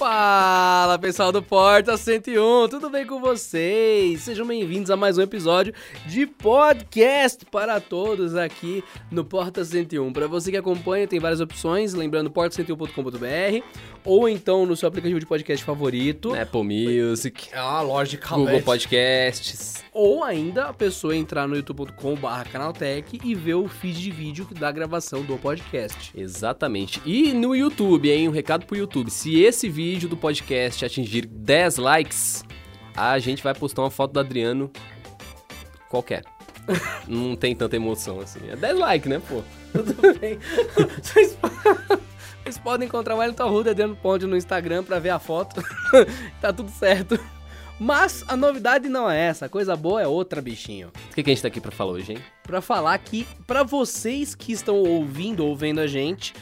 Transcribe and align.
Fala 0.00 0.98
pessoal 0.98 1.30
do 1.30 1.42
Porta 1.42 1.94
101, 1.94 2.68
tudo 2.70 2.88
bem 2.88 3.06
com 3.06 3.20
vocês? 3.20 4.22
Sejam 4.22 4.46
bem-vindos 4.46 4.90
a 4.90 4.96
mais 4.96 5.18
um 5.18 5.20
episódio 5.20 5.74
de 6.06 6.26
podcast 6.26 7.44
para 7.44 7.78
todos 7.82 8.34
aqui 8.34 8.82
no 9.10 9.26
Porta 9.26 9.62
101. 9.62 10.10
Para 10.10 10.26
você 10.26 10.50
que 10.50 10.56
acompanha, 10.56 11.06
tem 11.06 11.20
várias 11.20 11.42
opções, 11.42 11.92
lembrando 11.92 12.30
porta101.com.br 12.30 13.62
ou 14.04 14.28
então 14.28 14.64
no 14.66 14.76
seu 14.76 14.88
aplicativo 14.88 15.20
de 15.20 15.26
podcast 15.26 15.64
favorito. 15.64 16.34
Apple 16.34 16.62
Music, 16.62 17.48
Ah, 17.54 17.80
lógico. 17.82 18.28
Google 18.34 18.62
Podcasts. 18.62 19.84
Ou 19.92 20.22
ainda 20.22 20.66
a 20.66 20.72
pessoa 20.72 21.16
entrar 21.16 21.46
no 21.48 21.56
youtube.com/barra 21.56 22.44
canaltech 22.44 23.20
e 23.24 23.34
ver 23.34 23.54
o 23.54 23.68
feed 23.68 24.00
de 24.00 24.10
vídeo 24.10 24.46
da 24.58 24.70
gravação 24.70 25.22
do 25.22 25.36
podcast. 25.36 26.12
Exatamente. 26.16 27.00
E 27.04 27.32
no 27.32 27.54
YouTube, 27.56 28.10
hein? 28.10 28.28
Um 28.28 28.32
recado 28.32 28.66
pro 28.66 28.76
YouTube. 28.76 29.10
Se 29.10 29.40
esse 29.40 29.68
vídeo 29.68 30.08
do 30.08 30.16
podcast 30.16 30.84
atingir 30.84 31.26
10 31.26 31.76
likes, 31.76 32.44
a 32.96 33.18
gente 33.18 33.42
vai 33.42 33.54
postar 33.54 33.82
uma 33.82 33.90
foto 33.90 34.12
do 34.12 34.20
Adriano 34.20 34.70
qualquer. 35.88 36.22
Não 37.08 37.34
tem 37.34 37.54
tanta 37.54 37.74
emoção 37.76 38.20
assim. 38.20 38.40
É 38.48 38.54
10 38.56 38.78
likes, 38.78 39.10
né, 39.10 39.20
pô? 39.28 39.42
Tudo 39.72 40.18
bem. 40.20 40.38
Vocês, 42.50 42.58
podem 42.58 42.88
encontrar 42.88 43.14
o 43.14 43.18
Wellington 43.18 43.44
Arruda 43.44 43.72
dentro 43.72 43.94
do 43.94 44.00
ponte 44.00 44.26
no 44.26 44.36
Instagram 44.36 44.82
pra 44.82 44.98
ver 44.98 45.10
a 45.10 45.20
foto. 45.20 45.62
tá 46.42 46.52
tudo 46.52 46.68
certo. 46.68 47.16
Mas 47.78 48.24
a 48.26 48.36
novidade 48.36 48.88
não 48.88 49.08
é 49.08 49.26
essa, 49.28 49.46
a 49.46 49.48
coisa 49.48 49.76
boa 49.76 50.02
é 50.02 50.06
outra, 50.06 50.42
bichinho. 50.42 50.88
O 50.88 51.14
que, 51.14 51.22
que 51.22 51.30
a 51.30 51.32
gente 51.32 51.42
tá 51.42 51.48
aqui 51.48 51.60
pra 51.60 51.70
falar 51.70 51.92
hoje, 51.92 52.12
hein? 52.12 52.18
Pra 52.42 52.60
falar 52.60 52.98
que, 52.98 53.24
pra 53.46 53.62
vocês 53.62 54.34
que 54.34 54.52
estão 54.52 54.76
ouvindo 54.76 55.46
ou 55.46 55.54
vendo 55.56 55.78
a 55.78 55.86
gente, 55.86 56.34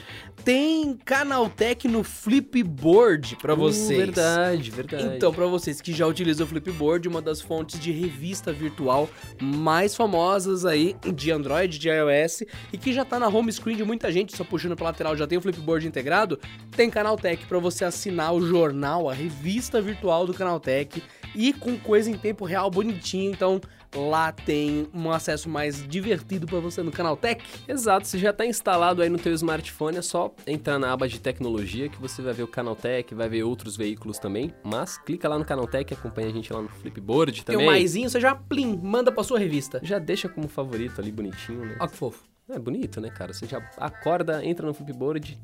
tem 0.44 0.97
Canaltech 1.05 1.86
no 1.89 2.03
Flipboard 2.03 3.36
pra 3.36 3.55
Uh, 3.55 3.56
vocês. 3.56 3.98
verdade, 3.98 4.70
verdade. 4.70 5.17
Então, 5.17 5.33
pra 5.33 5.47
vocês 5.47 5.81
que 5.81 5.92
já 5.92 6.06
utilizam 6.06 6.47
o 6.47 6.48
Flipboard, 6.48 7.06
uma 7.08 7.20
das 7.20 7.41
fontes 7.41 7.78
de 7.78 7.92
revista 7.92 8.53
virtual 8.53 9.09
mais 9.41 9.94
famosas 9.94 10.64
aí 10.64 10.97
de 11.14 11.31
Android, 11.31 11.78
de 11.78 11.89
iOS, 11.89 12.42
e 12.72 12.78
que 12.78 12.92
já 12.92 13.05
tá 13.05 13.19
na 13.19 13.28
home 13.28 13.53
screen 13.53 13.77
de 13.77 13.84
muita 13.84 14.11
gente, 14.11 14.36
só 14.36 14.44
puxando 14.44 14.77
pra 14.77 14.86
lateral 14.86 15.16
já 15.16 15.27
tem 15.27 15.36
o 15.39 15.41
Flipboard 15.41 15.86
integrado, 15.86 16.39
tem 16.77 16.89
Canaltech 16.91 17.44
pra 17.47 17.59
você 17.59 17.84
assinar 17.84 18.33
o 18.34 18.47
jornal, 18.47 19.09
a 19.09 19.14
revista 19.14 19.81
virtual 19.83 20.27
do 20.27 20.33
Canaltech, 20.34 21.03
e 21.34 21.53
com 21.53 21.77
coisa 21.77 22.11
em 22.11 22.16
tempo 22.16 22.44
real 22.44 22.70
bonitinho, 22.70 23.31
então 23.31 23.61
lá 23.94 24.33
tem 24.33 24.89
um 24.92 25.11
acesso 25.11 25.48
mais 25.48 25.86
divertido 25.86 26.47
pra 26.47 26.61
você 26.61 26.83
no 26.83 26.91
Canaltech. 26.92 27.42
Exato, 27.67 28.06
se 28.06 28.19
já 28.19 28.33
tá 28.33 28.44
instalado 28.47 29.03
aí 29.03 29.08
no 29.08 29.19
teu 29.19 29.33
smartphone, 29.33 29.98
é 29.98 30.03
só 30.03 30.34
entrar 30.47 30.78
na 30.78 30.92
aba 30.92 31.08
de 31.08 31.20
tecnologia 31.20 31.89
que 31.89 32.00
você 32.00 32.22
vai 32.22 32.33
ver 32.33 32.42
o 32.42 32.48
Canaltech, 32.48 33.14
vai 33.14 33.28
ver 33.28 33.42
outros 33.42 33.77
veículos 33.77 34.19
também. 34.19 34.53
Mas 34.62 34.98
clica 34.98 35.28
lá 35.28 35.39
no 35.39 35.44
Canaltech, 35.44 35.92
acompanha 35.94 36.28
a 36.28 36.33
gente 36.33 36.53
lá 36.53 36.62
no 36.62 36.69
Flipboard 36.69 37.44
Tem 37.44 37.55
também. 37.55 37.66
o 37.66 37.70
maisinho, 37.70 38.09
você 38.11 38.20
já 38.20 38.34
plim, 38.34 38.77
manda 38.77 39.11
pra 39.11 39.22
sua 39.25 39.39
revista. 39.39 39.81
Já 39.83 39.98
deixa 39.98 40.28
como 40.28 40.48
favorito 40.48 41.00
ali, 41.00 41.11
bonitinho, 41.11 41.64
né? 41.64 41.77
Ó 41.81 41.86
que 41.86 41.97
fofo. 41.97 42.25
É 42.50 42.59
bonito, 42.59 43.00
né, 43.00 43.11
cara? 43.11 43.33
Você 43.34 43.47
já 43.47 43.59
acorda, 43.77 44.42
entra 44.44 44.66
no 44.66 44.72
Flipboard, 44.72 45.39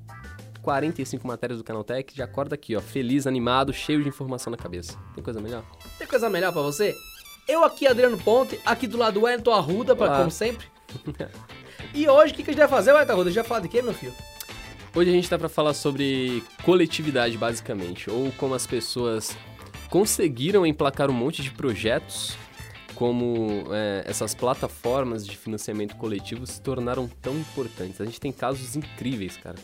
45 0.63 1.27
matérias 1.27 1.59
do 1.59 1.65
Canaltech, 1.65 2.17
já 2.17 2.25
acorda 2.25 2.55
aqui, 2.55 2.75
ó, 2.75 2.81
feliz, 2.81 3.27
animado, 3.27 3.73
cheio 3.73 4.03
de 4.03 4.09
informação 4.09 4.51
na 4.51 4.57
cabeça. 4.57 4.99
Tem 5.15 5.23
coisa 5.23 5.41
melhor? 5.41 5.63
Tem 5.99 6.07
coisa 6.07 6.31
melhor 6.31 6.53
pra 6.53 6.63
você? 6.63 6.95
Eu 7.47 7.63
aqui, 7.63 7.87
Adriano 7.87 8.17
Ponte, 8.19 8.59
aqui 8.65 8.87
do 8.87 8.97
lado 8.97 9.15
do 9.15 9.27
Wellington 9.27 9.53
Arruda, 9.53 9.95
pra, 9.95 10.07
Olá. 10.07 10.19
como 10.19 10.31
sempre. 10.31 10.67
e 11.95 12.09
hoje, 12.09 12.33
o 12.33 12.37
que, 12.37 12.43
que 12.43 12.51
a 12.51 12.53
gente 12.53 12.61
vai 12.61 12.69
fazer, 12.69 12.93
Wellington 12.93 13.13
Arruda? 13.13 13.29
A 13.29 13.33
gente 13.33 13.41
vai 13.43 13.49
falar 13.49 13.61
de 13.61 13.69
quê, 13.69 13.83
meu 13.83 13.93
filho? 13.93 14.15
Hoje 14.95 15.11
a 15.11 15.13
gente 15.13 15.29
tá 15.29 15.39
pra 15.39 15.49
falar 15.49 15.75
sobre 15.75 16.43
coletividade, 16.65 17.37
basicamente, 17.37 18.09
ou 18.09 18.31
como 18.33 18.55
as 18.55 18.67
pessoas 18.67 19.37
conseguiram 19.91 20.65
emplacar 20.65 21.11
um 21.11 21.15
monte 21.15 21.43
de 21.43 21.51
projetos, 21.51 22.37
como 22.95 23.65
é, 23.73 24.05
essas 24.07 24.35
plataformas 24.35 25.27
de 25.27 25.37
financiamento 25.37 25.97
coletivo 25.97 26.47
se 26.47 26.61
tornaram 26.61 27.09
tão 27.21 27.37
importantes. 27.37 28.01
A 28.01 28.05
gente 28.05 28.21
tem 28.21 28.33
casos 28.33 28.77
incríveis, 28.77 29.37
cara. 29.37 29.57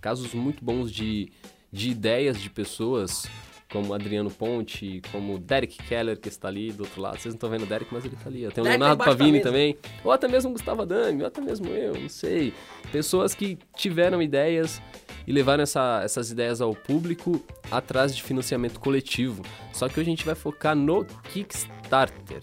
Casos 0.00 0.32
muito 0.32 0.64
bons 0.64 0.90
de, 0.90 1.32
de 1.72 1.90
ideias 1.90 2.40
de 2.40 2.48
pessoas, 2.48 3.26
como 3.70 3.92
Adriano 3.92 4.30
Ponte, 4.30 5.02
como 5.10 5.38
Derek 5.38 5.76
Keller, 5.84 6.18
que 6.18 6.28
está 6.28 6.48
ali 6.48 6.70
do 6.72 6.84
outro 6.84 7.00
lado. 7.00 7.14
Vocês 7.14 7.34
não 7.34 7.36
estão 7.36 7.50
vendo 7.50 7.62
o 7.64 7.66
Derek, 7.66 7.92
mas 7.92 8.04
ele 8.04 8.14
tá 8.16 8.28
ali. 8.28 8.38
Tem 8.38 8.46
o 8.46 8.50
Derek 8.50 8.64
tá 8.64 8.70
Leonardo 8.70 9.04
Pavini 9.04 9.40
também. 9.40 9.76
Ou 10.04 10.12
até 10.12 10.28
mesmo 10.28 10.50
o 10.50 10.52
Gustavo 10.52 10.82
Adami, 10.82 11.22
ou 11.22 11.26
até 11.28 11.40
mesmo 11.40 11.66
eu, 11.68 11.98
não 11.98 12.08
sei. 12.08 12.52
Pessoas 12.92 13.34
que 13.34 13.58
tiveram 13.76 14.22
ideias 14.22 14.80
e 15.26 15.32
levaram 15.32 15.62
essa- 15.64 16.00
essas 16.04 16.30
ideias 16.30 16.60
ao 16.60 16.74
público 16.74 17.44
atrás 17.70 18.14
de 18.14 18.22
financiamento 18.22 18.78
coletivo. 18.78 19.42
Só 19.72 19.88
que 19.88 19.98
hoje 19.98 20.08
a 20.08 20.12
gente 20.12 20.24
vai 20.24 20.34
focar 20.36 20.76
no 20.76 21.04
Kickstarter. 21.32 22.40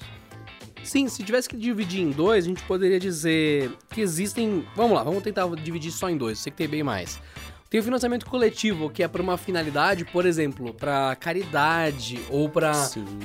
Sim, 0.83 1.07
se 1.07 1.23
tivesse 1.23 1.47
que 1.47 1.56
dividir 1.56 2.01
em 2.01 2.12
dois, 2.12 2.44
a 2.44 2.47
gente 2.50 2.62
poderia 2.63 3.00
dizer 3.00 3.72
que 3.89 4.01
existem... 4.01 4.66
Vamos 4.75 4.97
lá, 4.97 5.03
vamos 5.03 5.23
tentar 5.23 5.47
dividir 5.56 5.91
só 5.94 6.09
em 6.09 6.17
dois, 6.17 6.39
sei 6.39 6.51
que 6.51 6.57
tem 6.57 6.67
bem 6.67 6.83
mais. 6.83 7.22
Tem 7.73 7.79
o 7.79 7.84
financiamento 7.84 8.28
coletivo, 8.28 8.88
que 8.88 9.01
é 9.01 9.07
para 9.07 9.19
uma 9.19 9.35
finalidade, 9.35 10.06
por 10.06 10.28
exemplo, 10.28 10.75
para 10.75 11.16
caridade 11.16 12.22
ou 12.29 12.47
para 12.47 12.72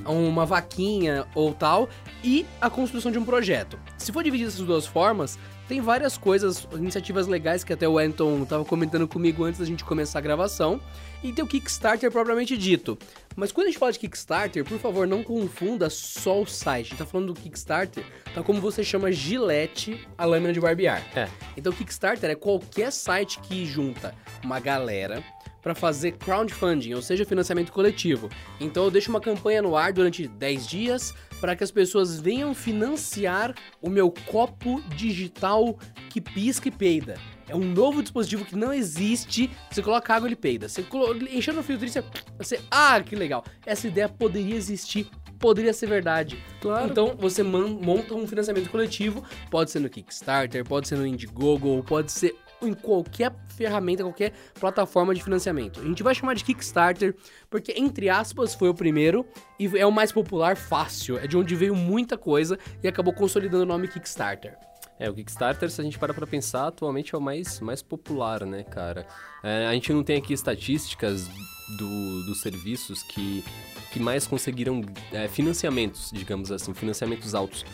uma 0.06 0.46
vaquinha 0.46 1.26
ou 1.34 1.52
tal, 1.52 1.86
e 2.24 2.46
a 2.58 2.70
construção 2.70 3.12
de 3.12 3.18
um 3.18 3.26
projeto. 3.26 3.78
Se 3.98 4.10
for 4.10 4.24
dividir 4.24 4.46
essas 4.46 4.64
duas 4.64 4.86
formas, 4.86 5.38
tem 5.68 5.82
várias 5.82 6.16
coisas, 6.16 6.66
iniciativas 6.72 7.26
legais 7.26 7.62
que 7.62 7.72
até 7.72 7.86
o 7.86 7.98
Anton 7.98 8.42
estava 8.42 8.64
comentando 8.64 9.06
comigo 9.06 9.44
antes 9.44 9.60
da 9.60 9.66
gente 9.66 9.84
começar 9.84 10.18
a 10.18 10.22
gravação, 10.22 10.80
e 11.22 11.32
tem 11.32 11.44
o 11.44 11.48
Kickstarter 11.48 12.10
propriamente 12.10 12.56
dito. 12.56 12.98
Mas 13.36 13.52
quando 13.52 13.66
a 13.66 13.70
gente 13.70 13.78
fala 13.78 13.92
de 13.92 13.98
Kickstarter, 13.98 14.64
por 14.64 14.78
favor, 14.78 15.06
não 15.06 15.22
confunda 15.22 15.90
só 15.90 16.40
o 16.40 16.46
site. 16.46 16.86
A 16.86 16.88
gente 16.90 16.98
tá 16.98 17.06
falando 17.06 17.34
do 17.34 17.40
Kickstarter, 17.40 18.04
tá 18.34 18.42
como 18.42 18.60
você 18.60 18.82
chama 18.82 19.12
Gillette 19.12 20.08
a 20.16 20.24
lâmina 20.24 20.52
de 20.52 20.60
barbear. 20.60 21.04
É. 21.14 21.28
Então, 21.56 21.72
Kickstarter 21.72 22.30
é 22.30 22.34
qualquer 22.34 22.90
site 22.90 23.38
que 23.40 23.66
junta 23.66 24.14
uma 24.42 24.58
galera 24.58 25.22
para 25.62 25.74
fazer 25.74 26.12
crowdfunding, 26.12 26.94
ou 26.94 27.02
seja, 27.02 27.24
financiamento 27.24 27.72
coletivo. 27.72 28.28
Então, 28.60 28.84
eu 28.84 28.90
deixo 28.90 29.10
uma 29.10 29.20
campanha 29.20 29.62
no 29.62 29.76
ar 29.76 29.92
durante 29.92 30.26
10 30.26 30.66
dias 30.66 31.14
para 31.40 31.54
que 31.54 31.64
as 31.64 31.70
pessoas 31.70 32.18
venham 32.18 32.54
financiar 32.54 33.54
o 33.80 33.88
meu 33.88 34.10
copo 34.10 34.82
digital 34.96 35.78
que 36.10 36.20
pisca 36.20 36.68
e 36.68 36.70
peida. 36.70 37.16
É 37.48 37.56
um 37.56 37.64
novo 37.64 38.02
dispositivo 38.02 38.44
que 38.44 38.54
não 38.54 38.72
existe. 38.72 39.50
Você 39.70 39.82
coloca 39.82 40.14
água, 40.14 40.28
ele 40.28 40.36
peida. 40.36 40.68
Você 40.68 40.82
colo... 40.82 41.16
enchendo 41.28 41.58
no 41.58 41.62
filtro, 41.62 41.88
você... 41.88 42.04
você... 42.36 42.60
Ah, 42.70 43.00
que 43.00 43.16
legal. 43.16 43.42
Essa 43.64 43.88
ideia 43.88 44.08
poderia 44.08 44.54
existir, 44.54 45.08
poderia 45.38 45.72
ser 45.72 45.86
verdade. 45.86 46.38
Claro. 46.60 46.90
Então 46.90 47.16
você 47.18 47.42
monta 47.42 48.14
um 48.14 48.26
financiamento 48.26 48.68
coletivo, 48.68 49.24
pode 49.50 49.70
ser 49.70 49.80
no 49.80 49.88
Kickstarter, 49.88 50.64
pode 50.64 50.88
ser 50.88 50.96
no 50.96 51.06
Indiegogo, 51.06 51.82
pode 51.84 52.12
ser 52.12 52.36
em 52.62 52.74
qualquer 52.74 53.32
ferramenta, 53.56 54.02
qualquer 54.02 54.32
plataforma 54.58 55.14
de 55.14 55.22
financiamento. 55.22 55.80
A 55.80 55.84
gente 55.84 56.02
vai 56.02 56.14
chamar 56.14 56.34
de 56.34 56.44
Kickstarter 56.44 57.14
porque, 57.50 57.72
entre 57.76 58.08
aspas, 58.08 58.54
foi 58.54 58.68
o 58.68 58.74
primeiro 58.74 59.26
e 59.58 59.66
é 59.78 59.86
o 59.86 59.92
mais 59.92 60.12
popular 60.12 60.56
fácil. 60.56 61.18
É 61.18 61.26
de 61.26 61.36
onde 61.36 61.54
veio 61.54 61.74
muita 61.74 62.16
coisa 62.16 62.58
e 62.82 62.88
acabou 62.88 63.12
consolidando 63.12 63.62
o 63.62 63.66
nome 63.66 63.88
Kickstarter. 63.88 64.56
É, 64.98 65.08
o 65.08 65.14
Kickstarter, 65.14 65.70
se 65.70 65.80
a 65.80 65.84
gente 65.84 65.98
parar 65.98 66.12
pra 66.12 66.26
pensar, 66.26 66.66
atualmente 66.66 67.14
é 67.14 67.18
o 67.18 67.20
mais, 67.20 67.60
mais 67.60 67.82
popular, 67.82 68.44
né, 68.44 68.64
cara? 68.64 69.06
É, 69.44 69.66
a 69.66 69.72
gente 69.72 69.92
não 69.92 70.02
tem 70.02 70.16
aqui 70.16 70.32
estatísticas 70.32 71.28
do, 71.76 72.24
dos 72.24 72.40
serviços 72.40 73.02
que, 73.04 73.44
que 73.92 74.00
mais 74.00 74.26
conseguiram 74.26 74.82
é, 75.12 75.28
financiamentos, 75.28 76.10
digamos 76.12 76.50
assim, 76.50 76.74
financiamentos 76.74 77.32
altos. 77.34 77.64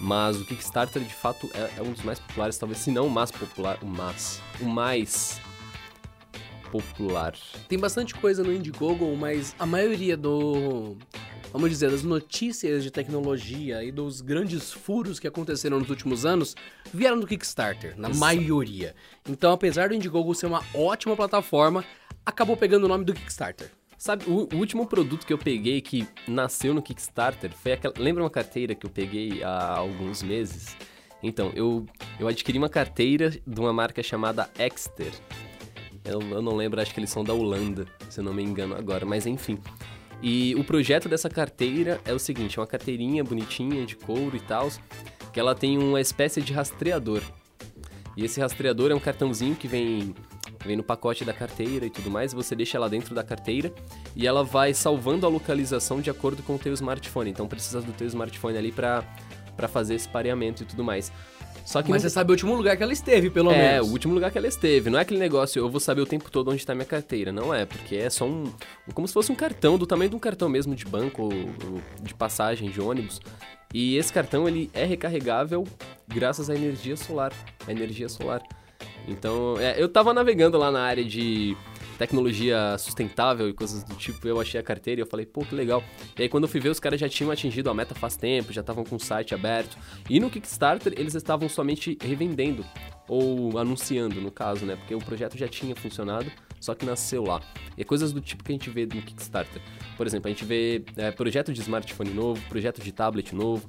Mas 0.00 0.40
o 0.40 0.44
Kickstarter, 0.44 1.02
de 1.02 1.14
fato, 1.14 1.50
é, 1.54 1.78
é 1.78 1.82
um 1.82 1.92
dos 1.92 2.02
mais 2.02 2.18
populares, 2.18 2.58
talvez, 2.58 2.80
se 2.80 2.90
não 2.90 3.06
o 3.06 3.10
mais 3.10 3.30
popular, 3.30 3.78
o 3.82 3.86
mais, 3.86 4.40
o 4.60 4.64
mais 4.66 5.40
popular. 6.70 7.34
Tem 7.68 7.78
bastante 7.78 8.14
coisa 8.14 8.42
no 8.42 8.52
Indiegogo, 8.52 9.16
mas 9.16 9.54
a 9.58 9.66
maioria 9.66 10.16
do. 10.16 10.96
Vamos 11.52 11.70
dizer, 11.70 11.90
das 11.90 12.02
notícias 12.02 12.82
de 12.82 12.90
tecnologia 12.90 13.82
e 13.82 13.90
dos 13.90 14.20
grandes 14.20 14.72
furos 14.72 15.18
que 15.18 15.26
aconteceram 15.26 15.78
nos 15.78 15.88
últimos 15.88 16.26
anos 16.26 16.54
vieram 16.92 17.18
do 17.18 17.26
Kickstarter, 17.26 17.98
na 17.98 18.10
maioria. 18.10 18.94
Então, 19.26 19.52
apesar 19.52 19.88
do 19.88 19.94
Indiegogo 19.94 20.34
ser 20.34 20.46
uma 20.46 20.62
ótima 20.74 21.16
plataforma, 21.16 21.82
acabou 22.26 22.56
pegando 22.56 22.84
o 22.84 22.88
nome 22.88 23.04
do 23.04 23.14
Kickstarter. 23.14 23.70
Sabe, 23.98 24.24
o, 24.26 24.48
o 24.54 24.58
último 24.58 24.86
produto 24.86 25.26
que 25.26 25.32
eu 25.32 25.38
peguei 25.38 25.80
que 25.80 26.06
nasceu 26.28 26.74
no 26.74 26.82
Kickstarter 26.82 27.50
foi 27.52 27.72
aquela. 27.72 27.94
Lembra 27.98 28.22
uma 28.22 28.30
carteira 28.30 28.74
que 28.74 28.84
eu 28.84 28.90
peguei 28.90 29.42
há 29.42 29.76
alguns 29.76 30.22
meses? 30.22 30.76
Então, 31.22 31.50
eu, 31.54 31.86
eu 32.20 32.28
adquiri 32.28 32.58
uma 32.58 32.68
carteira 32.68 33.30
de 33.30 33.60
uma 33.60 33.72
marca 33.72 34.02
chamada 34.02 34.50
Exter. 34.58 35.12
Eu, 36.04 36.20
eu 36.20 36.42
não 36.42 36.54
lembro, 36.54 36.80
acho 36.80 36.92
que 36.92 37.00
eles 37.00 37.10
são 37.10 37.24
da 37.24 37.32
Holanda, 37.32 37.86
se 38.08 38.20
eu 38.20 38.24
não 38.24 38.34
me 38.34 38.42
engano 38.42 38.76
agora, 38.76 39.04
mas 39.06 39.26
enfim. 39.26 39.58
E 40.22 40.54
o 40.54 40.64
projeto 40.64 41.08
dessa 41.08 41.28
carteira 41.28 42.00
é 42.04 42.12
o 42.12 42.18
seguinte: 42.18 42.58
é 42.58 42.60
uma 42.60 42.66
carteirinha 42.66 43.24
bonitinha 43.24 43.84
de 43.86 43.96
couro 43.96 44.36
e 44.36 44.40
tal, 44.40 44.70
que 45.32 45.40
ela 45.40 45.54
tem 45.54 45.78
uma 45.78 46.00
espécie 46.00 46.40
de 46.40 46.52
rastreador. 46.52 47.22
E 48.16 48.24
esse 48.24 48.40
rastreador 48.40 48.90
é 48.90 48.94
um 48.94 49.00
cartãozinho 49.00 49.54
que 49.54 49.68
vem 49.68 50.14
Vem 50.64 50.76
no 50.76 50.82
pacote 50.82 51.24
da 51.24 51.32
carteira 51.32 51.86
e 51.86 51.90
tudo 51.90 52.10
mais, 52.10 52.32
você 52.32 52.54
deixa 52.54 52.76
ela 52.76 52.88
dentro 52.88 53.14
da 53.14 53.22
carteira 53.22 53.72
e 54.14 54.26
ela 54.26 54.42
vai 54.42 54.74
salvando 54.74 55.26
a 55.26 55.28
localização 55.28 56.00
de 56.00 56.10
acordo 56.10 56.42
com 56.42 56.54
o 56.54 56.58
teu 56.58 56.72
smartphone. 56.72 57.30
Então 57.30 57.46
precisa 57.46 57.80
do 57.80 57.92
teu 57.92 58.06
smartphone 58.06 58.56
ali 58.56 58.72
para 58.72 59.04
para 59.56 59.66
fazer 59.66 59.94
esse 59.94 60.08
pareamento 60.08 60.62
e 60.62 60.66
tudo 60.66 60.84
mais. 60.84 61.10
Só 61.64 61.82
que 61.82 61.90
Mas 61.90 62.02
não... 62.02 62.08
você 62.08 62.14
sabe 62.14 62.30
o 62.30 62.34
último 62.34 62.54
lugar 62.54 62.76
que 62.76 62.82
ela 62.82 62.92
esteve, 62.92 63.28
pelo 63.28 63.50
é, 63.50 63.56
menos. 63.56 63.88
É, 63.88 63.90
o 63.90 63.92
último 63.92 64.14
lugar 64.14 64.30
que 64.30 64.38
ela 64.38 64.46
esteve. 64.46 64.88
Não 64.88 64.98
é 64.98 65.02
aquele 65.02 65.18
negócio, 65.18 65.58
eu 65.58 65.68
vou 65.68 65.80
saber 65.80 66.00
o 66.00 66.06
tempo 66.06 66.30
todo 66.30 66.48
onde 66.48 66.58
está 66.58 66.74
minha 66.74 66.86
carteira. 66.86 67.32
Não 67.32 67.52
é, 67.52 67.66
porque 67.66 67.96
é 67.96 68.08
só 68.08 68.24
um. 68.24 68.44
Como 68.94 69.08
se 69.08 69.12
fosse 69.12 69.32
um 69.32 69.34
cartão, 69.34 69.76
do 69.76 69.84
tamanho 69.84 70.10
de 70.10 70.14
um 70.14 70.18
cartão 70.20 70.48
mesmo 70.48 70.76
de 70.76 70.84
banco 70.84 71.22
ou, 71.22 71.32
ou 71.32 71.82
de 72.00 72.14
passagem 72.14 72.70
de 72.70 72.80
ônibus. 72.80 73.20
E 73.74 73.96
esse 73.96 74.12
cartão 74.12 74.46
ele 74.46 74.70
é 74.72 74.84
recarregável 74.84 75.64
graças 76.06 76.48
à 76.48 76.54
energia 76.54 76.96
solar. 76.96 77.32
A 77.66 77.72
energia 77.72 78.08
solar. 78.08 78.42
Então, 79.08 79.56
é, 79.58 79.80
eu 79.80 79.88
tava 79.88 80.12
navegando 80.12 80.58
lá 80.58 80.70
na 80.70 80.82
área 80.82 81.04
de 81.04 81.56
tecnologia 81.96 82.76
sustentável 82.78 83.48
e 83.48 83.52
coisas 83.52 83.82
do 83.82 83.94
tipo, 83.94 84.26
eu 84.28 84.40
achei 84.40 84.60
a 84.60 84.62
carteira 84.62 85.00
e 85.00 85.02
eu 85.02 85.06
falei, 85.06 85.26
pô, 85.26 85.44
que 85.44 85.54
legal. 85.54 85.82
E 86.18 86.22
aí 86.22 86.28
quando 86.28 86.44
eu 86.44 86.48
fui 86.48 86.60
ver, 86.60 86.68
os 86.68 86.78
caras 86.78 87.00
já 87.00 87.08
tinham 87.08 87.30
atingido 87.30 87.70
a 87.70 87.74
meta 87.74 87.94
faz 87.94 88.16
tempo, 88.16 88.52
já 88.52 88.60
estavam 88.60 88.84
com 88.84 88.96
o 88.96 89.00
site 89.00 89.34
aberto. 89.34 89.76
E 90.08 90.20
no 90.20 90.30
Kickstarter, 90.30 90.92
eles 90.96 91.14
estavam 91.14 91.48
somente 91.48 91.96
revendendo, 92.00 92.64
ou 93.08 93.58
anunciando, 93.58 94.20
no 94.20 94.30
caso, 94.30 94.66
né? 94.66 94.76
Porque 94.76 94.94
o 94.94 94.98
projeto 94.98 95.36
já 95.36 95.48
tinha 95.48 95.74
funcionado, 95.74 96.30
só 96.60 96.74
que 96.74 96.84
nasceu 96.84 97.24
lá. 97.24 97.40
E 97.76 97.82
é 97.82 97.84
coisas 97.84 98.12
do 98.12 98.20
tipo 98.20 98.44
que 98.44 98.52
a 98.52 98.54
gente 98.54 98.70
vê 98.70 98.86
no 98.86 99.02
Kickstarter. 99.02 99.62
Por 99.96 100.06
exemplo, 100.06 100.28
a 100.28 100.30
gente 100.30 100.44
vê 100.44 100.84
é, 100.96 101.10
projeto 101.10 101.52
de 101.52 101.60
smartphone 101.60 102.10
novo, 102.10 102.40
projeto 102.48 102.82
de 102.82 102.92
tablet 102.92 103.34
novo, 103.34 103.66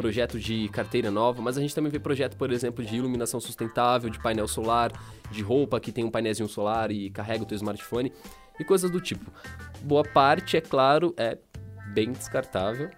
projeto 0.00 0.40
de 0.40 0.66
carteira 0.70 1.10
nova, 1.10 1.42
mas 1.42 1.58
a 1.58 1.60
gente 1.60 1.74
também 1.74 1.92
vê 1.92 1.98
projeto, 1.98 2.34
por 2.34 2.50
exemplo, 2.50 2.82
de 2.82 2.96
iluminação 2.96 3.38
sustentável, 3.38 4.08
de 4.08 4.18
painel 4.18 4.48
solar, 4.48 4.90
de 5.30 5.42
roupa 5.42 5.78
que 5.78 5.92
tem 5.92 6.02
um 6.02 6.10
painézinho 6.10 6.48
solar 6.48 6.90
e 6.90 7.10
carrega 7.10 7.42
o 7.42 7.46
teu 7.46 7.56
smartphone 7.56 8.10
e 8.58 8.64
coisas 8.64 8.90
do 8.90 8.98
tipo. 8.98 9.30
Boa 9.82 10.02
parte, 10.02 10.56
é 10.56 10.60
claro, 10.62 11.14
é 11.18 11.36
bem 11.92 12.12
descartável, 12.12 12.88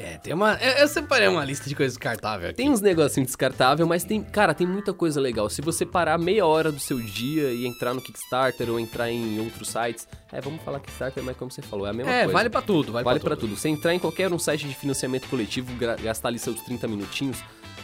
é, 0.00 0.18
tem 0.18 0.32
uma. 0.32 0.54
Eu, 0.54 0.72
eu 0.72 0.88
separei 0.88 1.28
uma 1.28 1.44
lista 1.44 1.68
de 1.68 1.74
coisas 1.74 1.96
descartáveis. 1.96 2.54
Tem 2.54 2.70
uns 2.70 2.80
negocinhos 2.80 3.28
descartáveis, 3.28 3.88
mas 3.88 4.04
tem. 4.04 4.22
Cara, 4.22 4.54
tem 4.54 4.66
muita 4.66 4.92
coisa 4.92 5.20
legal. 5.20 5.48
Se 5.48 5.60
você 5.60 5.84
parar 5.84 6.18
meia 6.18 6.46
hora 6.46 6.70
do 6.70 6.80
seu 6.80 7.00
dia 7.00 7.52
e 7.52 7.66
entrar 7.66 7.94
no 7.94 8.00
Kickstarter 8.00 8.70
ou 8.70 8.78
entrar 8.78 9.10
em 9.10 9.38
outros 9.40 9.68
sites. 9.68 10.06
É, 10.30 10.40
vamos 10.40 10.62
falar 10.62 10.80
Kickstarter, 10.80 11.22
mas 11.24 11.36
como 11.36 11.50
você 11.50 11.62
falou, 11.62 11.86
é 11.86 11.90
a 11.90 11.92
mesma 11.92 12.12
é, 12.12 12.18
coisa. 12.18 12.30
É, 12.30 12.34
vale 12.34 12.50
pra 12.50 12.62
tudo, 12.62 12.92
vale, 12.92 13.04
vale 13.04 13.20
pra, 13.20 13.30
pra 13.30 13.36
tudo. 13.36 13.56
Você 13.56 13.68
entrar 13.68 13.94
em 13.94 13.98
qualquer 13.98 14.32
um 14.32 14.38
site 14.38 14.68
de 14.68 14.74
financiamento 14.74 15.28
coletivo, 15.28 15.72
gastar 16.02 16.28
ali 16.28 16.38
seus 16.38 16.60
30 16.62 16.86
minutinhos, 16.86 17.38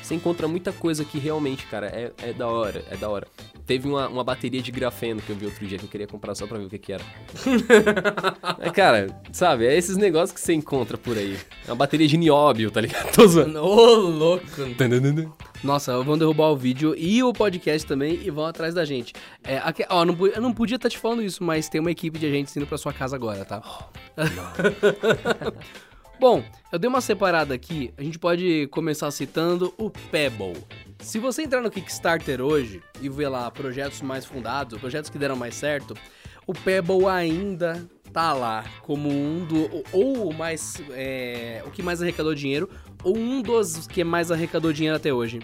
você 0.05 0.15
encontra 0.15 0.47
muita 0.47 0.71
coisa 0.73 1.05
que 1.05 1.19
realmente, 1.19 1.67
cara, 1.67 1.87
é, 1.87 2.13
é 2.23 2.33
da 2.33 2.47
hora, 2.47 2.85
é 2.91 2.97
da 2.97 3.09
hora. 3.09 3.27
Teve 3.67 3.89
uma, 3.89 4.07
uma 4.09 4.23
bateria 4.23 4.61
de 4.61 4.71
grafeno 4.71 5.23
que 5.23 5.31
eu 5.31 5.37
vi 5.37 5.47
outro 5.47 5.67
dia 5.67 5.79
que 5.79 5.85
eu 5.85 5.89
queria 5.89 6.07
comprar 6.07 6.35
só 6.35 6.47
pra 6.47 6.59
ver 6.59 6.67
o 6.67 6.69
que 6.69 6.79
que 6.79 6.93
era. 6.93 7.03
é, 8.61 8.71
cara, 8.71 9.09
sabe, 9.33 9.67
é 9.67 9.75
esses 9.77 9.97
negócios 9.97 10.33
que 10.33 10.41
você 10.41 10.53
encontra 10.53 10.99
por 10.99 11.17
aí. 11.17 11.39
É 11.67 11.71
uma 11.71 11.77
bateria 11.77 12.07
de 12.07 12.19
nióbio, 12.19 12.71
tá 12.71 12.83
ligado? 12.83 13.11
Tô 13.17 13.27
zoando. 13.27 13.59
Ô, 13.59 13.95
louco. 13.95 14.45
Nossa, 15.63 15.99
vão 16.03 16.19
derrubar 16.19 16.51
o 16.51 16.57
vídeo 16.57 16.95
e 16.95 17.23
o 17.23 17.33
podcast 17.33 17.89
também 17.89 18.21
e 18.23 18.31
vão 18.31 18.45
atrás 18.45 18.75
da 18.75 18.85
gente. 18.85 19.15
É, 19.43 19.57
aqui, 19.59 19.87
ó, 19.89 20.05
não, 20.05 20.15
eu 20.27 20.43
não 20.43 20.53
podia 20.53 20.77
estar 20.77 20.91
tá 20.91 20.93
te 20.93 20.99
falando 20.99 21.23
isso, 21.23 21.43
mas 21.43 21.71
tem 21.71 21.81
uma 21.81 21.91
equipe 21.91 22.19
de 22.19 22.27
agentes 22.27 22.55
indo 22.55 22.67
pra 22.67 22.77
sua 22.77 22.93
casa 22.93 23.17
agora, 23.17 23.47
tá? 23.47 23.63
Oh, 23.65 23.85
Bom, 26.19 26.45
eu 26.71 26.79
dei 26.79 26.89
uma 26.89 27.01
separada 27.01 27.55
aqui, 27.55 27.93
a 27.99 28.03
gente 28.03 28.19
pode 28.19 28.69
começar 28.69 29.11
citando 29.11 29.75
o 29.77 29.91
Pebble. 29.91 30.55
Se 31.01 31.19
você 31.19 31.43
entrar 31.43 31.61
no 31.61 31.71
Kickstarter 31.71 32.41
hoje 32.41 32.81
e 33.03 33.09
ver 33.09 33.29
lá 33.29 33.51
projetos 33.51 34.01
mais 34.01 34.25
fundados, 34.25 34.79
projetos 34.79 35.11
que 35.11 35.19
deram 35.19 35.35
mais 35.35 35.57
certo, 35.57 35.95
o 36.47 36.53
Pebble 36.53 37.07
ainda 37.07 37.85
tá 38.13 38.33
lá 38.33 38.65
como 38.83 39.11
um 39.11 39.45
do 39.45 39.85
ou 39.93 40.29
o 40.31 40.33
mais 40.33 40.81
é, 40.93 41.63
o 41.67 41.71
que 41.71 41.83
mais 41.83 42.01
arrecadou 42.01 42.33
dinheiro 42.33 42.71
ou 43.03 43.17
um 43.19 43.43
dos 43.43 43.89
que 43.89 44.05
mais 44.05 44.31
arrecadou 44.31 44.73
dinheiro 44.73 44.97
até 44.97 45.13
hoje. 45.13 45.41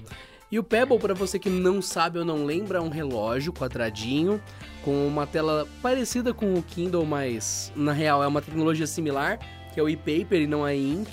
E 0.53 0.59
o 0.59 0.65
Pebble, 0.65 0.99
para 0.99 1.15
você 1.15 1.39
que 1.39 1.51
não 1.51 1.83
sabe 1.83 2.19
ou 2.19 2.25
não 2.25 2.45
lembra, 2.45 2.79
é 2.79 2.81
um 2.81 2.89
relógio 2.89 3.53
quadradinho 3.53 4.41
com 4.85 5.07
uma 5.07 5.27
tela 5.27 5.67
parecida 5.83 6.33
com 6.33 6.55
o 6.55 6.63
Kindle, 6.63 7.05
mas 7.05 7.73
na 7.77 7.93
real 7.93 8.23
é 8.23 8.27
uma 8.27 8.41
tecnologia 8.41 8.87
similar 8.87 9.39
que 9.73 9.81
é 9.81 9.83
o 9.83 9.89
e-paper 9.89 10.43
e 10.43 10.47
não 10.47 10.67
é 10.67 10.77
ink, 10.77 11.11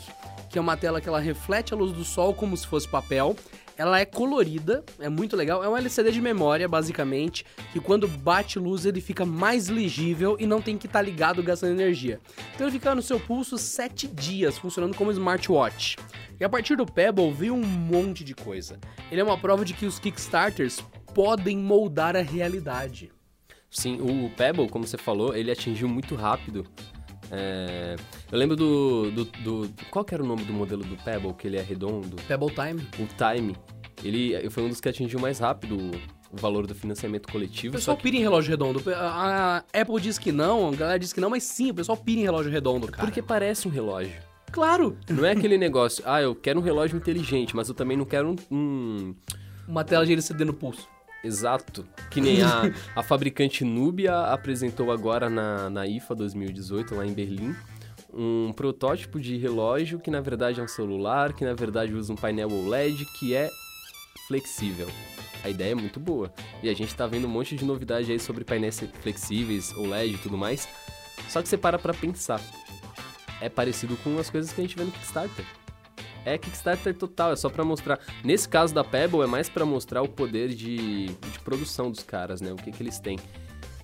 que 0.49 0.57
é 0.57 0.61
uma 0.61 0.77
tela 0.77 0.99
que 0.99 1.07
ela 1.07 1.19
reflete 1.19 1.73
a 1.73 1.77
luz 1.77 1.91
do 1.91 2.03
sol 2.03 2.33
como 2.33 2.55
se 2.55 2.65
fosse 2.65 2.87
papel. 2.87 3.35
Ela 3.77 3.99
é 3.99 4.05
colorida, 4.05 4.83
é 4.99 5.07
muito 5.07 5.35
legal. 5.35 5.63
É 5.63 5.69
um 5.69 5.77
LCD 5.77 6.11
de 6.11 6.19
memória, 6.19 6.67
basicamente, 6.67 7.45
que 7.71 7.79
quando 7.79 8.07
bate 8.07 8.57
luz 8.57 8.87
ele 8.87 8.99
fica 8.99 9.23
mais 9.23 9.67
legível 9.67 10.35
e 10.39 10.47
não 10.47 10.59
tem 10.59 10.79
que 10.79 10.87
estar 10.87 10.99
tá 10.99 11.05
ligado 11.05 11.43
gastando 11.43 11.73
energia. 11.73 12.19
Então 12.55 12.65
ele 12.65 12.71
fica 12.71 12.95
no 12.95 13.03
seu 13.03 13.19
pulso 13.19 13.55
7 13.55 14.07
dias, 14.07 14.57
funcionando 14.57 14.95
como 14.95 15.11
smartwatch. 15.11 15.95
E 16.39 16.43
a 16.43 16.49
partir 16.49 16.75
do 16.75 16.87
Pebble 16.87 17.31
veio 17.31 17.53
um 17.53 17.63
monte 17.63 18.23
de 18.23 18.33
coisa. 18.33 18.79
Ele 19.11 19.21
é 19.21 19.23
uma 19.23 19.37
prova 19.37 19.63
de 19.63 19.75
que 19.75 19.85
os 19.85 19.99
Kickstarters 19.99 20.83
podem 21.13 21.55
moldar 21.55 22.15
a 22.15 22.21
realidade. 22.21 23.11
Sim, 23.69 23.99
o 24.01 24.29
Pebble, 24.31 24.69
como 24.69 24.87
você 24.87 24.97
falou, 24.97 25.35
ele 25.35 25.51
atingiu 25.51 25.87
muito 25.87 26.15
rápido 26.15 26.65
é, 27.31 27.95
eu 28.31 28.37
lembro 28.37 28.55
do, 28.55 29.11
do, 29.11 29.25
do, 29.25 29.69
Qual 29.89 30.05
que 30.05 30.13
era 30.13 30.23
o 30.23 30.25
nome 30.25 30.43
do 30.43 30.53
modelo 30.53 30.83
do 30.83 30.95
Pebble, 30.97 31.33
que 31.33 31.47
ele 31.47 31.57
é 31.57 31.61
redondo? 31.61 32.15
Pebble 32.27 32.49
Time. 32.49 32.87
O 32.99 33.07
Time. 33.07 33.55
Ele 34.03 34.49
foi 34.49 34.63
um 34.63 34.69
dos 34.69 34.79
que 34.79 34.87
atingiu 34.87 35.19
mais 35.19 35.39
rápido 35.39 35.91
o 36.31 36.37
valor 36.37 36.67
do 36.67 36.75
financiamento 36.75 37.31
coletivo. 37.31 37.75
O 37.75 37.77
pessoal 37.77 37.97
que... 37.97 38.03
pira 38.03 38.17
em 38.17 38.19
relógio 38.19 38.51
redondo. 38.51 38.81
A 38.93 39.63
Apple 39.73 40.01
diz 40.01 40.17
que 40.17 40.31
não, 40.31 40.69
a 40.69 40.75
galera 40.75 40.99
diz 40.99 41.13
que 41.13 41.21
não, 41.21 41.29
mas 41.29 41.43
sim, 41.43 41.71
o 41.71 41.73
pessoal 41.73 41.97
pira 41.97 42.19
em 42.19 42.23
relógio 42.23 42.51
redondo, 42.51 42.87
cara. 42.87 43.03
Porque 43.03 43.21
parece 43.21 43.67
um 43.67 43.71
relógio. 43.71 44.21
Claro! 44.51 44.97
Não 45.09 45.25
é 45.25 45.31
aquele 45.31 45.57
negócio, 45.57 46.03
ah, 46.05 46.21
eu 46.21 46.33
quero 46.33 46.59
um 46.59 46.63
relógio 46.63 46.97
inteligente, 46.97 47.55
mas 47.55 47.67
eu 47.67 47.75
também 47.75 47.97
não 47.97 48.05
quero 48.05 48.29
um... 48.29 48.55
um... 48.55 49.15
Uma 49.67 49.83
tela 49.83 50.05
de 50.05 50.13
LCD 50.13 50.45
no 50.45 50.53
pulso. 50.53 50.87
Exato. 51.27 51.85
Que 52.09 52.21
nem 52.21 52.41
a, 52.41 52.71
a 52.95 53.03
fabricante 53.03 53.65
Nubia 53.65 54.17
apresentou 54.31 54.91
agora 54.91 55.29
na, 55.29 55.69
na 55.69 55.85
IFA 55.85 56.15
2018, 56.15 56.95
lá 56.95 57.05
em 57.05 57.13
Berlim, 57.13 57.53
um 58.13 58.53
protótipo 58.53 59.19
de 59.19 59.37
relógio 59.37 59.99
que 59.99 60.09
na 60.09 60.21
verdade 60.21 60.59
é 60.59 60.63
um 60.63 60.67
celular, 60.67 61.33
que 61.33 61.43
na 61.43 61.53
verdade 61.53 61.93
usa 61.93 62.13
um 62.13 62.15
painel 62.15 62.49
OLED 62.49 63.05
que 63.19 63.35
é 63.35 63.49
flexível. 64.27 64.87
A 65.43 65.49
ideia 65.49 65.73
é 65.73 65.75
muito 65.75 65.99
boa. 65.99 66.33
E 66.63 66.69
a 66.69 66.73
gente 66.73 66.95
tá 66.95 67.05
vendo 67.05 67.27
um 67.27 67.29
monte 67.29 67.55
de 67.55 67.65
novidade 67.65 68.11
aí 68.11 68.19
sobre 68.19 68.43
painéis 68.43 68.81
flexíveis, 69.01 69.71
OLED 69.75 70.15
e 70.15 70.17
tudo 70.17 70.37
mais. 70.37 70.67
Só 71.27 71.41
que 71.41 71.49
você 71.49 71.57
para 71.57 71.77
pra 71.77 71.93
pensar. 71.93 72.41
É 73.39 73.49
parecido 73.49 73.95
com 73.97 74.17
as 74.17 74.29
coisas 74.29 74.51
que 74.51 74.61
a 74.61 74.63
gente 74.63 74.75
vê 74.75 74.83
no 74.83 74.91
Kickstarter 74.91 75.45
é 76.27 76.37
Kickstarter 76.37 76.93
total, 76.93 77.31
é 77.31 77.35
só 77.35 77.49
para 77.49 77.63
mostrar. 77.63 77.99
Nesse 78.23 78.47
caso 78.49 78.73
da 78.73 78.83
Pebble, 78.83 79.21
é 79.21 79.27
mais 79.27 79.49
para 79.49 79.65
mostrar 79.65 80.01
o 80.01 80.09
poder 80.09 80.49
de, 80.49 81.07
de 81.07 81.39
produção 81.43 81.89
dos 81.89 82.03
caras, 82.03 82.41
né? 82.41 82.51
O 82.51 82.55
que, 82.57 82.71
que 82.71 82.83
eles 82.83 82.99
têm. 82.99 83.17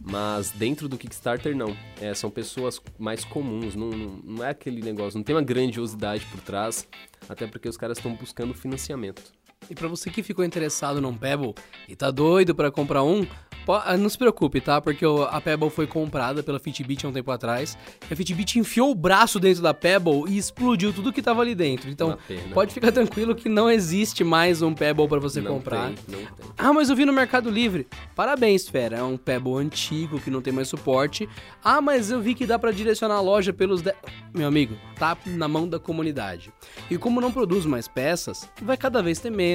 Mas 0.02 0.52
dentro 0.52 0.90
do 0.90 0.98
Kickstarter, 0.98 1.56
não. 1.56 1.76
É, 2.02 2.14
são 2.14 2.30
pessoas 2.30 2.82
mais 3.00 3.24
comuns, 3.24 3.76
não, 3.76 3.90
não, 3.90 4.44
é 4.44 4.50
aquele 4.50 4.82
negócio, 4.82 5.18
não 5.18 5.24
tem 5.24 5.34
uma 5.34 5.42
grandiosidade 5.42 6.26
por 6.26 6.42
trás, 6.42 6.86
até 7.30 7.48
porque 7.48 7.70
os 7.70 7.78
caras 7.78 7.98
estão 7.98 8.14
buscando 8.14 8.54
financiamento. 8.54 9.32
E 9.70 9.76
para 9.76 9.88
você 9.88 10.10
que 10.10 10.24
ficou 10.24 10.44
interessado 10.44 11.02
num 11.02 11.16
Pebble 11.16 11.54
e 11.88 11.96
tá 11.96 12.12
doido 12.12 12.54
para 12.54 12.72
comprar 12.72 13.04
um, 13.04 13.26
ah, 13.68 13.96
não 13.96 14.10
se 14.10 14.18
preocupe, 14.18 14.60
tá? 14.60 14.82
Porque 14.82 15.06
a 15.30 15.40
Pebble 15.40 15.70
foi 15.70 15.88
comprada 15.88 16.44
pela 16.44 16.60
Fitbit 16.60 17.06
há 17.06 17.10
um 17.10 17.14
tempo 17.14 17.32
atrás. 17.32 17.78
a 18.10 18.16
Fitbit 18.16 18.60
enfiou 18.60 18.92
o 18.92 18.96
braço 18.96 19.40
dentro 19.40 19.64
da 19.64 19.74
Pebble 19.74 20.26
e 20.28 20.38
explodiu 20.38 20.92
tudo 20.92 21.14
que 21.14 21.22
tava 21.22 21.42
ali 21.42 21.56
dentro. 21.56 21.90
Então, 21.90 22.18
pode 22.54 22.74
ficar 22.74 22.92
tranquilo 22.92 23.34
que 23.34 23.48
não 23.48 23.70
existe 23.70 24.24
mais 24.24 24.62
um 24.62 24.74
Pebble 24.74 25.08
para 25.08 25.20
você 25.20 25.40
não 25.40 25.54
comprar. 25.54 25.88
Tem, 25.88 25.96
não 26.08 26.26
tem. 26.26 26.46
Ah, 26.58 26.74
mas 26.74 26.90
eu 26.90 26.96
vi 26.96 27.06
no 27.06 27.14
Mercado 27.14 27.50
Livre. 27.50 27.88
Parabéns, 28.16 28.68
Fera. 28.68 28.98
É 28.98 29.04
um 29.04 29.18
Pebble 29.18 29.56
antigo 29.56 30.20
que 30.20 30.30
não 30.30 30.42
tem 30.42 30.52
mais 30.52 30.68
suporte. 30.68 31.28
Ah, 31.64 31.82
mas 31.82 32.12
eu 32.12 32.20
vi 32.20 32.36
que 32.36 32.46
dá 32.46 32.60
para 32.60 32.72
direcionar 32.72 33.16
a 33.16 33.22
loja 33.22 33.54
pelos. 33.54 33.82
De... 33.82 33.94
Meu 34.34 34.48
amigo, 34.48 34.76
tá 34.98 35.18
na 35.26 35.48
mão 35.48 35.68
da 35.68 35.80
comunidade. 35.80 36.52
E 36.90 36.98
como 36.98 37.22
não 37.22 37.32
produz 37.32 37.66
mais 37.66 37.88
peças, 37.88 38.50
vai 38.62 38.76
cada 38.76 39.02
vez 39.02 39.20
ter 39.20 39.30
menos 39.30 39.53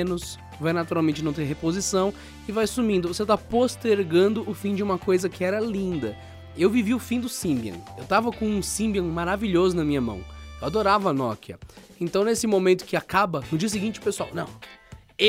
vai 0.61 0.73
naturalmente 0.73 1.23
não 1.23 1.33
ter 1.33 1.45
reposição 1.45 2.13
e 2.49 2.53
vai 2.53 2.67
sumindo. 2.67 3.09
Você 3.09 3.23
está 3.23 3.37
postergando 3.37 4.49
o 4.49 4.55
fim 4.55 4.75
de 4.75 4.83
uma 4.83 4.99
coisa 4.99 5.29
que 5.29 5.45
era 5.45 5.61
linda. 5.61 6.17
Eu 6.57 6.69
vivi 6.69 6.93
o 6.95 6.99
fim 6.99 7.21
do 7.21 7.29
Symbian. 7.29 7.77
Eu 7.97 8.05
tava 8.05 8.33
com 8.33 8.47
um 8.47 8.63
Symbian 8.63 9.05
maravilhoso 9.05 9.77
na 9.77 9.85
minha 9.85 10.01
mão. 10.01 10.21
Eu 10.61 10.67
adorava 10.67 11.11
a 11.11 11.13
Nokia. 11.13 11.59
Então 12.01 12.25
nesse 12.25 12.47
momento 12.47 12.85
que 12.85 12.97
acaba, 12.97 13.45
no 13.51 13.59
dia 13.59 13.69
seguinte 13.69 14.01
pessoal, 14.01 14.31
não. 14.33 14.49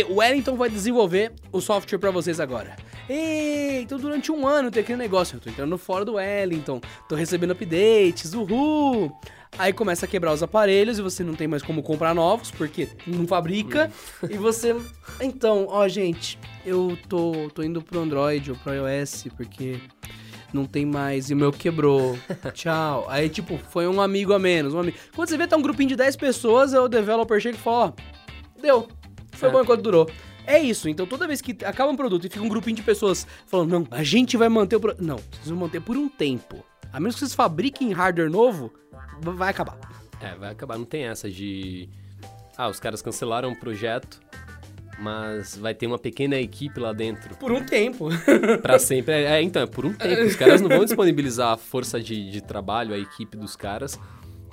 O 0.09 0.15
Wellington 0.15 0.55
vai 0.55 0.69
desenvolver 0.69 1.33
o 1.51 1.61
software 1.61 1.97
para 1.97 2.11
vocês 2.11 2.39
agora. 2.39 2.75
Ei, 3.09 3.81
então 3.81 3.97
durante 3.97 4.31
um 4.31 4.47
ano 4.47 4.69
tem 4.69 4.83
aquele 4.83 4.99
negócio. 4.99 5.35
Eu 5.37 5.39
tô 5.41 5.49
entrando 5.49 5.77
fora 5.77 6.05
do 6.05 6.13
Wellington, 6.13 6.79
tô 7.07 7.15
recebendo 7.15 7.51
updates, 7.51 8.33
uhul! 8.35 9.11
Aí 9.57 9.73
começa 9.73 10.05
a 10.05 10.07
quebrar 10.07 10.31
os 10.31 10.43
aparelhos 10.43 10.99
e 10.99 11.01
você 11.01 11.23
não 11.23 11.33
tem 11.33 11.47
mais 11.47 11.63
como 11.63 11.81
comprar 11.81 12.13
novos, 12.13 12.51
porque 12.51 12.87
não 13.07 13.25
fabrica. 13.25 13.91
e 14.29 14.37
você. 14.37 14.75
Então, 15.19 15.65
ó, 15.69 15.87
gente, 15.87 16.37
eu 16.63 16.95
tô, 17.09 17.49
tô 17.53 17.63
indo 17.63 17.81
pro 17.81 17.99
Android 17.99 18.51
ou 18.51 18.57
pro 18.57 18.73
iOS, 18.75 19.25
porque 19.35 19.79
não 20.53 20.65
tem 20.65 20.85
mais, 20.85 21.31
e 21.31 21.33
o 21.33 21.37
meu 21.37 21.51
quebrou. 21.51 22.15
Tchau. 22.53 23.07
Aí, 23.09 23.27
tipo, 23.27 23.57
foi 23.71 23.87
um 23.87 23.99
amigo 23.99 24.33
a 24.33 24.39
menos. 24.39 24.75
Um 24.75 24.79
amigo. 24.81 24.97
Quando 25.15 25.27
você 25.29 25.35
vê, 25.37 25.47
tá 25.47 25.57
um 25.57 25.61
grupinho 25.63 25.89
de 25.89 25.95
10 25.95 26.15
pessoas, 26.15 26.73
o 26.75 26.87
developer 26.87 27.39
chega 27.41 27.57
e 27.57 27.59
fala, 27.59 27.95
ó, 27.97 28.61
deu. 28.61 28.87
Foi 29.33 29.49
É. 29.49 29.51
bom 29.51 29.61
enquanto 29.63 29.81
durou. 29.81 30.07
É 30.49 30.57
isso, 30.57 30.89
então 30.89 31.05
toda 31.05 31.27
vez 31.27 31.41
que 31.41 31.55
acaba 31.63 31.91
um 31.91 31.95
produto 31.95 32.25
e 32.25 32.29
fica 32.29 32.43
um 32.43 32.49
grupinho 32.49 32.75
de 32.75 32.81
pessoas 32.81 33.27
falando, 33.45 33.69
não, 33.69 33.87
a 33.91 34.03
gente 34.03 34.35
vai 34.35 34.49
manter 34.49 34.77
o 34.77 34.79
produto. 34.79 35.05
Não, 35.05 35.17
vocês 35.17 35.47
vão 35.47 35.57
manter 35.57 35.79
por 35.79 35.95
um 35.95 36.09
tempo. 36.09 36.65
A 36.91 36.99
menos 36.99 37.13
que 37.13 37.19
vocês 37.19 37.35
fabriquem 37.35 37.91
hardware 37.91 38.31
novo, 38.31 38.73
vai 39.21 39.51
acabar. 39.51 39.77
É, 40.19 40.33
vai 40.33 40.49
acabar. 40.51 40.75
Não 40.75 40.85
tem 40.85 41.03
essa 41.03 41.29
de. 41.29 41.87
Ah, 42.57 42.67
os 42.67 42.79
caras 42.79 42.99
cancelaram 42.99 43.51
o 43.51 43.55
projeto, 43.55 44.19
mas 44.97 45.55
vai 45.55 45.75
ter 45.75 45.85
uma 45.85 45.99
pequena 45.99 46.35
equipe 46.37 46.79
lá 46.79 46.93
dentro 46.93 47.35
Por 47.35 47.51
um 47.51 47.63
tempo. 47.63 48.09
pra 48.63 48.79
sempre. 48.79 49.13
É, 49.13 49.37
é, 49.37 49.41
então, 49.43 49.61
é 49.61 49.67
por 49.67 49.85
um 49.85 49.93
tempo. 49.93 50.23
Os 50.23 50.35
caras 50.35 50.61
não 50.61 50.67
vão 50.67 50.83
disponibilizar 50.83 51.53
a 51.53 51.57
força 51.57 52.01
de, 52.01 52.31
de 52.31 52.41
trabalho, 52.41 52.95
a 52.95 52.97
equipe 52.97 53.37
dos 53.37 53.55
caras, 53.55 53.99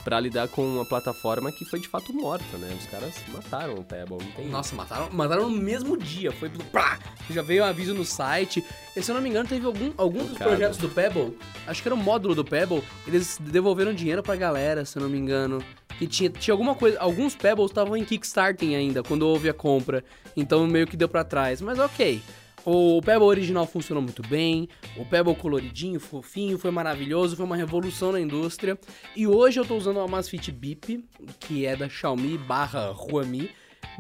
pra 0.07 0.21
lidar 0.21 0.47
com 0.47 0.65
uma 0.65 0.85
plataforma 0.85 1.51
que 1.51 1.65
foi 1.65 1.81
de 1.81 1.89
fato 1.89 2.13
morta, 2.13 2.57
né? 2.59 2.73
Os 2.79 2.87
caras 2.87 3.13
mataram 3.35 3.75
o 3.75 3.83
Pebble, 3.83 4.19
não 4.25 4.33
tem. 4.37 4.47
Nossa, 4.47 4.73
mataram, 4.77 5.11
mataram 5.11 5.51
no 5.51 5.61
mesmo 5.61 5.97
dia. 5.97 6.31
Foi. 6.31 6.49
Plá! 6.49 6.97
Já 7.29 7.43
veio 7.43 7.65
um 7.65 7.67
aviso 7.67 7.93
no 7.93 8.05
site. 8.05 8.65
E, 8.97 9.03
se 9.03 9.11
eu 9.11 9.17
não 9.17 9.21
me 9.21 9.29
engano, 9.29 9.49
teve 9.49 9.67
algum, 9.67 9.93
algum 9.97 10.25
dos 10.25 10.39
Cara. 10.39 10.51
projetos 10.51 10.79
do 10.79 10.89
Pebble. 10.89 11.37
Acho 11.67 11.83
que 11.83 11.89
era 11.89 11.95
o 11.97 11.99
módulo 11.99 12.37
do 12.37 12.45
Pebble. 12.45 12.85
Eles 13.05 13.37
devolveram 13.41 13.93
dinheiro 13.93 14.23
pra 14.23 14.37
galera, 14.37 14.85
se 14.85 14.97
eu 14.97 15.03
não 15.03 15.11
me 15.11 15.19
engano. 15.19 15.61
Que 15.99 16.07
tinha, 16.07 16.31
tinha 16.31 16.55
alguma 16.55 16.77
coisa. 16.77 17.01
Alguns 17.01 17.35
Pebbles 17.35 17.73
estavam 17.73 17.97
em 17.97 18.05
Kickstarting 18.05 18.77
ainda, 18.77 19.03
quando 19.03 19.23
houve 19.23 19.49
a 19.49 19.55
compra. 19.55 20.05
Então 20.37 20.65
meio 20.69 20.87
que 20.87 20.97
deu 20.97 21.09
pra 21.09 21.25
trás. 21.25 21.61
Mas 21.61 21.81
ok. 21.81 22.23
O 22.69 23.01
Pebble 23.01 23.29
original 23.29 23.65
funcionou 23.65 24.03
muito 24.03 24.23
bem, 24.23 24.69
o 24.97 25.07
Pebble 25.07 25.37
coloridinho, 25.37 26.01
fofinho, 26.01 26.59
foi 26.59 26.73
maravilhoso, 26.73 27.37
foi 27.37 27.45
uma 27.45 27.55
revolução 27.55 28.11
na 28.11 28.21
indústria. 28.21 28.77
E 29.15 29.25
hoje 29.25 29.61
eu 29.61 29.65
tô 29.65 29.77
usando 29.77 29.99
uma 29.99 30.05
Amazfit 30.05 30.51
Bip, 30.51 31.09
que 31.39 31.65
é 31.65 31.77
da 31.77 31.89
Xiaomi 31.89 32.37
barra 32.37 32.91
Huami, 32.91 33.51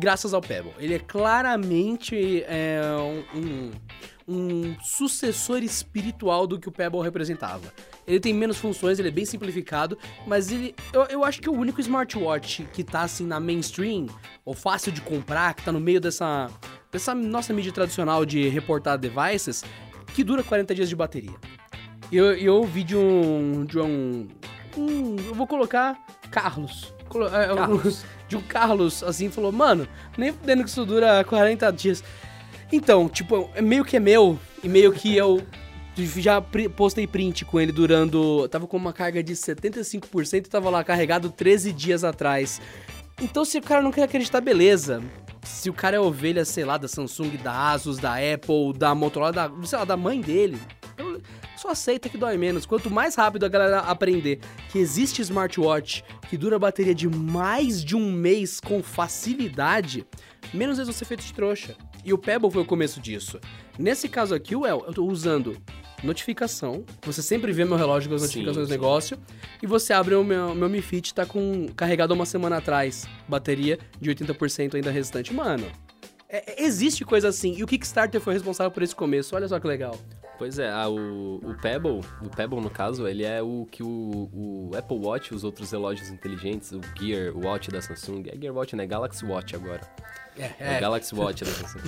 graças 0.01 0.35
ao 0.35 0.41
Pebble. 0.41 0.73
Ele 0.81 0.95
é 0.95 0.99
claramente 0.99 2.43
é, 2.49 2.81
um, 3.33 3.71
um 4.27 4.77
sucessor 4.81 5.63
espiritual 5.63 6.45
do 6.45 6.59
que 6.59 6.69
o 6.69 6.73
Pebble 6.73 7.03
representava. 7.03 7.73
Ele 8.05 8.19
tem 8.19 8.35
menos 8.35 8.57
funções, 8.57 8.99
ele 8.99 9.09
é 9.09 9.13
bem 9.13 9.25
simplificado, 9.25 9.97
mas 10.27 10.51
ele. 10.51 10.75
Eu, 10.93 11.03
eu 11.05 11.25
acho 11.25 11.41
que 11.41 11.49
é 11.49 11.53
o 11.53 11.55
único 11.55 11.81
smartwatch 11.81 12.67
que 12.73 12.83
tá 12.83 13.03
assim 13.03 13.27
na 13.27 13.39
mainstream, 13.39 14.07
ou 14.45 14.55
fácil 14.55 14.91
de 14.91 15.01
comprar, 15.01 15.55
que 15.55 15.63
tá 15.63 15.71
no 15.71 15.81
meio 15.81 16.01
dessa, 16.01 16.51
dessa 16.91 17.15
nossa 17.15 17.53
mídia 17.53 17.73
tradicional 17.73 18.25
de 18.25 18.49
reportar 18.49 18.99
devices, 18.99 19.65
que 20.15 20.23
dura 20.25 20.43
40 20.43 20.75
dias 20.75 20.89
de 20.89 20.97
bateria. 20.97 21.35
E 22.11 22.17
eu, 22.17 22.35
eu 22.37 22.55
ouvi 22.57 22.83
de 22.85 22.97
um. 22.97 23.65
de 23.65 23.79
um. 23.79 24.29
um- 24.77 25.17
eu 25.27 25.35
vou 25.35 25.47
colocar 25.47 25.97
Carlos. 26.31 26.93
Colo- 27.09 27.29
é, 27.29 27.53
um- 27.53 27.57
Carlos. 27.57 28.05
de 28.29 28.37
um 28.37 28.41
Carlos, 28.41 29.03
assim, 29.03 29.31
falou, 29.31 29.53
mano, 29.53 29.87
nem 30.17 30.33
fudendo 30.33 30.63
que 30.65 30.69
isso 30.71 30.85
dura 30.85 31.23
40 31.25 31.71
dias. 31.73 32.03
Então, 32.73 33.09
tipo, 33.09 33.49
é 33.55 33.63
meio 33.63 33.85
que 33.85 33.97
é 33.97 34.01
meu, 34.01 34.39
e 34.63 34.69
meio 34.69 34.93
que 34.93 35.17
eu 35.17 35.41
já 36.17 36.43
postei 36.75 37.07
print 37.07 37.45
com 37.45 37.61
ele 37.61 37.71
durando. 37.73 38.49
Tava 38.49 38.67
com 38.67 38.77
uma 38.77 38.93
carga 38.93 39.23
de 39.23 39.35
75% 39.35 40.35
e 40.47 40.51
tava 40.51 40.69
lá 40.71 40.83
carregado 40.85 41.31
13 41.31 41.73
dias 41.73 42.03
atrás. 42.05 42.61
Então, 43.23 43.45
se 43.45 43.59
o 43.59 43.63
cara 43.63 43.81
não 43.83 43.91
quer 43.93 44.03
acreditar, 44.03 44.41
beleza. 44.41 45.03
Se 45.47 45.71
o 45.71 45.73
cara 45.73 45.97
é 45.97 46.01
ovelha, 46.01 46.45
sei 46.45 46.65
lá, 46.65 46.77
da 46.77 46.89
Samsung, 46.89 47.37
da 47.37 47.71
Asus, 47.71 47.99
da 47.99 48.15
Apple, 48.15 48.73
da 48.77 48.95
Motorola, 48.95 49.33
da, 49.33 49.51
sei 49.65 49.79
lá, 49.79 49.85
da 49.85 49.97
mãe 49.97 50.21
dele, 50.21 50.59
só 51.57 51.71
aceita 51.71 52.09
que 52.09 52.19
dói 52.19 52.37
menos. 52.37 52.67
Quanto 52.67 52.91
mais 52.91 53.15
rápido 53.15 53.47
a 53.47 53.49
galera 53.49 53.81
aprender 53.81 54.41
que 54.71 54.79
existe 54.79 55.23
smartwatch 55.23 56.05
que 56.29 56.37
dura 56.37 56.59
bateria 56.59 56.95
de 56.95 57.09
mais 57.09 57.83
de 57.83 57.97
um 57.97 58.13
mês 58.13 58.61
com 58.61 58.83
facilidade, 58.83 60.07
menos 60.53 60.79
eles 60.79 60.89
vão 60.89 60.97
ser 60.97 61.05
feitos 61.05 61.27
de 61.27 61.35
trouxa. 61.35 61.77
E 62.05 62.13
o 62.13 62.19
Pebble 62.19 62.51
foi 62.51 62.63
o 62.63 62.67
começo 62.67 63.01
disso. 63.01 63.41
Nesse 63.79 64.09
caso 64.09 64.35
aqui, 64.35 64.55
Well, 64.55 64.85
eu 64.87 64.93
tô 64.93 65.05
usando 65.05 65.57
notificação. 66.03 66.85
Você 67.03 67.23
sempre 67.23 67.53
vê 67.53 67.65
meu 67.65 67.77
relógio 67.77 68.09
com 68.09 68.15
as 68.17 68.23
Sim, 68.23 68.27
notificações 68.27 68.67
do 68.67 68.73
sim. 68.73 68.73
negócio. 68.73 69.19
E 69.63 69.67
você 69.67 69.93
abre 69.93 70.15
o 70.15 70.25
meu, 70.25 70.55
meu 70.55 70.69
Mi 70.69 70.83
Fit, 70.83 71.13
tá 71.15 71.25
com 71.27 71.67
carregado 71.77 72.13
uma 72.15 72.27
semana 72.27 72.59
atrás. 72.59 73.07
Bateria 73.29 73.79
de 74.01 74.11
80% 74.11 74.75
ainda 74.75 74.91
restante. 74.91 75.33
Mano, 75.33 75.67
é- 76.29 76.63
é- 76.63 76.65
existe 76.65 77.05
coisa 77.05 77.29
assim. 77.29 77.55
E 77.57 77.63
o 77.63 77.67
Kickstarter 77.67 78.21
foi 78.21 78.35
responsável 78.35 78.71
por 78.71 78.83
esse 78.83 78.95
começo. 78.95 79.35
Olha 79.35 79.49
só 79.49 79.59
que 79.59 79.67
legal. 79.67 79.99
Pois 80.39 80.59
é, 80.59 80.69
ah, 80.71 80.87
o, 80.87 81.37
o 81.37 81.55
Pebble, 81.63 82.01
o 82.23 82.29
Pebble 82.29 82.61
no 82.61 82.69
caso, 82.69 83.09
ele 83.09 83.25
é 83.25 83.41
o 83.43 83.67
que 83.71 83.83
o, 83.83 83.89
o 84.35 84.71
Apple 84.77 84.99
Watch, 84.99 85.35
os 85.35 85.45
outros 85.45 85.71
relógios 85.71 86.11
inteligentes, 86.11 86.73
o 86.73 86.81
Gear 87.01 87.35
Watch 87.35 87.71
da 87.71 87.81
Samsung, 87.81 88.25
é 88.29 88.37
Gear 88.39 88.55
Watch, 88.55 88.77
né? 88.77 88.87
Galaxy 88.87 89.25
Watch 89.25 89.57
agora. 89.57 89.81
É, 90.39 90.51
É, 90.59 90.79
o 90.79 90.81
Galaxy 90.81 91.15
Watch 91.15 91.45
da 91.45 91.51
Samsung. 91.51 91.81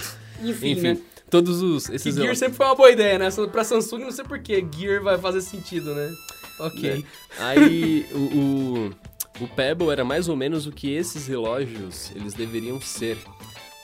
Enfim, 0.42 0.70
Enfim, 0.70 0.92
né? 0.94 0.98
todos 1.30 1.62
os 1.62 1.86
Que 1.86 1.96
esses 1.96 2.14
Gear 2.14 2.34
sempre 2.36 2.56
foi 2.56 2.66
uma 2.66 2.74
boa 2.74 2.90
ideia, 2.90 3.18
né? 3.18 3.28
Pra 3.50 3.64
Samsung, 3.64 3.98
não 4.04 4.12
sei 4.12 4.24
por 4.24 4.38
que 4.38 4.64
Gear 4.76 5.02
vai 5.02 5.18
fazer 5.18 5.40
sentido, 5.40 5.94
né? 5.94 6.10
Ok. 6.58 6.94
né? 6.94 7.04
Aí 7.38 8.06
o, 8.12 8.18
o, 8.18 9.44
o 9.44 9.48
Pebble 9.48 9.90
era 9.90 10.04
mais 10.04 10.28
ou 10.28 10.36
menos 10.36 10.66
o 10.66 10.72
que 10.72 10.92
esses 10.92 11.26
relógios 11.26 12.10
eles 12.14 12.34
deveriam 12.34 12.80
ser. 12.80 13.16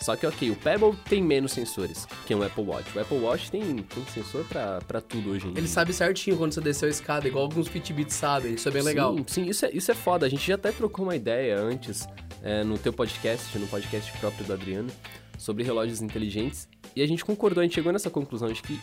Só 0.05 0.15
que, 0.17 0.27
ok, 0.27 0.51
o 0.51 0.57
Pebble 0.57 0.95
tem 1.09 1.23
menos 1.23 1.53
sensores 1.53 2.07
que 2.27 2.35
um 2.35 2.43
Apple 2.43 2.63
Watch. 2.63 2.95
O 2.95 3.01
Apple 3.01 3.17
Watch 3.21 3.51
tem, 3.51 3.63
tem 3.63 4.05
sensor 4.13 4.45
pra, 4.45 4.79
pra 4.87 5.01
tudo 5.01 5.31
hoje 5.31 5.47
em 5.47 5.53
dia. 5.53 5.61
Ele 5.61 5.69
sabe 5.69 5.95
certinho 5.95 6.37
quando 6.37 6.53
você 6.53 6.61
desceu 6.61 6.89
a 6.89 6.91
escada, 6.91 7.27
igual 7.27 7.45
alguns 7.45 7.69
Fitbits 7.69 8.15
sabem. 8.15 8.53
Isso 8.53 8.69
é 8.69 8.71
bem 8.71 8.83
legal. 8.83 9.17
Sim, 9.17 9.25
sim, 9.27 9.45
isso 9.49 9.65
é, 9.65 9.71
isso 9.73 9.91
é 9.91 9.95
foda. 9.95 10.27
A 10.27 10.29
gente 10.29 10.47
já 10.47 10.57
até 10.57 10.73
trocou 10.73 11.07
uma 11.07 11.17
ideia 11.17 11.59
antes 11.59 12.07
é, 12.45 12.63
no 12.63 12.79
teu 12.79 12.93
podcast, 12.93 13.59
no 13.59 13.67
podcast 13.67 14.13
próprio 14.19 14.45
do 14.45 14.53
Adriano, 14.53 14.91
sobre 15.39 15.65
relógios 15.65 16.01
inteligentes. 16.03 16.69
E 16.95 17.03
a 17.03 17.07
gente 17.07 17.25
concordou, 17.25 17.61
a 17.61 17.65
gente 17.65 17.75
chegou 17.75 17.91
nessa 17.93 18.11
conclusão 18.11 18.53
de 18.53 18.63
que, 18.63 18.79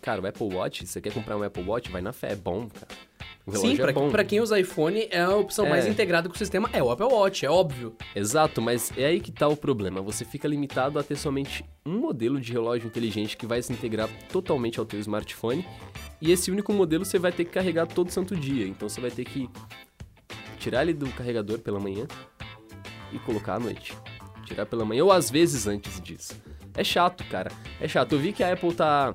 cara, 0.00 0.22
o 0.22 0.26
Apple 0.26 0.54
Watch, 0.54 0.86
se 0.86 0.92
você 0.92 1.00
quer 1.00 1.12
comprar 1.12 1.36
um 1.36 1.42
Apple 1.42 1.64
Watch, 1.64 1.90
vai 1.90 2.00
na 2.00 2.12
fé, 2.12 2.32
é 2.32 2.36
bom, 2.36 2.68
cara. 2.68 2.88
Sim, 3.58 3.74
pra, 3.76 3.90
é 3.90 3.92
bom. 3.92 4.10
pra 4.10 4.22
quem 4.22 4.40
usa 4.40 4.60
iPhone, 4.60 5.08
é 5.10 5.20
a 5.22 5.34
opção 5.34 5.66
É. 5.66 5.70
mais 5.70 5.86
integrada 5.86 6.28
com 6.28 6.34
o 6.34 6.38
sistema. 6.38 6.70
É 6.72 6.80
o 6.82 6.90
Apple 6.90 7.06
Watch, 7.06 7.44
é 7.44 7.50
óbvio. 7.50 7.96
Exato, 8.14 8.62
mas 8.62 8.92
é 8.96 9.06
aí 9.06 9.20
que 9.20 9.32
tá 9.32 9.48
o 9.48 9.56
problema. 9.56 10.00
Você 10.02 10.24
fica 10.24 10.46
limitado 10.46 10.98
a 10.98 11.02
ter 11.02 11.16
somente 11.16 11.64
um 11.84 11.98
modelo 11.98 12.40
de 12.40 12.52
relógio 12.52 12.86
inteligente 12.86 13.36
que 13.36 13.46
vai 13.46 13.60
se 13.60 13.72
integrar 13.72 14.08
totalmente 14.30 14.78
ao 14.78 14.86
teu 14.86 15.00
smartphone. 15.00 15.66
E 16.20 16.30
esse 16.30 16.50
único 16.50 16.72
modelo 16.72 17.04
você 17.04 17.18
vai 17.18 17.32
ter 17.32 17.44
que 17.44 17.50
carregar 17.50 17.86
todo 17.86 18.10
santo 18.10 18.36
dia. 18.36 18.66
Então 18.68 18.88
você 18.88 19.00
vai 19.00 19.10
ter 19.10 19.24
que 19.24 19.48
tirar 20.58 20.82
ele 20.82 20.92
do 20.94 21.08
carregador 21.10 21.58
pela 21.58 21.80
manhã 21.80 22.06
e 23.12 23.18
colocar 23.18 23.54
à 23.54 23.58
noite. 23.60 23.96
Tirar 24.44 24.66
pela 24.66 24.84
manhã 24.84 25.04
ou 25.04 25.12
às 25.12 25.30
vezes 25.30 25.66
antes 25.66 26.00
disso. 26.00 26.34
É 26.74 26.82
chato, 26.84 27.24
cara. 27.24 27.50
É 27.80 27.86
chato. 27.88 28.12
Eu 28.12 28.18
vi 28.18 28.32
que 28.32 28.42
a 28.42 28.52
Apple 28.52 28.74
tá 28.74 29.12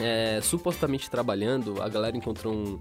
é, 0.00 0.40
supostamente 0.42 1.08
trabalhando, 1.10 1.80
a 1.82 1.88
galera 1.88 2.16
encontrou 2.16 2.52
um- 2.54 2.78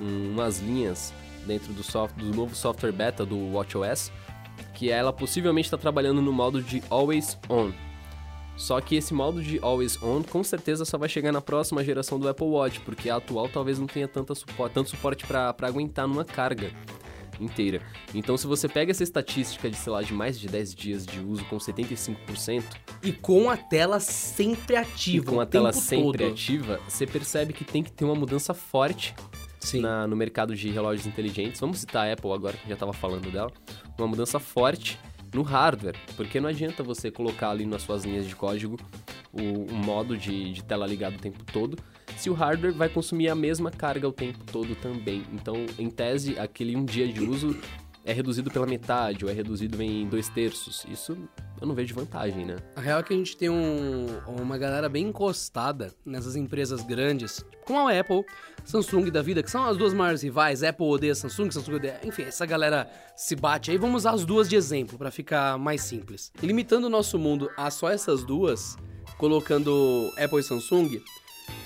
um- 0.00 0.30
umas 0.32 0.60
linhas 0.60 1.12
dentro 1.46 1.72
do, 1.72 1.82
soft, 1.82 2.14
do 2.16 2.34
novo 2.34 2.54
software 2.54 2.92
beta 2.92 3.24
do 3.26 3.52
WatchOS, 3.52 4.10
que 4.74 4.90
ela 4.90 5.12
possivelmente 5.12 5.66
está 5.66 5.76
trabalhando 5.76 6.22
no 6.22 6.32
modo 6.32 6.62
de 6.62 6.82
Always 6.90 7.38
On. 7.48 7.70
Só 8.56 8.80
que 8.80 8.96
esse 8.96 9.14
modo 9.14 9.40
de 9.42 9.58
Always 9.62 10.02
On 10.02 10.22
com 10.22 10.42
certeza 10.42 10.84
só 10.84 10.98
vai 10.98 11.08
chegar 11.08 11.30
na 11.32 11.40
próxima 11.40 11.84
geração 11.84 12.18
do 12.18 12.28
Apple 12.28 12.46
Watch, 12.46 12.80
porque 12.80 13.08
a 13.08 13.16
atual 13.16 13.48
talvez 13.48 13.78
não 13.78 13.86
tenha 13.86 14.08
tanta 14.08 14.34
supo- 14.34 14.68
tanto 14.68 14.90
suporte 14.90 15.26
para 15.26 15.54
aguentar 15.62 16.08
numa 16.08 16.24
carga 16.24 16.70
inteira. 17.40 17.80
Então 18.14 18.36
se 18.36 18.46
você 18.46 18.68
pega 18.68 18.90
essa 18.90 19.02
estatística 19.02 19.68
de, 19.70 19.76
sei 19.76 19.92
lá, 19.92 20.02
de 20.02 20.12
mais 20.12 20.38
de 20.38 20.48
10 20.48 20.74
dias 20.74 21.06
de 21.06 21.20
uso 21.20 21.44
com 21.46 21.56
75%, 21.58 22.62
E 23.02 23.12
com 23.12 23.48
a 23.50 23.56
tela 23.56 24.00
sempre 24.00 24.74
e 24.74 24.76
ativa. 24.76 25.24
com 25.26 25.36
o 25.36 25.40
a 25.40 25.46
tela 25.46 25.72
sempre 25.72 26.18
todo. 26.24 26.32
ativa, 26.32 26.80
você 26.88 27.06
percebe 27.06 27.52
que 27.52 27.64
tem 27.64 27.82
que 27.82 27.92
ter 27.92 28.04
uma 28.04 28.14
mudança 28.14 28.52
forte 28.54 29.14
Sim. 29.60 29.80
na- 29.80 30.06
no 30.06 30.16
mercado 30.16 30.54
de 30.54 30.70
relógios 30.70 31.06
inteligentes. 31.06 31.60
Vamos 31.60 31.78
citar 31.80 32.08
a 32.08 32.12
Apple 32.12 32.32
agora, 32.32 32.56
que 32.56 32.66
já 32.68 32.74
estava 32.74 32.92
falando 32.92 33.30
dela. 33.30 33.50
Uma 33.98 34.06
mudança 34.08 34.38
forte 34.38 34.98
no 35.34 35.42
hardware, 35.42 35.96
porque 36.16 36.40
não 36.40 36.48
adianta 36.48 36.82
você 36.82 37.10
colocar 37.10 37.50
ali 37.50 37.66
nas 37.66 37.82
suas 37.82 38.04
linhas 38.04 38.26
de 38.26 38.34
código 38.34 38.78
o, 39.32 39.42
um 39.72 39.76
modo 39.76 40.16
de, 40.16 40.52
de 40.52 40.64
tela 40.64 40.86
ligada 40.86 41.16
o 41.16 41.18
tempo 41.18 41.44
todo, 41.44 41.76
se 42.16 42.30
o 42.30 42.32
hardware 42.32 42.72
vai 42.72 42.88
consumir 42.88 43.28
a 43.28 43.34
mesma 43.34 43.70
carga 43.70 44.08
o 44.08 44.12
tempo 44.12 44.38
todo 44.50 44.74
também. 44.76 45.24
Então, 45.32 45.66
em 45.78 45.90
tese, 45.90 46.38
aquele 46.38 46.76
um 46.76 46.84
dia 46.84 47.06
de 47.06 47.22
uso 47.22 47.56
é 48.04 48.12
reduzido 48.12 48.50
pela 48.50 48.66
metade 48.66 49.24
ou 49.24 49.30
é 49.30 49.34
reduzido 49.34 49.82
em 49.82 50.08
dois 50.08 50.30
terços. 50.30 50.86
Isso 50.90 51.14
eu 51.60 51.66
não 51.66 51.74
vejo 51.74 51.94
vantagem, 51.94 52.46
né? 52.46 52.56
A 52.74 52.80
real 52.80 53.00
é 53.00 53.02
que 53.02 53.12
a 53.12 53.16
gente 53.16 53.36
tem 53.36 53.50
um, 53.50 54.06
uma 54.26 54.56
galera 54.56 54.88
bem 54.88 55.08
encostada 55.08 55.92
nessas 56.06 56.34
empresas 56.34 56.82
grandes, 56.82 57.44
como 57.66 57.86
a 57.86 57.98
Apple, 57.98 58.24
Samsung 58.64 59.10
da 59.10 59.20
vida, 59.20 59.42
que 59.42 59.50
são 59.50 59.64
as 59.64 59.76
duas 59.76 59.92
maiores 59.92 60.22
rivais. 60.22 60.62
Apple 60.62 60.86
odeia 60.86 61.14
Samsung, 61.14 61.50
Samsung 61.50 61.74
odeia. 61.74 62.00
Enfim, 62.02 62.22
essa 62.22 62.46
galera 62.46 62.90
se 63.14 63.36
bate 63.36 63.70
aí. 63.70 63.76
Vamos 63.76 64.02
usar 64.02 64.12
as 64.12 64.24
duas 64.24 64.48
de 64.48 64.56
exemplo 64.56 64.96
para 64.96 65.10
ficar 65.10 65.58
mais 65.58 65.82
simples. 65.82 66.32
E 66.42 66.46
limitando 66.46 66.86
o 66.86 66.90
nosso 66.90 67.18
mundo 67.18 67.50
a 67.58 67.70
só 67.70 67.90
essas 67.90 68.24
duas, 68.24 68.76
colocando 69.18 70.10
Apple 70.16 70.38
e 70.38 70.42
Samsung, 70.42 71.02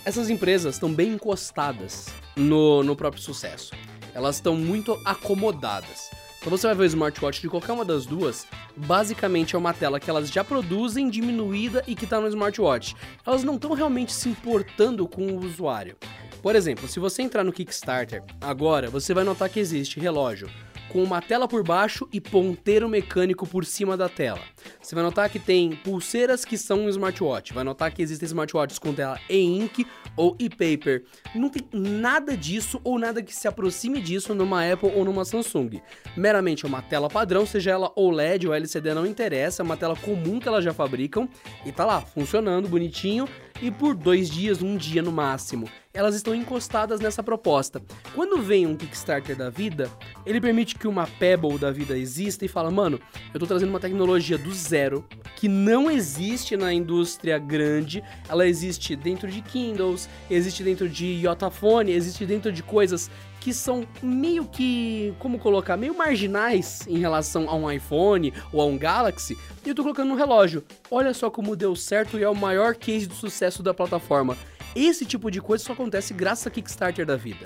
essas 0.05 0.31
empresas 0.31 0.75
estão 0.75 0.93
bem 0.93 1.13
encostadas 1.13 2.09
no, 2.37 2.83
no 2.83 2.97
próprio 2.97 3.23
sucesso. 3.23 3.73
Elas 4.15 4.37
estão 4.37 4.57
muito 4.57 5.01
acomodadas. 5.05 6.11
Então 6.39 6.51
você 6.51 6.67
vai 6.67 6.75
ver 6.75 6.83
o 6.83 6.87
smartwatch 6.87 7.41
de 7.41 7.49
qualquer 7.49 7.73
uma 7.73 7.85
das 7.85 8.05
duas, 8.05 8.47
basicamente 8.77 9.55
é 9.55 9.59
uma 9.59 9.73
tela 9.73 10.01
que 10.01 10.11
elas 10.11 10.29
já 10.29 10.43
produzem 10.43 11.09
diminuída 11.09 11.85
e 11.87 11.95
que 11.95 12.05
está 12.05 12.21
no 12.21 12.27
smartwatch. 12.27 12.97
Elas 13.25 13.45
não 13.45 13.55
estão 13.55 13.73
realmente 13.73 14.13
se 14.13 14.29
importando 14.29 15.07
com 15.07 15.23
o 15.23 15.45
usuário. 15.45 15.97
Por 16.43 16.57
exemplo, 16.57 16.89
se 16.89 16.99
você 16.99 17.23
entrar 17.23 17.45
no 17.45 17.53
Kickstarter 17.53 18.25
agora, 18.41 18.91
você 18.91 19.15
vai 19.15 19.23
notar 19.23 19.49
que 19.49 19.61
existe 19.61 20.01
relógio 20.01 20.51
com 20.93 21.03
uma 21.03 21.23
tela 21.23 21.49
por 21.49 21.65
baixo 21.65 22.07
e 22.13 22.21
ponteiro 22.21 22.87
mecânico 22.89 23.47
por 23.47 23.65
cima 23.65 23.97
da 23.97 24.11
tela. 24.11 24.41
Você 24.81 24.95
vai 24.95 25.03
notar 25.03 25.31
que 25.31 25.39
tem 25.39 25.71
pulseiras 25.71 26.45
que 26.45 26.59
são 26.59 26.81
um 26.81 26.89
smartwatch. 26.91 27.55
Vai 27.55 27.65
notar 27.65 27.91
que 27.91 28.03
existem 28.03 28.27
smartwatches 28.27 28.79
com 28.79 28.93
tela 28.93 29.19
e-ink 29.29 29.87
ou 30.17 30.37
e-paper. 30.39 31.05
Não 31.35 31.49
tem 31.49 31.67
nada 31.73 32.37
disso 32.37 32.79
ou 32.85 32.99
nada 32.99 33.23
que 33.23 33.35
se 33.35 33.49
aproxime 33.49 34.03
disso 34.03 34.35
numa 34.35 34.71
Apple 34.71 34.93
ou 34.95 35.05
numa 35.05 35.25
Samsung. 35.25 35.81
Meramente 36.15 36.67
é 36.67 36.69
uma 36.69 36.83
tela 36.83 37.09
padrão, 37.09 37.47
seja 37.47 37.71
ela 37.71 37.91
OLED 37.97 38.47
ou 38.47 38.55
LCD, 38.55 38.93
não 38.93 39.07
interessa, 39.07 39.63
é 39.63 39.65
uma 39.65 39.77
tela 39.77 39.97
comum 39.97 40.39
que 40.39 40.47
elas 40.47 40.63
já 40.63 40.75
fabricam 40.75 41.27
e 41.65 41.73
tá 41.73 41.87
lá, 41.87 42.03
funcionando, 42.03 42.69
bonitinho, 42.69 43.27
e 43.61 43.71
por 43.71 43.95
dois 43.95 44.31
dias, 44.31 44.63
um 44.63 44.77
dia 44.77 45.03
no 45.03 45.13
máximo 45.13 45.69
elas 45.95 46.15
estão 46.15 46.35
encostadas 46.35 47.01
nessa 47.01 47.23
proposta. 47.23 47.83
Quando 48.15 48.41
vem 48.41 48.67
um 48.67 48.77
Kickstarter 48.77 49.37
da 49.37 49.51
vida, 49.51 49.91
ele 50.25 50.41
permite 50.41 50.75
que 50.75 50.89
uma 50.89 51.07
Pebble 51.07 51.59
da 51.59 51.71
vida 51.71 51.97
exista 51.97 52.45
e 52.45 52.49
fala, 52.49 52.71
mano, 52.71 52.99
eu 53.33 53.39
tô 53.39 53.47
trazendo 53.47 53.69
uma 53.69 53.81
tecnologia 53.81 54.39
do 54.39 54.53
zero 54.55 55.05
que 55.37 55.49
não 55.49 55.91
existe 55.91 56.57
na 56.57 56.73
indústria 56.73 57.39
grande, 57.39 58.03
ela 58.29 58.47
existe 58.47 58.97
dentro 58.97 59.31
de 59.31 59.43
Kindles, 59.43 60.09
existe 60.31 60.63
dentro 60.63 60.89
de 60.89 61.07
Yotafone, 61.27 61.93
existe 61.93 62.25
dentro 62.25 62.51
de 62.51 62.63
coisas 62.63 63.11
que 63.43 63.53
são 63.53 63.85
meio 64.01 64.45
que, 64.45 65.13
como 65.19 65.37
colocar, 65.37 65.77
meio 65.77 65.99
marginais 65.99 66.87
em 66.87 66.99
relação 66.99 67.51
a 67.51 67.57
um 67.57 67.69
iPhone 67.69 68.33
ou 68.53 68.61
a 68.61 68.65
um 68.65 68.79
Galaxy, 68.79 69.37
e 69.67 69.69
eu 69.69 69.75
tô 69.75 69.83
colocando 69.83 70.11
no 70.11 70.15
relógio. 70.15 70.63
Olha 70.89 71.13
só 71.13 71.29
como 71.29 71.57
deu 71.57 71.75
certo 71.75 72.17
e 72.17 72.23
é 72.23 72.29
o 72.29 72.37
maior 72.37 72.77
case 72.77 73.09
de 73.09 73.17
sucesso 73.17 73.61
da 73.61 73.75
plataforma. 73.75 74.37
Esse 74.77 75.05
tipo 75.05 75.29
de 75.29 75.41
coisa 75.41 75.65
só 75.65 75.73
acontece 75.73 76.15
graças 76.15 76.47
a 76.47 76.51
Kickstarter 76.51 77.05
da 77.05 77.17
vida. 77.17 77.45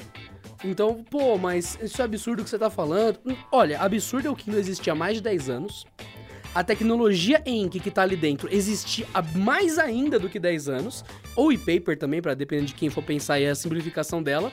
Então, 0.62 1.02
pô, 1.10 1.38
mas 1.38 1.78
isso 1.80 2.02
é 2.02 2.04
absurdo 2.04 2.44
que 2.44 2.50
você 2.50 2.58
tá 2.58 2.68
falando. 2.68 3.18
Olha, 3.50 3.80
absurdo 3.80 4.28
é 4.28 4.30
o 4.30 4.36
que 4.36 4.50
não 4.50 4.58
existia 4.58 4.92
há 4.92 4.96
mais 4.96 5.16
de 5.16 5.22
10 5.22 5.48
anos. 5.48 5.86
A 6.54 6.62
tecnologia 6.62 7.42
Ink 7.46 7.80
que 7.80 7.90
tá 7.90 8.02
ali 8.02 8.16
dentro 8.16 8.48
existia 8.52 9.06
há 9.14 9.22
mais 9.22 9.78
ainda 9.78 10.18
do 10.18 10.28
que 10.28 10.38
10 10.38 10.68
anos. 10.68 11.04
Ou 11.34 11.52
e-paper 11.52 11.98
também, 11.98 12.20
para 12.20 12.34
depender 12.34 12.66
de 12.66 12.74
quem 12.74 12.90
for 12.90 13.02
pensar 13.02 13.34
aí 13.34 13.46
a 13.46 13.54
simplificação 13.54 14.22
dela. 14.22 14.52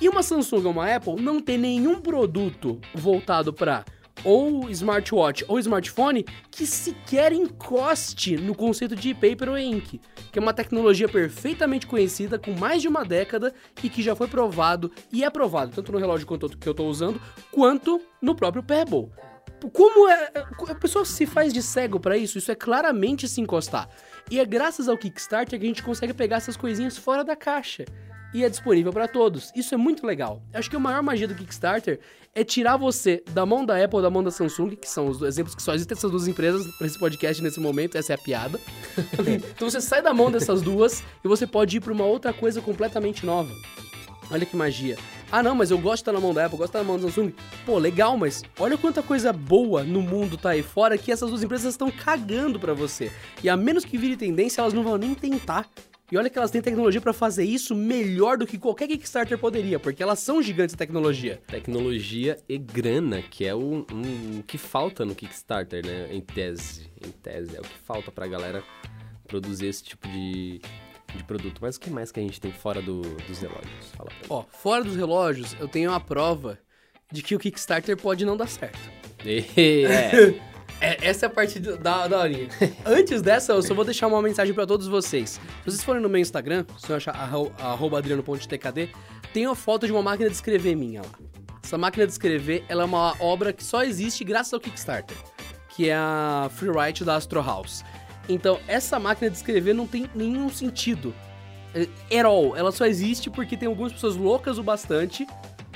E 0.00 0.08
uma 0.08 0.22
Samsung 0.22 0.64
ou 0.64 0.72
uma 0.72 0.94
Apple 0.94 1.20
não 1.20 1.40
tem 1.40 1.58
nenhum 1.58 2.00
produto 2.00 2.80
voltado 2.94 3.52
para 3.52 3.84
ou 4.22 4.70
smartwatch 4.70 5.44
ou 5.48 5.58
smartphone 5.58 6.24
que 6.50 6.66
sequer 6.66 7.32
encoste 7.32 8.36
no 8.36 8.54
conceito 8.54 8.94
de 8.94 9.12
paper 9.14 9.50
ou 9.50 9.58
ink, 9.58 10.00
que 10.30 10.38
é 10.38 10.42
uma 10.42 10.54
tecnologia 10.54 11.08
perfeitamente 11.08 11.86
conhecida 11.86 12.38
com 12.38 12.52
mais 12.52 12.80
de 12.82 12.88
uma 12.88 13.04
década 13.04 13.52
e 13.82 13.88
que 13.88 14.02
já 14.02 14.14
foi 14.14 14.28
provado 14.28 14.92
e 15.12 15.24
é 15.24 15.30
provado 15.30 15.72
tanto 15.74 15.92
no 15.92 15.98
relógio 15.98 16.26
que 16.26 16.68
eu 16.68 16.70
estou 16.72 16.88
usando 16.88 17.20
quanto 17.50 18.00
no 18.20 18.34
próprio 18.34 18.62
Pebble. 18.62 19.10
Como 19.72 20.08
é, 20.08 20.30
a 20.68 20.74
pessoa 20.74 21.06
se 21.06 21.24
faz 21.24 21.52
de 21.52 21.62
cego 21.62 21.98
para 21.98 22.18
isso? 22.18 22.36
Isso 22.36 22.52
é 22.52 22.54
claramente 22.54 23.26
se 23.26 23.40
encostar. 23.40 23.88
E 24.30 24.38
é 24.38 24.44
graças 24.44 24.88
ao 24.88 24.98
Kickstarter 24.98 25.58
que 25.58 25.64
a 25.64 25.68
gente 25.68 25.82
consegue 25.82 26.12
pegar 26.12 26.36
essas 26.36 26.56
coisinhas 26.56 26.98
fora 26.98 27.24
da 27.24 27.34
caixa 27.34 27.84
e 28.34 28.44
é 28.44 28.48
disponível 28.48 28.92
para 28.92 29.06
todos. 29.06 29.52
Isso 29.54 29.72
é 29.74 29.78
muito 29.78 30.04
legal. 30.04 30.42
Acho 30.52 30.68
que 30.68 30.74
a 30.74 30.80
maior 30.80 31.02
magia 31.02 31.28
do 31.28 31.34
Kickstarter 31.36 32.00
é 32.34 32.42
tirar 32.42 32.76
você 32.76 33.22
da 33.30 33.46
mão 33.46 33.64
da 33.64 33.82
Apple 33.82 33.96
ou 33.96 34.02
da 34.02 34.10
mão 34.10 34.24
da 34.24 34.30
Samsung, 34.32 34.70
que 34.70 34.88
são 34.88 35.06
os 35.06 35.22
exemplos 35.22 35.54
que 35.54 35.62
só 35.62 35.72
existem 35.72 35.96
essas 35.96 36.10
duas 36.10 36.26
empresas 36.26 36.66
para 36.76 36.86
esse 36.88 36.98
podcast 36.98 37.40
nesse 37.40 37.60
momento, 37.60 37.96
essa 37.96 38.12
é 38.12 38.16
a 38.16 38.18
piada. 38.18 38.58
então 39.54 39.70
você 39.70 39.80
sai 39.80 40.02
da 40.02 40.12
mão 40.12 40.32
dessas 40.32 40.60
duas 40.60 41.04
e 41.24 41.28
você 41.28 41.46
pode 41.46 41.76
ir 41.76 41.80
para 41.80 41.92
uma 41.92 42.04
outra 42.04 42.32
coisa 42.32 42.60
completamente 42.60 43.24
nova. 43.24 43.54
Olha 44.30 44.44
que 44.44 44.56
magia. 44.56 44.96
Ah, 45.30 45.42
não, 45.42 45.54
mas 45.54 45.70
eu 45.70 45.78
gosto 45.78 45.96
de 45.96 46.00
estar 46.02 46.12
na 46.12 46.20
mão 46.20 46.34
da 46.34 46.44
Apple, 46.46 46.58
gosto 46.58 46.72
de 46.72 46.78
estar 46.78 46.78
na 46.78 46.84
mão 46.84 46.96
da 46.96 47.02
Samsung. 47.02 47.32
Pô, 47.64 47.78
legal, 47.78 48.16
mas 48.16 48.42
olha 48.58 48.76
quanta 48.76 49.02
coisa 49.02 49.32
boa 49.32 49.84
no 49.84 50.02
mundo 50.02 50.36
tá 50.36 50.50
aí 50.50 50.62
fora 50.62 50.98
que 50.98 51.12
essas 51.12 51.28
duas 51.28 51.42
empresas 51.42 51.74
estão 51.74 51.90
cagando 51.90 52.58
para 52.58 52.74
você. 52.74 53.12
E 53.42 53.48
a 53.48 53.56
menos 53.56 53.84
que 53.84 53.96
vire 53.96 54.16
tendência, 54.16 54.60
elas 54.60 54.72
não 54.72 54.82
vão 54.82 54.96
nem 54.96 55.14
tentar. 55.14 55.68
E 56.12 56.18
olha 56.18 56.28
que 56.28 56.36
elas 56.36 56.50
têm 56.50 56.60
tecnologia 56.60 57.00
para 57.00 57.14
fazer 57.14 57.44
isso 57.44 57.74
melhor 57.74 58.36
do 58.36 58.46
que 58.46 58.58
qualquer 58.58 58.86
Kickstarter 58.86 59.38
poderia, 59.38 59.80
porque 59.80 60.02
elas 60.02 60.18
são 60.18 60.42
gigantes 60.42 60.74
de 60.74 60.78
tecnologia. 60.78 61.40
Tecnologia 61.46 62.38
e 62.46 62.58
grana, 62.58 63.22
que 63.22 63.46
é 63.46 63.54
o, 63.54 63.86
um, 63.90 64.42
que 64.46 64.58
falta 64.58 65.04
no 65.04 65.14
Kickstarter, 65.14 65.84
né? 65.84 66.08
Em 66.12 66.20
tese. 66.20 66.90
Em 67.04 67.10
tese, 67.10 67.56
é 67.56 67.60
o 67.60 67.62
que 67.62 67.78
falta 67.78 68.12
pra 68.12 68.26
galera 68.26 68.62
produzir 69.26 69.66
esse 69.66 69.82
tipo 69.82 70.06
de, 70.06 70.60
de 71.16 71.24
produto. 71.24 71.58
Mas 71.62 71.76
o 71.76 71.80
que 71.80 71.90
mais 71.90 72.12
que 72.12 72.20
a 72.20 72.22
gente 72.22 72.38
tem 72.38 72.52
fora 72.52 72.82
do, 72.82 73.00
dos 73.00 73.38
relógios? 73.38 73.90
Fala 73.96 74.10
pra 74.10 74.26
Ó, 74.28 74.44
fora 74.44 74.84
dos 74.84 74.96
relógios, 74.96 75.56
eu 75.58 75.66
tenho 75.66 75.90
uma 75.90 76.00
prova 76.00 76.58
de 77.10 77.22
que 77.22 77.34
o 77.34 77.38
Kickstarter 77.38 77.96
pode 77.96 78.26
não 78.26 78.36
dar 78.36 78.48
certo. 78.48 78.78
é. 79.24 80.53
É, 80.80 81.08
essa 81.08 81.26
é 81.26 81.28
a 81.28 81.30
parte 81.30 81.58
da, 81.58 82.06
da 82.06 82.18
horinha. 82.18 82.48
Antes 82.84 83.22
dessa, 83.22 83.52
eu 83.52 83.62
só 83.62 83.74
vou 83.74 83.84
deixar 83.84 84.06
uma 84.06 84.20
mensagem 84.20 84.52
para 84.54 84.66
todos 84.66 84.86
vocês. 84.86 85.30
Se 85.30 85.40
vocês 85.64 85.82
forem 85.82 86.02
no 86.02 86.08
meu 86.08 86.20
Instagram, 86.20 86.64
se 86.78 86.90
eu 86.90 86.96
achar 86.96 87.14
arroba 87.58 87.98
adriano.tkd, 87.98 88.90
tem 89.32 89.46
uma 89.46 89.54
foto 89.54 89.86
de 89.86 89.92
uma 89.92 90.02
máquina 90.02 90.28
de 90.28 90.34
escrever 90.34 90.74
minha 90.76 91.02
lá. 91.02 91.08
Essa 91.62 91.78
máquina 91.78 92.06
de 92.06 92.12
escrever, 92.12 92.64
ela 92.68 92.82
é 92.82 92.84
uma 92.84 93.16
obra 93.18 93.52
que 93.52 93.64
só 93.64 93.82
existe 93.82 94.22
graças 94.22 94.52
ao 94.52 94.60
Kickstarter, 94.60 95.16
que 95.70 95.88
é 95.88 95.94
a 95.94 96.50
Freeride 96.54 97.04
da 97.04 97.16
Astro 97.16 97.42
House. 97.42 97.82
Então, 98.28 98.60
essa 98.68 98.98
máquina 98.98 99.30
de 99.30 99.36
escrever 99.36 99.74
não 99.74 99.86
tem 99.86 100.08
nenhum 100.14 100.50
sentido. 100.50 101.14
É, 101.74 101.88
at 102.18 102.26
all. 102.26 102.56
Ela 102.56 102.70
só 102.70 102.84
existe 102.84 103.30
porque 103.30 103.56
tem 103.56 103.66
algumas 103.66 103.92
pessoas 103.92 104.14
loucas 104.14 104.58
o 104.58 104.62
bastante 104.62 105.26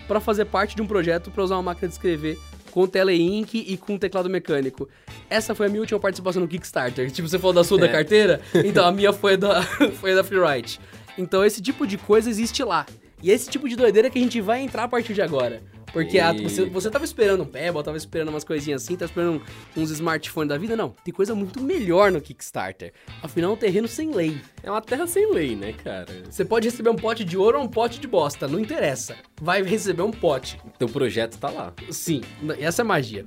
para 0.06 0.20
fazer 0.20 0.44
parte 0.44 0.76
de 0.76 0.82
um 0.82 0.86
projeto 0.86 1.30
para 1.30 1.42
usar 1.42 1.56
uma 1.56 1.62
máquina 1.62 1.88
de 1.88 1.94
escrever 1.94 2.38
com 2.78 2.86
Teleink 2.86 3.58
e 3.66 3.76
com 3.76 3.98
teclado 3.98 4.30
mecânico. 4.30 4.88
Essa 5.28 5.52
foi 5.52 5.66
a 5.66 5.68
minha 5.68 5.80
última 5.80 5.98
participação 5.98 6.40
no 6.40 6.46
Kickstarter. 6.46 7.10
Tipo, 7.10 7.28
você 7.28 7.36
falou 7.36 7.52
da 7.52 7.64
sua 7.64 7.76
é. 7.78 7.80
da 7.80 7.88
carteira? 7.88 8.40
Então, 8.64 8.86
a 8.86 8.92
minha 8.92 9.12
foi 9.12 9.36
da, 9.36 9.62
foi 9.98 10.14
da 10.14 10.22
Freeride. 10.22 10.78
Então, 11.16 11.44
esse 11.44 11.60
tipo 11.60 11.86
de 11.86 11.98
coisa 11.98 12.30
existe 12.30 12.62
lá. 12.62 12.86
E 13.20 13.32
esse 13.32 13.50
tipo 13.50 13.68
de 13.68 13.74
doideira 13.74 14.08
que 14.08 14.18
a 14.18 14.22
gente 14.22 14.40
vai 14.40 14.60
entrar 14.60 14.84
a 14.84 14.88
partir 14.88 15.12
de 15.12 15.20
agora. 15.20 15.60
Porque 15.92 16.18
a, 16.18 16.32
você, 16.32 16.64
você 16.66 16.90
tava 16.90 17.04
esperando 17.04 17.42
um 17.42 17.46
Pebble, 17.46 17.82
tava 17.82 17.96
esperando 17.96 18.28
umas 18.28 18.44
coisinhas 18.44 18.82
assim, 18.82 18.96
tava 18.96 19.10
esperando 19.10 19.42
uns 19.76 19.90
smartphones 19.90 20.48
da 20.48 20.58
vida. 20.58 20.76
Não, 20.76 20.90
tem 21.04 21.12
coisa 21.12 21.34
muito 21.34 21.62
melhor 21.62 22.10
no 22.10 22.20
Kickstarter. 22.20 22.92
Afinal, 23.22 23.50
é 23.50 23.54
um 23.54 23.56
terreno 23.56 23.88
sem 23.88 24.12
lei. 24.12 24.40
É 24.62 24.70
uma 24.70 24.82
terra 24.82 25.06
sem 25.06 25.32
lei, 25.32 25.56
né, 25.56 25.72
cara? 25.72 26.06
Você 26.30 26.44
pode 26.44 26.68
receber 26.68 26.90
um 26.90 26.96
pote 26.96 27.24
de 27.24 27.36
ouro 27.36 27.58
ou 27.58 27.64
um 27.64 27.68
pote 27.68 27.98
de 28.00 28.06
bosta, 28.06 28.46
não 28.46 28.58
interessa. 28.58 29.16
Vai 29.40 29.62
receber 29.62 30.02
um 30.02 30.10
pote. 30.10 30.60
Teu 30.78 30.88
projeto 30.88 31.38
tá 31.38 31.50
lá. 31.50 31.72
Sim, 31.90 32.20
essa 32.58 32.82
é 32.82 32.84
magia. 32.84 33.24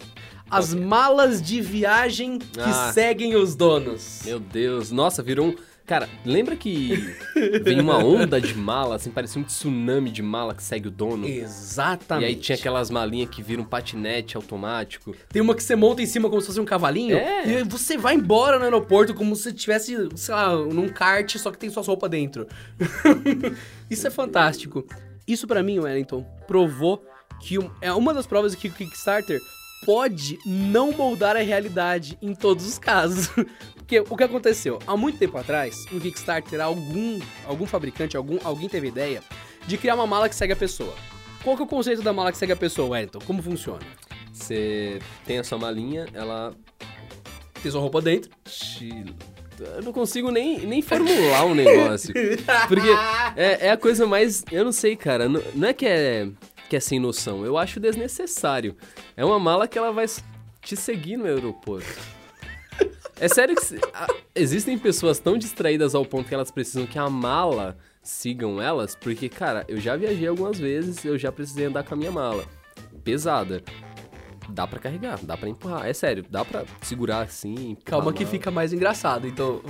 As 0.50 0.74
malas 0.74 1.42
de 1.42 1.62
viagem 1.62 2.38
que 2.38 2.60
ah, 2.60 2.92
seguem 2.94 3.36
os 3.36 3.56
donos. 3.56 4.24
Meu 4.26 4.38
Deus, 4.38 4.92
nossa, 4.92 5.24
virou 5.24 5.48
um 5.48 5.56
Cara, 5.92 6.08
lembra 6.24 6.56
que 6.56 7.18
vem 7.62 7.82
uma 7.82 7.98
onda 7.98 8.40
de 8.40 8.56
mala, 8.56 8.96
assim, 8.96 9.12
parecia 9.12 9.42
um 9.42 9.44
tsunami 9.44 10.10
de 10.10 10.22
mala 10.22 10.56
que 10.56 10.64
segue 10.64 10.88
o 10.88 10.92
dono? 10.92 11.28
Exatamente. 11.28 12.24
E 12.24 12.28
aí 12.30 12.36
tinha 12.38 12.58
aquelas 12.58 12.90
malinhas 12.90 13.30
que 13.30 13.44
viram 13.44 13.64
um 13.64 13.66
patinete 13.66 14.38
automático. 14.38 15.14
Tem 15.28 15.42
uma 15.42 15.54
que 15.54 15.62
você 15.62 15.76
monta 15.76 16.02
em 16.02 16.06
cima 16.06 16.30
como 16.30 16.40
se 16.40 16.48
fosse 16.48 16.62
um 16.62 16.66
cavalinho. 16.66 17.18
É. 17.18 17.46
E 17.46 17.64
você 17.66 17.98
vai 17.98 18.16
embora 18.16 18.58
no 18.58 18.64
aeroporto 18.64 19.14
como 19.14 19.36
se 19.36 19.50
estivesse, 19.50 19.98
sei 20.16 20.34
lá, 20.34 20.56
num 20.56 20.88
kart, 20.88 21.36
só 21.36 21.52
que 21.52 21.58
tem 21.58 21.70
sua 21.70 21.84
roupa 21.84 22.08
dentro. 22.08 22.48
Isso 23.92 24.08
é 24.08 24.10
fantástico. 24.10 24.88
Isso 25.28 25.46
para 25.46 25.62
mim, 25.62 25.78
Wellington, 25.78 26.26
provou 26.48 27.06
que 27.42 27.60
é 27.82 27.92
uma 27.92 28.14
das 28.14 28.26
provas 28.26 28.56
que 28.56 28.70
o 28.70 28.72
Kickstarter 28.72 29.42
pode 29.86 30.38
não 30.46 30.92
moldar 30.92 31.36
a 31.36 31.42
realidade 31.42 32.18
em 32.22 32.34
todos 32.34 32.66
os 32.66 32.78
casos. 32.80 33.30
Porque 33.92 34.06
o 34.10 34.16
que 34.16 34.24
aconteceu? 34.24 34.80
Há 34.88 34.96
muito 34.96 35.20
tempo 35.20 35.38
atrás, 35.38 35.86
no 35.92 36.00
Kickstarter, 36.00 36.62
algum, 36.62 37.20
algum 37.46 37.66
fabricante, 37.66 38.16
algum, 38.16 38.40
alguém 38.42 38.70
teve 38.70 38.88
ideia 38.88 39.22
de 39.68 39.78
criar 39.78 39.96
uma 39.96 40.08
mala 40.08 40.30
que 40.30 40.36
segue 40.36 40.54
a 40.54 40.56
pessoa. 40.56 40.96
Qual 41.44 41.58
que 41.58 41.62
é 41.62 41.66
o 41.66 41.68
conceito 41.68 42.02
da 42.02 42.14
mala 42.14 42.32
que 42.32 42.38
segue 42.38 42.54
a 42.54 42.56
pessoa, 42.56 42.88
Wellington? 42.88 43.20
Como 43.28 43.44
funciona? 43.44 43.82
Você 44.32 45.00
tem 45.26 45.40
a 45.40 45.44
sua 45.44 45.58
malinha, 45.58 46.06
ela 46.14 46.56
Tem 47.62 47.70
sua 47.70 47.82
roupa 47.82 48.02
dentro. 48.02 48.32
te... 48.46 49.04
Eu 49.60 49.84
não 49.84 49.92
consigo 49.92 50.32
nem, 50.32 50.60
nem 50.60 50.82
formular 50.82 51.44
um 51.44 51.54
negócio. 51.54 52.14
Porque 52.70 52.88
é, 53.36 53.68
é 53.68 53.72
a 53.72 53.78
coisa 53.78 54.08
mais. 54.08 54.42
Eu 54.50 54.64
não 54.64 54.72
sei, 54.72 54.96
cara. 54.96 55.28
Não, 55.28 55.44
não 55.54 55.68
é 55.68 55.74
que 55.74 55.86
é 55.86 56.30
que 56.70 56.78
é 56.78 56.80
sem 56.80 56.98
noção. 56.98 57.46
Eu 57.46 57.58
acho 57.58 57.78
desnecessário. 57.78 58.74
É 59.18 59.26
uma 59.26 59.38
mala 59.38 59.68
que 59.68 59.78
ela 59.78 59.92
vai 59.92 60.06
te 60.62 60.78
seguir 60.78 61.18
no 61.18 61.26
aeroporto. 61.26 62.21
É 63.20 63.28
sério 63.28 63.56
que 63.56 63.64
se- 63.66 63.80
a- 63.94 64.08
existem 64.34 64.78
pessoas 64.80 65.20
tão 65.20 65.38
distraídas 65.38 65.94
ao 65.94 66.04
ponto 66.06 66.28
que 66.28 66.34
elas 66.34 66.50
precisam 66.52 66.88
que 66.88 66.98
a 66.98 67.10
mala 67.10 67.78
sigam 68.02 68.60
elas? 68.62 68.96
Porque, 68.96 69.30
cara, 69.30 69.64
eu 69.68 69.80
já 69.80 69.96
viajei 69.96 70.28
algumas 70.28 70.58
vezes, 70.58 71.06
eu 71.06 71.18
já 71.18 71.32
precisei 71.32 71.66
andar 71.66 71.84
com 71.84 71.94
a 71.94 71.98
minha 71.98 72.12
mala. 72.12 72.44
Pesada. 73.04 73.62
Dá 74.50 74.66
pra 74.68 74.80
carregar, 74.80 75.20
dá 75.22 75.38
pra 75.38 75.48
empurrar. 75.48 75.86
É 75.88 75.94
sério, 75.94 76.26
dá 76.30 76.44
pra 76.44 76.66
segurar 76.82 77.22
assim. 77.22 77.78
Calma 77.86 78.12
que 78.12 78.26
fica 78.26 78.50
mais 78.50 78.74
engraçado. 78.74 79.28
Então, 79.28 79.62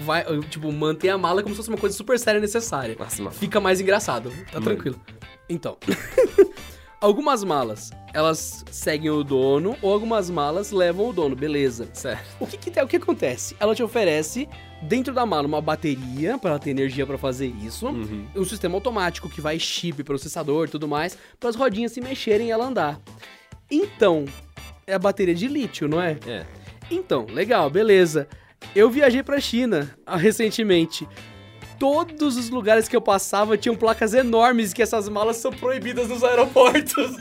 vai, 0.00 0.24
tipo, 0.50 0.70
mantém 0.72 1.08
a 1.10 1.16
mala 1.16 1.42
como 1.42 1.54
se 1.54 1.58
fosse 1.58 1.68
uma 1.70 1.78
coisa 1.78 1.96
super 1.96 2.18
séria 2.18 2.38
e 2.38 2.40
necessária. 2.42 2.96
Nossa, 2.98 3.30
Fica 3.30 3.60
mais 3.60 3.80
engraçado. 3.80 4.30
Tá 4.50 4.54
Mano. 4.54 4.64
tranquilo. 4.66 5.00
Então, 5.48 5.78
algumas 7.06 7.44
malas, 7.44 7.90
elas 8.12 8.64
seguem 8.70 9.10
o 9.10 9.22
dono, 9.22 9.76
ou 9.80 9.92
algumas 9.92 10.28
malas 10.28 10.72
levam 10.72 11.08
o 11.08 11.12
dono, 11.12 11.36
beleza. 11.36 11.88
Certo. 11.92 12.24
O 12.40 12.46
que, 12.46 12.56
que, 12.56 12.70
tem- 12.70 12.82
o 12.82 12.88
que 12.88 12.96
acontece? 12.96 13.54
Ela 13.60 13.74
te 13.76 13.82
oferece, 13.82 14.48
dentro 14.82 15.14
da 15.14 15.24
mala, 15.24 15.46
uma 15.46 15.60
bateria 15.60 16.36
para 16.36 16.50
ela 16.50 16.58
ter 16.58 16.70
energia 16.70 17.06
para 17.06 17.16
fazer 17.16 17.46
isso. 17.62 17.86
Uhum. 17.86 18.26
Um 18.34 18.44
sistema 18.44 18.74
automático 18.74 19.28
que 19.30 19.40
vai 19.40 19.58
chip, 19.58 20.02
processador 20.02 20.66
e 20.66 20.70
tudo 20.70 20.88
mais, 20.88 21.16
para 21.38 21.48
as 21.48 21.54
rodinhas 21.54 21.92
se 21.92 22.00
mexerem 22.00 22.48
e 22.48 22.50
ela 22.50 22.66
andar. 22.66 23.00
Então, 23.70 24.24
é 24.84 24.94
a 24.94 24.98
bateria 24.98 25.34
de 25.34 25.46
lítio, 25.46 25.86
não 25.86 26.02
é? 26.02 26.18
É. 26.26 26.44
Então, 26.90 27.26
legal, 27.30 27.70
beleza. 27.70 28.28
Eu 28.74 28.90
viajei 28.90 29.22
pra 29.22 29.40
China 29.40 29.96
ah, 30.04 30.16
recentemente. 30.16 31.06
Todos 31.78 32.36
os 32.36 32.48
lugares 32.50 32.88
que 32.88 32.96
eu 32.96 33.00
passava 33.00 33.56
tinham 33.58 33.76
placas 33.76 34.14
enormes 34.14 34.72
que 34.72 34.82
essas 34.82 35.08
malas 35.08 35.36
são 35.36 35.52
proibidas 35.52 36.08
nos 36.08 36.24
aeroportos. 36.24 37.16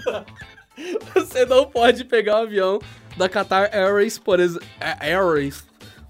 Você 1.14 1.46
não 1.46 1.66
pode 1.66 2.04
pegar 2.06 2.36
o 2.40 2.44
avião 2.44 2.80
da 3.18 3.30
Qatar 3.30 3.70
Airways, 3.74 4.18
por 4.18 4.40
exemplo. 4.40 4.68
Airways. 5.00 5.64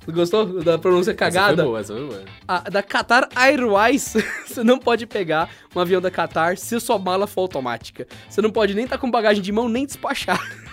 Gostou 0.08 0.64
da 0.64 0.78
pronúncia 0.78 1.12
Essa 1.12 1.18
cagada? 1.18 1.56
foi 1.58 1.66
boa, 1.66 1.80
essa 1.80 1.94
foi 1.94 2.06
boa. 2.08 2.24
A- 2.48 2.60
da 2.70 2.84
Qatar 2.84 3.28
Airways, 3.36 4.14
você 4.46 4.64
não 4.64 4.78
pode 4.78 5.08
pegar 5.08 5.50
um 5.76 5.80
avião 5.80 6.00
da 6.00 6.12
Qatar 6.12 6.58
se 6.58 6.80
sua 6.80 7.00
mala 7.00 7.26
for 7.26 7.42
automática. 7.42 8.08
Você 8.30 8.40
não 8.42 8.52
pode 8.52 8.76
nem 8.76 8.84
estar 8.86 9.00
com 9.00 9.10
bagagem 9.10 9.42
de 9.42 9.52
mão, 9.52 9.68
nem 9.68 9.86
despachar. 9.86 10.40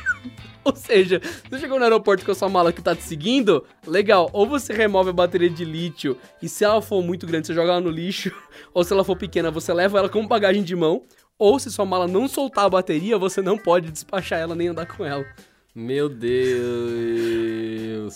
Ou 0.65 0.77
seja, 0.77 1.21
você 1.49 1.59
chegou 1.59 1.79
no 1.79 1.85
aeroporto 1.85 2.25
com 2.25 2.33
a 2.33 2.35
sua 2.35 2.49
mala 2.49 2.73
que 2.73 2.81
tá 2.81 2.95
te 2.95 3.03
seguindo, 3.03 3.65
legal. 3.87 4.31
Ou 4.33 4.47
você 4.47 4.73
remove 4.73 5.11
a 5.11 5.13
bateria 5.13 5.51
de 5.51 5.65
lítio 5.65 6.17
e 6.41 6.49
se 6.49 6.65
ela 6.65 6.81
for 6.81 7.03
muito 7.03 7.27
grande, 7.27 7.49
você 7.49 7.55
joga 7.55 7.73
ela 7.73 7.81
no 7.81 7.91
lixo. 7.91 8.33
Ou 8.73 8.85
se 8.85 8.93
ela 8.93 9.05
for 9.05 9.17
pequena, 9.17 9.51
você 9.51 9.73
leva 9.73 9.99
ela 9.99 10.09
com 10.09 10.27
bagagem 10.27 10.63
de 10.63 10.77
mão. 10.77 11.03
Ou 11.39 11.59
se 11.59 11.71
sua 11.71 11.85
mala 11.85 12.07
não 12.07 12.29
soltar 12.29 12.67
a 12.67 12.71
bateria, 12.71 13.19
você 13.19 13.43
não 13.43 13.59
pode 13.59 13.91
despachar 13.91 14.39
ela 14.39 14.55
nem 14.55 14.69
andar 14.69 14.87
com 14.87 15.05
ela. 15.05 15.27
Meu 15.75 16.09
Deus. 16.09 17.43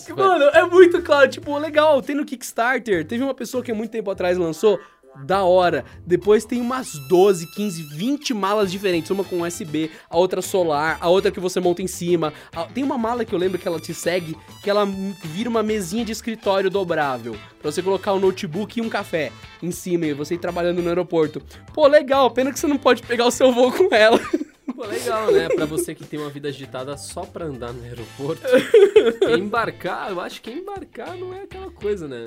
Mano, 0.09 0.45
é 0.45 0.63
muito 0.63 1.01
claro, 1.01 1.27
tipo, 1.27 1.57
legal, 1.57 2.01
tem 2.03 2.15
no 2.15 2.23
Kickstarter, 2.23 3.03
teve 3.03 3.23
uma 3.23 3.33
pessoa 3.33 3.63
que 3.63 3.71
há 3.71 3.75
muito 3.75 3.89
tempo 3.89 4.11
atrás 4.11 4.37
lançou, 4.37 4.79
da 5.25 5.43
hora. 5.43 5.85
Depois 6.05 6.45
tem 6.45 6.61
umas 6.61 6.93
12, 7.07 7.47
15, 7.53 7.83
20 7.83 8.33
malas 8.33 8.71
diferentes, 8.71 9.09
uma 9.11 9.23
com 9.23 9.41
USB, 9.41 9.89
a 10.09 10.17
outra 10.17 10.41
solar, 10.41 10.97
a 11.01 11.09
outra 11.09 11.31
que 11.31 11.39
você 11.39 11.59
monta 11.59 11.81
em 11.81 11.87
cima. 11.87 12.33
A- 12.55 12.65
Tem 12.65 12.83
uma 12.83 12.97
mala 12.97 13.25
que 13.25 13.33
eu 13.33 13.39
lembro 13.39 13.57
que 13.59 13.67
ela 13.67 13.79
te 13.79 13.93
segue, 13.93 14.37
que 14.63 14.69
ela 14.69 14.85
vira 15.23 15.49
uma 15.49 15.63
mesinha 15.63 16.05
de 16.05 16.11
escritório 16.11 16.69
dobrável, 16.69 17.35
pra 17.61 17.71
você 17.71 17.81
colocar 17.81 18.13
um 18.13 18.19
notebook 18.19 18.77
e 18.79 18.81
um 18.81 18.89
café 18.89 19.31
em 19.61 19.71
cima 19.71 20.05
e 20.05 20.13
você 20.13 20.35
ir 20.35 20.39
trabalhando 20.39 20.81
no 20.81 20.89
aeroporto. 20.89 21.41
Pô, 21.73 21.87
legal, 21.87 22.29
pena 22.31 22.51
que 22.51 22.59
você 22.59 22.67
não 22.67 22.77
pode 22.77 23.01
pegar 23.03 23.25
o 23.25 23.31
seu 23.31 23.51
voo 23.51 23.71
com 23.71 23.93
ela. 23.93 24.19
Pô, 24.75 24.85
legal, 24.85 25.31
né? 25.31 25.47
Pra 25.49 25.65
você 25.65 25.95
que 25.95 26.03
tem 26.05 26.19
uma 26.19 26.29
vida 26.29 26.49
agitada 26.49 26.95
só 26.97 27.21
pra 27.21 27.45
andar 27.45 27.73
no 27.73 27.81
aeroporto. 27.83 28.43
embarcar, 29.39 30.11
eu 30.11 30.19
acho 30.21 30.41
que 30.41 30.51
embarcar 30.51 31.17
não 31.17 31.33
é 31.33 31.41
aquela 31.43 31.71
coisa, 31.71 32.07
né? 32.07 32.25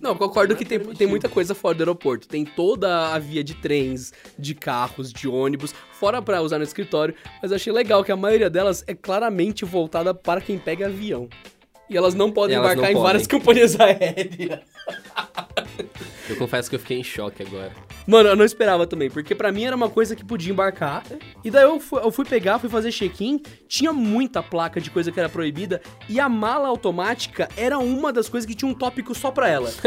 Não, 0.00 0.10
eu 0.10 0.16
concordo 0.16 0.54
é 0.54 0.56
que 0.56 0.64
tem, 0.64 0.78
tem 0.78 1.06
muita 1.06 1.28
coisa 1.28 1.54
fora 1.54 1.74
do 1.74 1.80
aeroporto. 1.82 2.28
Tem 2.28 2.44
toda 2.44 3.12
a 3.14 3.18
via 3.18 3.42
de 3.42 3.54
trens, 3.54 4.12
de 4.38 4.54
carros, 4.54 5.12
de 5.12 5.28
ônibus, 5.28 5.74
fora 5.92 6.20
pra 6.20 6.42
usar 6.42 6.58
no 6.58 6.64
escritório. 6.64 7.14
Mas 7.40 7.50
eu 7.50 7.56
achei 7.56 7.72
legal 7.72 8.04
que 8.04 8.12
a 8.12 8.16
maioria 8.16 8.50
delas 8.50 8.84
é 8.86 8.94
claramente 8.94 9.64
voltada 9.64 10.14
para 10.14 10.40
quem 10.40 10.58
pega 10.58 10.86
avião. 10.86 11.28
E 11.88 11.96
elas 11.96 12.14
não 12.14 12.32
podem 12.32 12.56
Elas 12.56 12.72
embarcar 12.72 12.92
não 12.92 13.00
em 13.00 13.02
várias 13.02 13.26
podem. 13.26 13.38
companhias 13.40 13.78
aéreas. 13.78 14.60
Eu 16.28 16.36
confesso 16.36 16.68
que 16.68 16.74
eu 16.74 16.80
fiquei 16.80 16.98
em 16.98 17.04
choque 17.04 17.42
agora. 17.42 17.72
Mano, 18.06 18.28
eu 18.28 18.36
não 18.36 18.44
esperava 18.44 18.86
também, 18.86 19.08
porque 19.08 19.34
pra 19.34 19.52
mim 19.52 19.64
era 19.64 19.76
uma 19.76 19.88
coisa 19.88 20.16
que 20.16 20.24
podia 20.24 20.52
embarcar. 20.52 21.04
E 21.44 21.50
daí 21.50 21.62
eu 21.62 21.78
fui, 21.78 22.00
eu 22.00 22.10
fui 22.10 22.24
pegar, 22.24 22.58
fui 22.58 22.68
fazer 22.68 22.90
check-in, 22.90 23.40
tinha 23.68 23.92
muita 23.92 24.42
placa 24.42 24.80
de 24.80 24.90
coisa 24.90 25.12
que 25.12 25.20
era 25.20 25.28
proibida, 25.28 25.80
e 26.08 26.18
a 26.18 26.28
mala 26.28 26.68
automática 26.68 27.48
era 27.56 27.78
uma 27.78 28.12
das 28.12 28.28
coisas 28.28 28.46
que 28.46 28.54
tinha 28.54 28.70
um 28.70 28.74
tópico 28.74 29.14
só 29.14 29.30
pra 29.30 29.48
ela. 29.48 29.72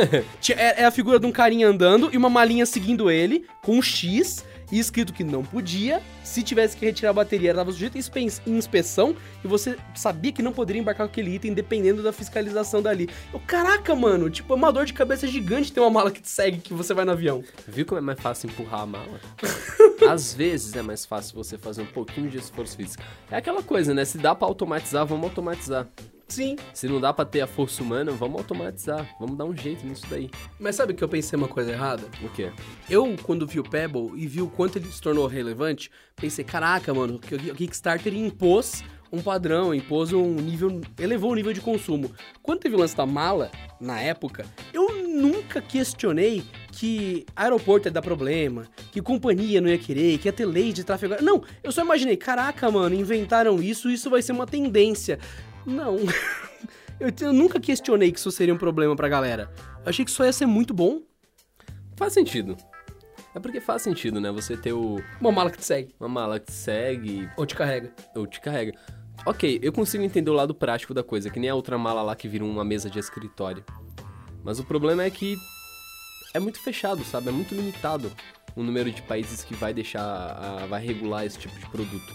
É, 0.55 0.81
é 0.81 0.85
a 0.85 0.91
figura 0.91 1.19
de 1.19 1.25
um 1.25 1.31
carinha 1.31 1.67
andando 1.67 2.09
e 2.11 2.17
uma 2.17 2.29
malinha 2.29 2.65
seguindo 2.65 3.09
ele, 3.09 3.45
com 3.61 3.77
um 3.77 3.81
X, 3.81 4.43
e 4.71 4.79
escrito 4.79 5.11
que 5.13 5.23
não 5.23 5.43
podia. 5.43 6.01
Se 6.23 6.43
tivesse 6.43 6.77
que 6.77 6.85
retirar 6.85 7.09
a 7.09 7.13
bateria, 7.13 7.49
ela 7.49 7.61
estava 7.61 7.71
sujeita 7.71 7.97
a 7.97 7.99
inspe- 8.21 8.41
inspeção, 8.47 9.15
e 9.43 9.47
você 9.47 9.77
sabia 9.95 10.31
que 10.31 10.43
não 10.43 10.51
poderia 10.53 10.79
embarcar 10.81 11.07
com 11.07 11.11
aquele 11.11 11.33
item, 11.35 11.53
dependendo 11.53 12.03
da 12.03 12.13
fiscalização 12.13 12.81
dali. 12.81 13.09
Eu, 13.33 13.39
caraca, 13.39 13.95
mano, 13.95 14.29
tipo, 14.29 14.53
é 14.53 14.55
uma 14.55 14.71
dor 14.71 14.85
de 14.85 14.93
cabeça 14.93 15.27
gigante 15.27 15.71
ter 15.71 15.79
uma 15.79 15.89
mala 15.89 16.11
que 16.11 16.21
te 16.21 16.29
segue 16.29 16.59
que 16.59 16.73
você 16.73 16.93
vai 16.93 17.05
no 17.05 17.11
avião. 17.11 17.43
Viu 17.67 17.85
como 17.85 17.97
é 17.99 18.01
mais 18.01 18.19
fácil 18.19 18.49
empurrar 18.49 18.81
a 18.81 18.85
mala? 18.85 19.19
Às 20.09 20.33
vezes 20.33 20.75
é 20.75 20.81
mais 20.81 21.05
fácil 21.05 21.35
você 21.35 21.57
fazer 21.57 21.81
um 21.81 21.85
pouquinho 21.87 22.29
de 22.29 22.37
esforço 22.37 22.77
físico. 22.77 23.03
É 23.29 23.37
aquela 23.37 23.61
coisa, 23.63 23.93
né? 23.93 24.05
Se 24.05 24.17
dá 24.17 24.33
pra 24.35 24.47
automatizar, 24.47 25.05
vamos 25.05 25.25
automatizar. 25.25 25.87
Sim, 26.29 26.55
Se 26.73 26.87
não 26.87 27.01
dá 27.01 27.11
pra 27.11 27.25
ter 27.25 27.41
a 27.41 27.47
força 27.47 27.81
humana, 27.81 28.11
vamos 28.11 28.37
automatizar. 28.37 29.15
Vamos 29.19 29.35
dar 29.35 29.45
um 29.45 29.55
jeito 29.55 29.85
nisso 29.85 30.05
daí. 30.09 30.29
Mas 30.59 30.75
sabe 30.75 30.93
que 30.93 31.03
eu 31.03 31.09
pensei 31.09 31.37
uma 31.37 31.47
coisa 31.47 31.71
errada? 31.71 32.03
O 32.23 32.29
quê? 32.29 32.51
Eu, 32.87 33.15
quando 33.23 33.47
vi 33.47 33.59
o 33.59 33.63
Pebble 33.63 34.11
e 34.15 34.27
vi 34.27 34.41
o 34.41 34.47
quanto 34.47 34.77
ele 34.77 34.91
se 34.91 35.01
tornou 35.01 35.25
relevante, 35.25 35.89
pensei, 36.15 36.45
caraca, 36.45 36.93
mano, 36.93 37.17
que 37.17 37.33
o 37.33 37.55
Kickstarter 37.55 38.13
impôs 38.13 38.83
um 39.11 39.21
padrão, 39.21 39.73
impôs 39.73 40.13
um 40.13 40.35
nível, 40.35 40.81
elevou 40.99 41.31
o 41.31 41.35
nível 41.35 41.51
de 41.51 41.61
consumo. 41.61 42.11
Quando 42.43 42.59
teve 42.59 42.75
o 42.75 42.79
lance 42.79 42.95
da 42.95 43.05
mala, 43.05 43.49
na 43.79 43.99
época, 43.99 44.45
eu 44.73 45.03
nunca 45.07 45.61
questionei 45.61 46.43
que 46.71 47.25
aeroporto 47.35 47.87
ia 47.87 47.91
dar 47.91 48.01
problema, 48.01 48.67
que 48.91 49.01
companhia 49.01 49.59
não 49.59 49.69
ia 49.69 49.77
querer, 49.77 50.17
que 50.19 50.27
ia 50.27 50.33
ter 50.33 50.45
lei 50.45 50.71
de 50.71 50.83
tráfego. 50.83 51.15
Não, 51.21 51.41
eu 51.63 51.71
só 51.71 51.81
imaginei, 51.81 52.15
caraca, 52.15 52.69
mano, 52.69 52.95
inventaram 52.95 53.61
isso, 53.61 53.89
isso 53.89 54.09
vai 54.09 54.21
ser 54.21 54.31
uma 54.31 54.45
tendência. 54.45 55.19
Não. 55.65 55.97
Eu, 56.99 57.13
eu 57.21 57.31
nunca 57.31 57.61
questionei 57.61 58.11
que 58.11 58.19
isso 58.19 58.29
seria 58.29 58.53
um 58.53 58.57
problema 58.57 58.93
pra 58.93 59.07
galera. 59.07 59.49
Eu 59.85 59.89
achei 59.89 60.03
que 60.03 60.11
isso 60.11 60.21
ia 60.21 60.33
ser 60.33 60.45
muito 60.45 60.73
bom. 60.73 61.01
Faz 61.95 62.11
sentido. 62.11 62.57
É 63.33 63.39
porque 63.39 63.61
faz 63.61 63.81
sentido, 63.83 64.19
né? 64.19 64.29
Você 64.33 64.57
ter 64.57 64.73
o, 64.73 65.01
Uma 65.21 65.31
mala 65.31 65.49
que 65.49 65.57
te 65.59 65.63
segue. 65.63 65.95
uma 65.97 66.09
mala 66.09 66.41
que 66.41 66.47
te 66.47 66.51
segue 66.51 67.29
Ou 67.37 67.45
te 67.45 67.55
carrega. 67.55 67.93
ou 68.13 68.27
te 68.27 68.41
carrega. 68.41 68.73
Ok, 69.25 69.59
eu 69.63 69.71
consigo 69.71 70.03
entender 70.03 70.29
o 70.29 70.33
lado 70.33 70.53
prático 70.53 70.93
da 70.93 71.01
coisa, 71.01 71.29
que 71.29 71.39
nem 71.39 71.49
a 71.49 71.55
outra 71.55 71.77
mala 71.77 72.01
lá 72.01 72.17
que 72.17 72.27
vira 72.27 72.43
uma 72.43 72.65
mesa 72.65 72.89
de 72.89 72.99
escritório. 72.99 73.63
Mas 74.43 74.59
o 74.59 74.65
problema 74.65 75.01
é 75.03 75.09
que 75.09 75.37
é 76.33 76.39
muito 76.39 76.59
fechado, 76.61 77.01
sabe? 77.05 77.29
É 77.29 77.31
muito 77.31 77.55
limitado 77.55 78.11
o 78.55 78.63
número 78.63 78.91
de 78.91 79.01
países 79.01 79.43
que 79.43 79.53
vai 79.55 79.73
deixar, 79.73 80.01
a- 80.03 80.65
vai 80.67 80.83
regular 80.85 81.25
esse 81.25 81.37
tipo 81.37 81.57
de 81.59 81.65
produto. 81.67 82.13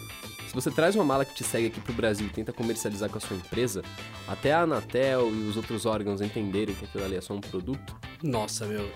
Se 0.48 0.54
você 0.54 0.70
traz 0.70 0.94
uma 0.94 1.04
mala 1.04 1.24
que 1.24 1.34
te 1.34 1.42
segue 1.42 1.66
aqui 1.66 1.80
pro 1.80 1.92
Brasil 1.92 2.26
e 2.26 2.30
tenta 2.30 2.52
comercializar 2.52 3.08
com 3.10 3.18
a 3.18 3.20
sua 3.20 3.36
empresa, 3.36 3.82
até 4.28 4.52
a 4.52 4.60
Anatel 4.60 5.28
e 5.34 5.48
os 5.48 5.56
outros 5.56 5.84
órgãos 5.84 6.20
entenderem 6.20 6.74
que 6.74 6.84
aquilo 6.84 7.04
ali 7.04 7.16
é 7.16 7.20
só 7.20 7.34
um 7.34 7.40
produto, 7.40 7.96
Nossa, 8.22 8.64
meu. 8.66 8.88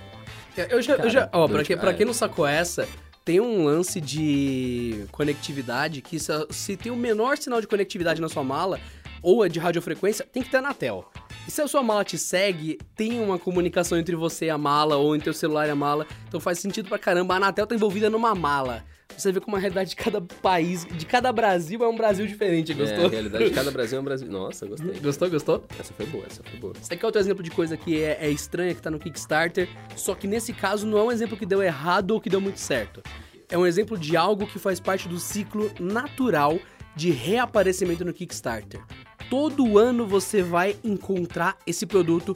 Eu 0.56 0.80
já. 0.82 0.92
eu 0.92 0.96
Cara, 0.98 1.10
já 1.10 1.28
ó, 1.32 1.46
pra, 1.48 1.64
que, 1.64 1.76
pra 1.76 1.94
quem 1.94 2.04
não 2.06 2.12
sacou 2.14 2.46
essa, 2.46 2.88
tem 3.24 3.40
um 3.40 3.64
lance 3.64 4.00
de 4.00 5.04
conectividade 5.12 6.00
que 6.00 6.18
se, 6.18 6.32
se 6.50 6.76
tem 6.76 6.90
o 6.92 6.96
menor 6.96 7.36
sinal 7.38 7.60
de 7.60 7.66
conectividade 7.66 8.20
na 8.20 8.28
sua 8.28 8.42
mala, 8.44 8.80
ou 9.22 9.44
é 9.44 9.48
de 9.48 9.58
radiofrequência, 9.58 10.24
tem 10.32 10.42
que 10.42 10.50
ter 10.50 10.58
Anatel. 10.58 11.10
E 11.48 11.50
se 11.50 11.62
a 11.62 11.66
sua 11.66 11.82
mala 11.82 12.04
te 12.04 12.18
segue, 12.18 12.78
tem 12.94 13.22
uma 13.22 13.38
comunicação 13.38 13.96
entre 13.96 14.14
você 14.14 14.44
e 14.44 14.50
a 14.50 14.58
mala, 14.58 14.96
ou 14.96 15.16
entre 15.16 15.30
o 15.30 15.32
celular 15.32 15.66
e 15.66 15.70
a 15.70 15.74
mala, 15.74 16.06
então 16.28 16.38
faz 16.38 16.58
sentido 16.58 16.90
pra 16.90 16.98
caramba. 16.98 17.32
A 17.32 17.36
Anatel 17.38 17.66
tá 17.66 17.74
envolvida 17.74 18.10
numa 18.10 18.34
mala. 18.34 18.84
Você 19.16 19.32
vê 19.32 19.40
como 19.40 19.56
a 19.56 19.58
realidade 19.58 19.88
de 19.88 19.96
cada 19.96 20.20
país, 20.20 20.84
de 20.84 21.06
cada 21.06 21.32
Brasil 21.32 21.82
é 21.82 21.88
um 21.88 21.96
Brasil 21.96 22.26
diferente, 22.26 22.72
é, 22.72 22.74
gostou? 22.74 23.06
a 23.06 23.08
realidade 23.08 23.44
de 23.46 23.50
cada 23.52 23.70
Brasil 23.70 23.96
é 23.96 24.00
um 24.02 24.04
Brasil. 24.04 24.30
Nossa, 24.30 24.66
gostei. 24.66 25.00
Gostou, 25.00 25.30
gostou? 25.30 25.64
Essa 25.80 25.94
foi 25.94 26.04
boa, 26.04 26.26
essa 26.26 26.42
foi 26.42 26.60
boa. 26.60 26.74
Esse 26.78 26.92
aqui 26.92 27.02
é 27.02 27.06
outro 27.06 27.18
exemplo 27.18 27.42
de 27.42 27.50
coisa 27.50 27.78
que 27.78 27.98
é, 27.98 28.18
é 28.20 28.30
estranha, 28.30 28.74
que 28.74 28.82
tá 28.82 28.90
no 28.90 28.98
Kickstarter, 28.98 29.70
só 29.96 30.14
que 30.14 30.26
nesse 30.26 30.52
caso 30.52 30.86
não 30.86 30.98
é 30.98 31.02
um 31.04 31.10
exemplo 31.10 31.34
que 31.34 31.46
deu 31.46 31.62
errado 31.62 32.10
ou 32.10 32.20
que 32.20 32.28
deu 32.28 32.42
muito 32.42 32.60
certo. 32.60 33.02
É 33.48 33.56
um 33.56 33.66
exemplo 33.66 33.96
de 33.96 34.18
algo 34.18 34.46
que 34.46 34.58
faz 34.58 34.78
parte 34.78 35.08
do 35.08 35.18
ciclo 35.18 35.70
natural 35.80 36.58
de 36.98 37.12
reaparecimento 37.12 38.04
no 38.04 38.12
Kickstarter. 38.12 38.82
Todo 39.30 39.78
ano 39.78 40.04
você 40.04 40.42
vai 40.42 40.76
encontrar 40.82 41.56
esse 41.64 41.86
produto 41.86 42.34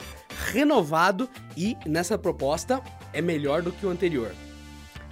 renovado 0.53 1.29
e 1.57 1.75
nessa 1.85 2.17
proposta 2.17 2.81
é 3.11 3.21
melhor 3.21 3.61
do 3.61 3.73
que 3.73 3.85
o 3.85 3.89
anterior. 3.89 4.31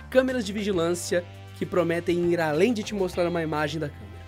Câmeras 0.09 0.45
de 0.45 0.53
vigilância 0.53 1.25
que 1.57 1.65
prometem 1.65 2.31
ir 2.31 2.39
além 2.39 2.73
de 2.73 2.81
te 2.81 2.95
mostrar 2.95 3.27
uma 3.27 3.43
imagem 3.43 3.77
da 3.77 3.89
câmera. 3.89 4.25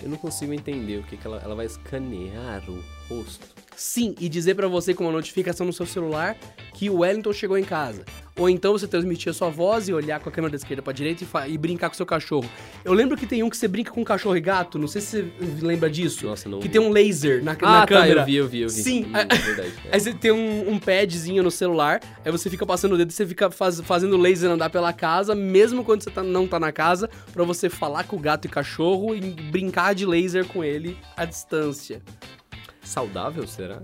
Eu 0.00 0.08
não 0.08 0.16
consigo 0.16 0.52
entender 0.52 0.98
o 0.98 1.02
que, 1.02 1.16
que 1.16 1.26
ela, 1.26 1.40
ela 1.42 1.56
vai 1.56 1.66
escanear 1.66 2.62
o 2.70 2.80
rosto. 3.08 3.59
Sim, 3.82 4.14
e 4.20 4.28
dizer 4.28 4.54
pra 4.56 4.68
você 4.68 4.92
com 4.92 5.04
uma 5.04 5.12
notificação 5.12 5.66
no 5.66 5.72
seu 5.72 5.86
celular 5.86 6.36
que 6.74 6.90
o 6.90 6.98
Wellington 6.98 7.32
chegou 7.32 7.56
em 7.56 7.64
casa. 7.64 8.04
Ou 8.38 8.48
então 8.48 8.72
você 8.72 8.86
transmitir 8.86 9.30
a 9.30 9.32
sua 9.34 9.48
voz 9.48 9.88
e 9.88 9.92
olhar 9.92 10.20
com 10.20 10.28
a 10.28 10.32
câmera 10.32 10.50
da 10.52 10.56
esquerda 10.56 10.82
pra 10.82 10.92
direita 10.92 11.24
e, 11.48 11.52
e 11.54 11.58
brincar 11.58 11.88
com 11.88 11.94
o 11.94 11.96
seu 11.96 12.04
cachorro. 12.06 12.48
Eu 12.84 12.92
lembro 12.92 13.16
que 13.16 13.26
tem 13.26 13.42
um 13.42 13.48
que 13.48 13.56
você 13.56 13.66
brinca 13.66 13.90
com 13.90 14.04
cachorro 14.04 14.36
e 14.36 14.40
gato, 14.40 14.78
não 14.78 14.86
sei 14.86 15.00
se 15.00 15.22
você 15.22 15.64
lembra 15.66 15.88
disso. 15.88 16.26
Nossa, 16.26 16.46
não 16.48 16.58
que 16.60 16.68
vi. 16.68 16.72
tem 16.72 16.80
um 16.80 16.90
laser 16.90 17.42
na, 17.42 17.52
na 17.54 17.58
Ah, 17.58 17.80
tá, 17.80 17.86
câmera. 17.86 18.20
eu 18.20 18.24
vi, 18.26 18.36
eu 18.36 18.48
vi, 18.48 18.60
eu 18.60 18.68
vi. 18.68 18.74
Sim, 18.82 19.04
Hum, 19.06 19.16
é 19.16 19.24
verdade. 19.36 19.72
é. 19.86 19.88
Aí 19.96 20.00
você 20.00 20.12
tem 20.12 20.30
um, 20.30 20.70
um 20.72 20.78
padzinho 20.78 21.42
no 21.42 21.50
celular, 21.50 22.00
aí 22.24 22.30
você 22.30 22.48
fica 22.50 22.66
passando 22.66 22.92
o 22.92 22.98
dedo 22.98 23.10
e 23.10 23.12
você 23.14 23.26
fica 23.26 23.50
faz- 23.50 23.80
fazendo 23.80 24.14
o 24.14 24.18
laser 24.18 24.50
andar 24.50 24.68
pela 24.70 24.92
casa, 24.92 25.34
mesmo 25.34 25.82
quando 25.84 26.02
você 26.04 26.10
tá- 26.10 26.22
não 26.22 26.46
tá 26.46 26.60
na 26.60 26.70
casa, 26.72 27.08
pra 27.32 27.44
você 27.44 27.68
falar 27.70 28.04
com 28.04 28.16
o 28.16 28.18
gato 28.18 28.44
e 28.44 28.48
cachorro 28.48 29.14
e 29.14 29.20
brincar 29.20 29.94
de 29.94 30.04
laser 30.06 30.44
com 30.46 30.62
ele 30.62 30.98
à 31.16 31.24
distância. 31.24 32.00
Saudável, 32.90 33.46
será? 33.46 33.80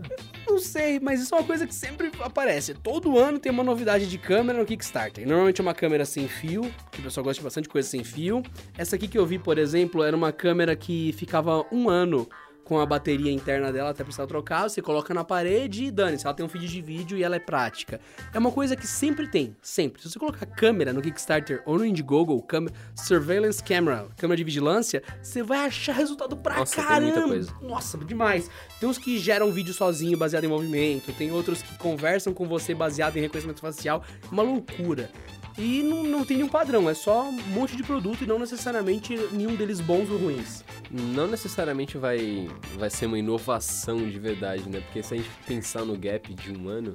Não 0.48 0.58
sei, 0.58 0.98
mas 0.98 1.20
isso 1.20 1.32
é 1.32 1.38
uma 1.38 1.46
coisa 1.46 1.64
que 1.64 1.72
sempre 1.72 2.10
aparece. 2.18 2.74
Todo 2.74 3.16
ano 3.16 3.38
tem 3.38 3.52
uma 3.52 3.62
novidade 3.62 4.10
de 4.10 4.18
câmera 4.18 4.58
no 4.58 4.66
Kickstarter. 4.66 5.24
Normalmente 5.24 5.60
é 5.60 5.62
uma 5.62 5.74
câmera 5.74 6.04
sem 6.04 6.26
fio, 6.26 6.62
que 6.90 6.98
o 6.98 7.04
pessoal 7.04 7.22
gosta 7.22 7.38
de 7.38 7.44
bastante 7.44 7.68
coisa 7.68 7.88
sem 7.88 8.02
fio. 8.02 8.42
Essa 8.76 8.96
aqui 8.96 9.06
que 9.06 9.16
eu 9.16 9.24
vi, 9.24 9.38
por 9.38 9.58
exemplo, 9.58 10.02
era 10.02 10.16
uma 10.16 10.32
câmera 10.32 10.74
que 10.74 11.12
ficava 11.12 11.64
um 11.70 11.88
ano 11.88 12.28
com 12.66 12.80
a 12.80 12.84
bateria 12.84 13.30
interna 13.30 13.72
dela 13.72 13.90
até 13.90 14.02
precisar 14.02 14.26
trocar. 14.26 14.68
Você 14.68 14.82
coloca 14.82 15.14
na 15.14 15.22
parede 15.22 15.84
e 15.84 15.90
dane-se, 15.90 16.26
ela 16.26 16.34
tem 16.34 16.44
um 16.44 16.48
feed 16.48 16.66
de 16.66 16.82
vídeo 16.82 17.16
e 17.16 17.22
ela 17.22 17.36
é 17.36 17.38
prática. 17.38 18.00
É 18.34 18.38
uma 18.38 18.50
coisa 18.50 18.74
que 18.74 18.88
sempre 18.88 19.28
tem, 19.28 19.56
sempre. 19.62 20.02
Se 20.02 20.10
você 20.10 20.18
colocar 20.18 20.44
câmera 20.46 20.92
no 20.92 21.00
Kickstarter 21.00 21.62
ou 21.64 21.78
no 21.78 21.86
Indiegogo, 21.86 22.42
câmera, 22.42 22.74
Surveillance 22.96 23.62
Camera, 23.62 24.08
câmera 24.16 24.36
de 24.36 24.42
vigilância, 24.42 25.00
você 25.22 25.44
vai 25.44 25.64
achar 25.64 25.92
resultado 25.92 26.36
pra 26.36 26.56
Nossa, 26.56 26.74
tem 26.74 26.84
caramba. 26.84 27.12
muita 27.12 27.28
coisa. 27.28 27.54
Nossa, 27.62 27.98
demais. 27.98 28.50
Tem 28.80 28.88
uns 28.88 28.98
que 28.98 29.16
geram 29.16 29.52
vídeo 29.52 29.72
sozinho, 29.72 30.18
baseado 30.18 30.42
em 30.42 30.48
movimento. 30.48 31.12
Tem 31.12 31.30
outros 31.30 31.62
que 31.62 31.78
conversam 31.78 32.34
com 32.34 32.46
você 32.48 32.74
baseado 32.74 33.16
em 33.16 33.20
reconhecimento 33.20 33.60
facial. 33.60 34.02
Uma 34.30 34.42
loucura. 34.42 35.08
E 35.58 35.82
não, 35.82 36.02
não 36.02 36.24
tem 36.24 36.36
nenhum 36.36 36.48
padrão, 36.48 36.88
é 36.88 36.92
só 36.92 37.28
um 37.28 37.32
monte 37.32 37.76
de 37.76 37.82
produto 37.82 38.22
e 38.22 38.26
não 38.26 38.38
necessariamente 38.38 39.16
nenhum 39.32 39.54
deles 39.56 39.80
bons 39.80 40.10
ou 40.10 40.18
ruins. 40.18 40.62
Não 40.90 41.26
necessariamente 41.26 41.96
vai, 41.96 42.46
vai 42.76 42.90
ser 42.90 43.06
uma 43.06 43.18
inovação 43.18 43.96
de 44.08 44.18
verdade, 44.18 44.68
né? 44.68 44.80
Porque 44.80 45.02
se 45.02 45.14
a 45.14 45.16
gente 45.16 45.30
pensar 45.46 45.84
no 45.84 45.96
gap 45.96 46.32
de 46.34 46.52
um 46.52 46.68
ano 46.68 46.94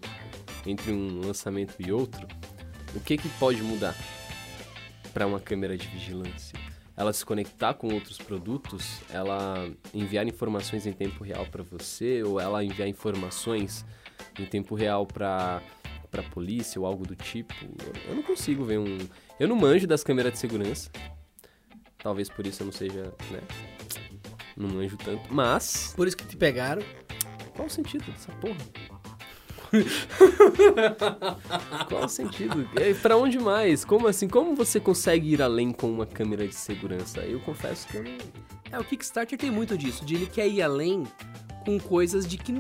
entre 0.66 0.92
um 0.92 1.22
lançamento 1.26 1.76
e 1.80 1.92
outro, 1.92 2.28
o 2.94 3.00
que, 3.00 3.18
que 3.18 3.30
pode 3.30 3.64
mudar 3.64 3.96
para 5.12 5.26
uma 5.26 5.40
câmera 5.40 5.76
de 5.76 5.88
vigilância? 5.88 6.60
Ela 6.96 7.12
se 7.14 7.26
conectar 7.26 7.74
com 7.74 7.92
outros 7.92 8.20
produtos, 8.20 9.00
ela 9.10 9.68
enviar 9.92 10.28
informações 10.28 10.86
em 10.86 10.94
tempo 10.94 11.24
real 11.24 11.48
para 11.48 11.64
você, 11.64 12.22
ou 12.22 12.40
ela 12.40 12.64
enviar 12.64 12.88
informações 12.88 13.84
em 14.38 14.46
tempo 14.46 14.76
real 14.76 15.08
para 15.08 15.64
para 16.12 16.22
polícia 16.22 16.80
ou 16.80 16.86
algo 16.86 17.08
do 17.08 17.16
tipo. 17.16 17.56
Eu, 18.08 18.16
não 18.16 18.22
consigo 18.22 18.66
ver 18.66 18.78
um. 18.78 18.98
Eu 19.40 19.48
não 19.48 19.56
manjo 19.56 19.88
das 19.88 20.04
câmeras 20.04 20.34
de 20.34 20.40
segurança. 20.40 20.92
Talvez 21.98 22.30
por 22.30 22.46
isso 22.46 22.62
eu 22.62 22.66
não 22.66 22.74
seja, 22.74 23.14
né? 23.32 23.40
Não 24.58 24.70
manjo 24.70 24.98
tanto. 24.98 25.34
Mas, 25.34 25.94
Por 25.96 26.08
isso 26.08 26.18
que 26.18 26.26
te 26.26 26.36
pegaram. 26.36 26.82
qual 27.56 27.68
o 27.68 27.70
sentido 27.70 28.12
dessa 28.12 28.32
porra? 28.34 28.58
qual 31.88 32.04
o 32.04 32.10
sentido? 32.10 32.68
É, 32.76 32.94
pra 32.94 33.16
onde 33.16 33.40
mais? 33.40 33.86
Como 33.86 34.08
assim? 34.08 34.28
Como 34.28 34.56
você 34.56 34.80
consegue 34.80 35.34
ir 35.34 35.42
além 35.42 35.72
com 35.72 35.90
uma 35.90 36.06
câmera 36.06 36.46
de 36.46 36.54
segurança? 36.54 37.22
Eu 37.22 37.40
confesso 37.40 37.88
que 37.88 37.98
eu 37.98 38.04
não. 38.04 38.18
É, 38.72 38.80
o 38.80 38.84
Kickstarter 38.84 39.38
tem 39.38 39.50
muito 39.50 39.78
disso, 39.78 40.04
de 40.04 40.16
ele 40.16 40.28
quer 40.28 40.48
ir 40.48 40.62
além 40.62 41.04
com 41.66 41.80
coisas 41.80 42.28
de 42.28 42.38
que 42.38 42.52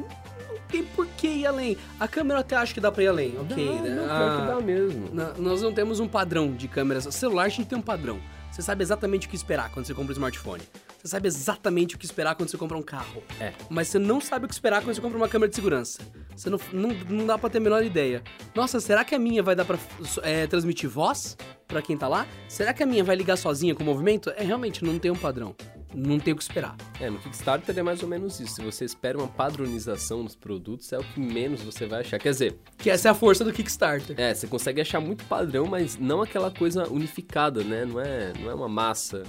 tem 0.71 0.83
por 0.83 1.05
que 1.07 1.27
ir 1.27 1.45
além. 1.45 1.77
A 1.99 2.07
câmera 2.07 2.39
até 2.39 2.55
acho 2.55 2.73
que 2.73 2.79
dá 2.79 2.91
pra 2.91 3.03
ir 3.03 3.07
além, 3.07 3.35
ok. 3.39 3.65
Não, 3.65 3.81
né? 3.83 3.89
não, 3.95 4.05
Ah, 4.05 4.39
que 4.41 4.47
dá 4.55 4.61
mesmo. 4.65 5.09
Na- 5.13 5.33
nós 5.37 5.61
não 5.61 5.73
temos 5.73 5.99
um 5.99 6.07
padrão 6.07 6.51
de 6.53 6.67
câmeras. 6.67 7.05
O 7.05 7.11
celular 7.11 7.43
a 7.43 7.49
gente 7.49 7.67
tem 7.67 7.77
um 7.77 7.81
padrão. 7.81 8.19
Você 8.51 8.61
sabe 8.61 8.83
exatamente 8.83 9.27
o 9.27 9.29
que 9.29 9.35
esperar 9.35 9.69
quando 9.71 9.85
você 9.85 9.93
compra 9.93 10.09
um 10.11 10.13
smartphone. 10.13 10.61
Você 11.01 11.07
sabe 11.07 11.27
exatamente 11.27 11.95
o 11.95 11.97
que 11.97 12.05
esperar 12.05 12.35
quando 12.35 12.49
você 12.49 12.57
compra 12.57 12.77
um 12.77 12.81
carro. 12.81 13.23
É. 13.39 13.53
Mas 13.69 13.87
você 13.87 13.97
não 13.97 14.19
sabe 14.19 14.45
o 14.45 14.47
que 14.47 14.53
esperar 14.53 14.83
quando 14.83 14.93
você 14.93 15.01
compra 15.01 15.17
uma 15.17 15.27
câmera 15.29 15.49
de 15.49 15.55
segurança. 15.55 16.01
Você 16.35 16.49
não, 16.49 16.59
não, 16.73 16.89
não 17.09 17.25
dá 17.25 17.37
pra 17.37 17.49
ter 17.49 17.59
a 17.59 17.61
menor 17.61 17.81
ideia. 17.83 18.21
Nossa, 18.53 18.79
será 18.81 19.03
que 19.05 19.15
a 19.15 19.19
minha 19.19 19.41
vai 19.41 19.55
dar 19.55 19.63
pra 19.65 19.79
é, 20.21 20.45
transmitir 20.47 20.89
voz 20.89 21.37
pra 21.71 21.81
quem 21.81 21.97
tá 21.97 22.07
lá? 22.07 22.27
Será 22.49 22.73
que 22.73 22.83
a 22.83 22.85
minha 22.85 23.03
vai 23.03 23.15
ligar 23.15 23.37
sozinha 23.37 23.73
com 23.73 23.81
o 23.81 23.85
movimento? 23.85 24.29
É, 24.31 24.43
realmente, 24.43 24.83
não 24.83 24.99
tem 24.99 25.09
um 25.09 25.15
padrão. 25.15 25.55
Não 25.93 26.19
tem 26.19 26.33
o 26.33 26.37
que 26.37 26.43
esperar. 26.43 26.75
É, 26.99 27.09
no 27.09 27.17
Kickstarter 27.19 27.77
é 27.77 27.81
mais 27.81 28.03
ou 28.03 28.09
menos 28.09 28.39
isso. 28.39 28.55
Se 28.55 28.61
você 28.61 28.85
espera 28.85 29.17
uma 29.17 29.27
padronização 29.27 30.23
dos 30.23 30.35
produtos, 30.35 30.91
é 30.93 30.99
o 30.99 31.03
que 31.03 31.19
menos 31.19 31.61
você 31.61 31.85
vai 31.85 32.01
achar. 32.01 32.19
Quer 32.19 32.31
dizer, 32.31 32.57
Que 32.77 32.89
essa 32.89 33.07
é 33.07 33.11
a 33.11 33.13
força 33.13 33.43
do 33.43 33.51
Kickstarter. 33.51 34.15
É, 34.19 34.33
você 34.33 34.47
consegue 34.47 34.79
achar 34.81 34.99
muito 34.99 35.23
padrão, 35.25 35.65
mas 35.65 35.97
não 35.97 36.21
aquela 36.21 36.51
coisa 36.51 36.87
unificada, 36.89 37.63
né? 37.63 37.85
Não 37.85 37.99
é, 37.99 38.33
não 38.39 38.49
é 38.49 38.53
uma 38.53 38.69
massa 38.69 39.23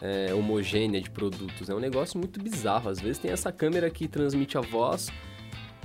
é, 0.00 0.34
homogênea 0.34 1.00
de 1.00 1.10
produtos. 1.10 1.70
É 1.70 1.74
um 1.74 1.80
negócio 1.80 2.18
muito 2.18 2.42
bizarro. 2.42 2.90
Às 2.90 3.00
vezes 3.00 3.18
tem 3.18 3.30
essa 3.30 3.50
câmera 3.50 3.88
que 3.90 4.06
transmite 4.08 4.58
a 4.58 4.60
voz, 4.60 5.10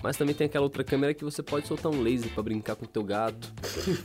mas 0.03 0.15
também 0.17 0.33
tem 0.35 0.45
aquela 0.45 0.63
outra 0.63 0.83
câmera 0.83 1.13
que 1.13 1.23
você 1.23 1.41
pode 1.43 1.67
soltar 1.67 1.91
um 1.91 2.01
laser 2.01 2.29
pra 2.33 2.41
brincar 2.43 2.75
com 2.75 2.85
o 2.85 2.87
teu 2.87 3.03
gato. 3.03 3.51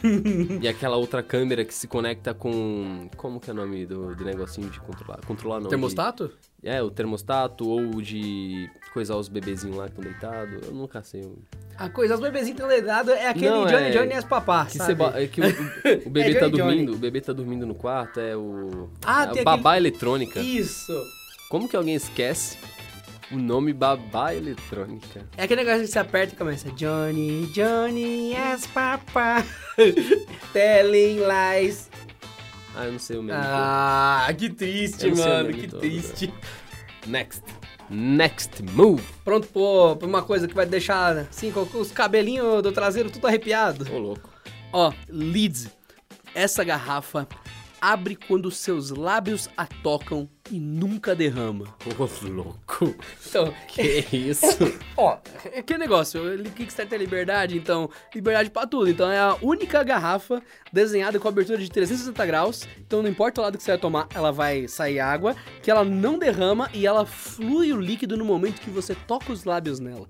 e 0.61 0.67
aquela 0.69 0.97
outra 0.97 1.23
câmera 1.23 1.65
que 1.65 1.75
se 1.75 1.87
conecta 1.87 2.35
com... 2.35 3.09
Como 3.17 3.39
que 3.41 3.51
é 3.51 3.53
o 3.53 3.57
nome 3.57 3.87
do, 3.87 4.15
do 4.15 4.25
negocinho 4.25 4.69
de 4.71 4.81
controlar? 4.81 5.21
Controlar 5.27 5.57
não. 5.57 5.65
de- 5.65 5.69
Termostato? 5.71 6.31
é, 6.63 6.83
o 6.83 6.91
termostato 6.91 7.69
ou 7.69 8.01
de 8.01 8.69
coisar 8.93 9.17
os 9.17 9.29
bebezinhos 9.29 9.77
lá 9.77 9.85
que 9.85 9.91
estão 9.91 10.05
deitados. 10.05 10.67
Eu 10.67 10.73
nunca 10.73 11.03
sei. 11.03 11.23
A 11.77 11.89
coisa, 11.91 12.15
os 12.15 12.21
bebezinhos 12.21 12.59
tão 12.59 12.67
ledados 12.69 13.13
é 13.13 13.29
aquele 13.29 13.51
Não, 13.51 13.67
Johnny 13.67 13.85
é- 13.85 13.91
Johnny 13.91 14.11
e 14.11 14.15
as 14.15 14.25
papás, 14.25 14.73
Que, 14.73 14.79
sabe? 14.79 14.95
bo- 14.95 15.11
é 15.15 15.27
que 15.27 15.41
o, 15.41 15.45
o- 15.45 16.07
o 16.07 16.11
bebê 16.11 16.31
É 16.31 16.35
tá 16.41 16.47
Johnny 16.49 16.57
dormindo, 16.59 16.85
Johnny. 16.87 16.97
o 16.97 16.99
bebê 16.99 17.21
tá 17.21 17.33
dormindo 17.33 17.67
no 17.67 17.75
quarto, 17.75 18.19
é 18.21 18.37
o. 18.37 18.89
Ah, 19.05 19.25
é 19.25 19.27
tem 19.29 19.43
o 19.43 19.45
babá 19.45 19.77
eletrônica. 19.77 20.41
Isso! 20.41 20.93
Como 21.51 21.69
que 21.69 21.77
alguém 21.77 21.95
esquece 21.95 22.57
o 23.35 23.39
nome 23.39 23.73
babá 23.73 24.35
eletrônica? 24.35 25.27
É 25.37 25.45
aquele 25.45 25.65
negócio 25.65 25.83
que 25.83 25.89
você 25.89 25.99
aperta 25.99 26.35
e 26.35 26.37
começa 26.37 26.71
Johnny, 26.73 27.47
Johnny, 27.49 28.35
as 28.37 28.67
papá, 28.67 29.45
telling 30.53 31.19
lies. 31.19 31.91
Ah, 32.77 32.87
eu 32.87 32.93
não 32.93 32.99
sei 32.99 33.17
o 33.19 33.23
mesmo. 33.23 33.41
Ah, 33.43 34.29
que 34.37 34.51
triste, 34.51 35.11
mano, 35.13 35.53
que 35.53 35.69
todo, 35.69 35.81
triste. 35.81 36.33
Next. 37.07 37.43
Next 37.91 38.63
move. 38.63 39.03
Pronto 39.25 39.47
pô, 39.49 39.95
pra 39.97 40.09
uma 40.09 40.23
coisa 40.23 40.49
que 40.49 40.55
vai 40.55 40.67
deixar, 40.67 41.19
assim, 41.19 41.53
com 41.53 41.63
os 41.75 41.93
cabelinhos 41.93 42.63
do 42.63 42.73
traseiro 42.73 43.11
tudo 43.11 43.27
arrepiado. 43.27 43.87
Ô, 43.93 43.99
louco. 43.99 44.29
Ó, 44.73 44.93
Leeds. 45.09 45.69
Essa 46.35 46.65
garrafa 46.65 47.29
abre 47.85 48.17
quando 48.17 48.51
seus 48.51 48.89
lábios 48.89 49.47
a 49.59 49.67
tocam 49.67 50.27
e 50.51 50.59
nunca 50.59 51.15
derrama. 51.15 51.67
Ô, 51.85 52.27
louco. 52.27 52.95
Então, 53.29 53.53
Que 53.69 54.07
isso? 54.11 54.47
Ó, 54.97 55.19
é 55.53 55.61
que 55.61 55.77
negócio, 55.77 56.23
o 56.23 56.51
Kickstarter 56.51 56.99
é 56.99 57.03
liberdade, 57.03 57.59
então, 57.59 57.91
liberdade 58.15 58.49
pra 58.49 58.67
tudo. 58.67 58.89
Então 58.89 59.11
é 59.11 59.19
a 59.19 59.37
única 59.43 59.83
garrafa 59.83 60.43
desenhada 60.73 61.21
com 61.21 61.29
abertura 61.29 61.59
de 61.59 61.71
360 61.71 62.25
graus. 62.25 62.67
Então 62.79 63.03
não 63.03 63.11
importa 63.11 63.43
o 63.43 63.45
lado 63.45 63.59
que 63.59 63.65
você 63.65 63.73
vai 63.73 63.81
tomar, 63.81 64.09
ela 64.15 64.33
vai 64.33 64.67
sair 64.67 64.99
água, 64.99 65.37
que 65.63 65.71
ela 65.71 65.85
não 65.85 66.19
derrama 66.19 66.71
e 66.73 66.87
ela 66.87 67.05
flui 67.05 67.71
o 67.71 67.79
líquido 67.79 68.17
no 68.17 68.25
momento 68.25 68.63
que 68.63 68.71
você 68.71 68.95
toca 68.95 69.31
os 69.31 69.45
lábios 69.45 69.79
nela. 69.79 70.09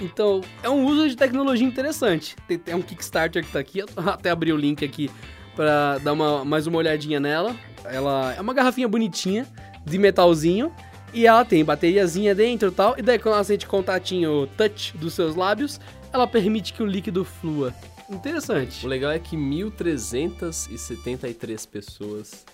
Então, 0.00 0.42
é 0.62 0.68
um 0.68 0.84
uso 0.84 1.08
de 1.08 1.16
tecnologia 1.16 1.66
interessante. 1.66 2.36
Tem, 2.46 2.58
tem 2.58 2.74
um 2.74 2.82
Kickstarter 2.82 3.42
que 3.44 3.50
tá 3.50 3.58
aqui, 3.58 3.78
eu 3.78 3.88
até 4.06 4.30
abri 4.30 4.52
o 4.52 4.56
link 4.56 4.84
aqui 4.84 5.10
pra 5.56 5.98
dar 5.98 6.12
uma, 6.12 6.44
mais 6.44 6.68
uma 6.68 6.78
olhadinha 6.78 7.18
nela. 7.18 7.56
Ela 7.84 8.32
é 8.34 8.40
uma 8.40 8.54
garrafinha 8.54 8.86
bonitinha, 8.86 9.44
de 9.84 9.98
metalzinho, 9.98 10.72
e 11.12 11.26
ela 11.26 11.44
tem 11.44 11.64
bateriazinha 11.64 12.32
dentro 12.34 12.68
e 12.68 12.72
tal. 12.72 12.94
E 12.98 13.02
daí, 13.02 13.18
quando 13.18 13.34
ela 13.34 13.44
sente 13.44 13.66
contatinho 13.66 14.46
touch 14.56 14.96
dos 14.96 15.12
seus 15.14 15.34
lábios, 15.34 15.80
ela 16.12 16.26
permite 16.26 16.74
que 16.74 16.82
o 16.82 16.86
líquido 16.86 17.24
flua. 17.24 17.72
Interessante. 18.08 18.86
O 18.86 18.88
legal 18.88 19.10
é 19.10 19.18
que 19.18 19.36
1.373 19.36 21.68
pessoas 21.68 22.46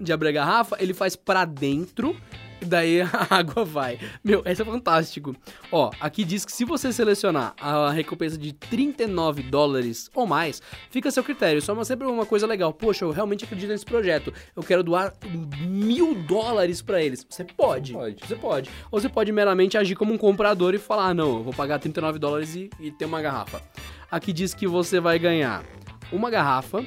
de 0.00 0.12
abrir 0.12 0.28
a 0.28 0.32
garrafa, 0.32 0.76
ele 0.80 0.94
faz 0.94 1.16
para 1.16 1.44
dentro 1.44 2.16
e 2.64 2.66
daí 2.66 3.00
a 3.12 3.26
água 3.30 3.64
vai. 3.64 3.98
Meu, 4.22 4.42
esse 4.44 4.62
é 4.62 4.64
fantástico. 4.64 5.36
Ó, 5.70 5.90
aqui 6.00 6.24
diz 6.24 6.44
que 6.44 6.52
se 6.52 6.64
você 6.64 6.92
selecionar 6.92 7.54
a 7.60 7.90
recompensa 7.90 8.38
de 8.38 8.52
39 8.52 9.42
dólares 9.42 10.10
ou 10.14 10.26
mais, 10.26 10.62
fica 10.90 11.08
a 11.08 11.12
seu 11.12 11.22
critério. 11.22 11.60
Só 11.60 11.72
uma, 11.72 11.84
sempre 11.84 12.06
uma 12.06 12.26
coisa 12.26 12.46
legal. 12.46 12.72
Poxa, 12.72 13.04
eu 13.04 13.10
realmente 13.10 13.44
acredito 13.44 13.68
nesse 13.68 13.84
projeto. 13.84 14.32
Eu 14.56 14.62
quero 14.62 14.82
doar 14.82 15.12
mil 15.60 16.14
dólares 16.14 16.80
para 16.80 17.02
eles. 17.02 17.24
Você 17.28 17.44
pode. 17.44 17.92
Pode. 17.92 18.26
Você 18.26 18.36
pode. 18.36 18.70
Ou 18.90 19.00
você 19.00 19.08
pode 19.08 19.30
meramente 19.30 19.76
agir 19.76 19.94
como 19.94 20.12
um 20.12 20.18
comprador 20.18 20.74
e 20.74 20.78
falar: 20.78 21.08
ah, 21.08 21.14
não, 21.14 21.36
eu 21.36 21.42
vou 21.42 21.52
pagar 21.52 21.78
39 21.78 22.18
dólares 22.18 22.54
e, 22.54 22.70
e 22.80 22.90
ter 22.90 23.04
uma 23.04 23.20
garrafa. 23.20 23.62
Aqui 24.10 24.32
diz 24.32 24.54
que 24.54 24.66
você 24.66 25.00
vai 25.00 25.18
ganhar 25.18 25.64
uma 26.10 26.30
garrafa 26.30 26.84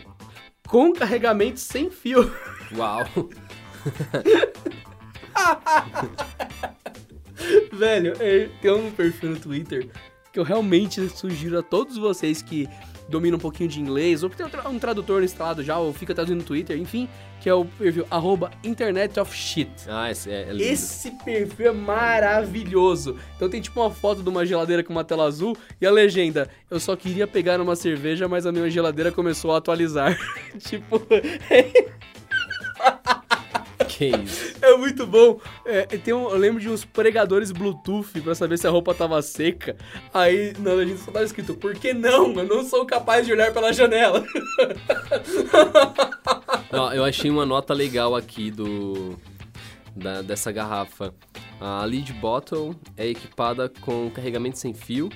com 0.67 0.91
carregamento 0.93 1.59
sem 1.59 1.89
fio. 1.89 2.31
Uau! 2.75 3.05
Velho, 7.71 8.13
tem 8.61 8.71
um 8.71 8.91
perfil 8.91 9.31
no 9.31 9.39
Twitter 9.39 9.89
que 10.31 10.39
eu 10.39 10.43
realmente 10.43 11.09
sugiro 11.09 11.57
a 11.57 11.63
todos 11.63 11.97
vocês 11.97 12.41
que 12.41 12.67
dominam 13.09 13.37
um 13.37 13.39
pouquinho 13.39 13.69
de 13.69 13.79
inglês, 13.79 14.21
ou 14.21 14.29
que 14.29 14.35
tem 14.35 14.45
um 14.45 14.79
tradutor 14.79 15.23
instalado 15.23 15.63
já, 15.63 15.77
ou 15.77 15.93
fica 15.93 16.13
traduzindo 16.13 16.39
no 16.39 16.43
Twitter, 16.43 16.77
enfim, 16.77 17.07
que 17.41 17.49
é 17.49 17.53
o 17.53 17.65
perfil 17.65 18.05
arroba 18.11 18.51
Internet 18.63 19.19
of 19.19 19.35
Shit. 19.35 19.71
Ah, 19.87 20.11
esse 20.11 20.29
é, 20.29 20.43
é 20.43 20.51
lindo. 20.51 20.63
Esse 20.63 21.11
perfil 21.23 21.69
é 21.69 21.71
maravilhoso. 21.71 23.17
Então 23.35 23.49
tem 23.49 23.61
tipo 23.61 23.79
uma 23.79 23.89
foto 23.89 24.21
de 24.21 24.29
uma 24.29 24.45
geladeira 24.45 24.83
com 24.83 24.91
uma 24.91 25.03
tela 25.03 25.25
azul 25.25 25.55
e 25.79 25.87
a 25.87 25.91
legenda: 25.91 26.49
Eu 26.69 26.79
só 26.79 26.95
queria 26.95 27.25
pegar 27.25 27.61
uma 27.61 27.75
cerveja, 27.75 28.27
mas 28.27 28.45
a 28.45 28.51
minha 28.51 28.69
geladeira 28.69 29.11
começou 29.11 29.53
a 29.53 29.57
atualizar. 29.57 30.17
tipo. 30.59 31.01
Que 33.97 34.15
isso? 34.15 34.53
É 34.61 34.77
muito 34.77 35.07
bom. 35.07 35.39
É, 35.65 35.85
tem 35.85 36.13
um, 36.13 36.29
eu 36.29 36.37
lembro 36.37 36.61
de 36.61 36.69
uns 36.69 36.85
pregadores 36.85 37.51
Bluetooth 37.51 38.21
pra 38.21 38.35
saber 38.35 38.59
se 38.59 38.67
a 38.67 38.69
roupa 38.69 38.93
tava 38.93 39.19
seca. 39.23 39.75
Aí 40.13 40.53
na 40.59 40.73
legenda 40.73 40.99
só 40.99 41.11
tava 41.11 41.25
escrito: 41.25 41.55
Por 41.55 41.73
que 41.73 41.93
não? 41.93 42.31
Eu 42.33 42.45
não 42.45 42.63
sou 42.63 42.85
capaz 42.85 43.25
de 43.25 43.33
olhar 43.33 43.51
pela 43.51 43.73
janela. 43.73 44.23
Eu 46.93 47.03
achei 47.03 47.31
uma 47.31 47.45
nota 47.45 47.73
legal 47.73 48.15
aqui 48.15 48.51
do 48.51 49.17
da, 49.95 50.21
dessa 50.21 50.51
garrafa. 50.51 51.11
A 51.59 51.83
lead 51.83 52.13
bottle 52.13 52.75
é 52.95 53.07
equipada 53.07 53.67
com 53.81 54.11
carregamento 54.11 54.59
sem 54.59 54.75
fio 54.75 55.09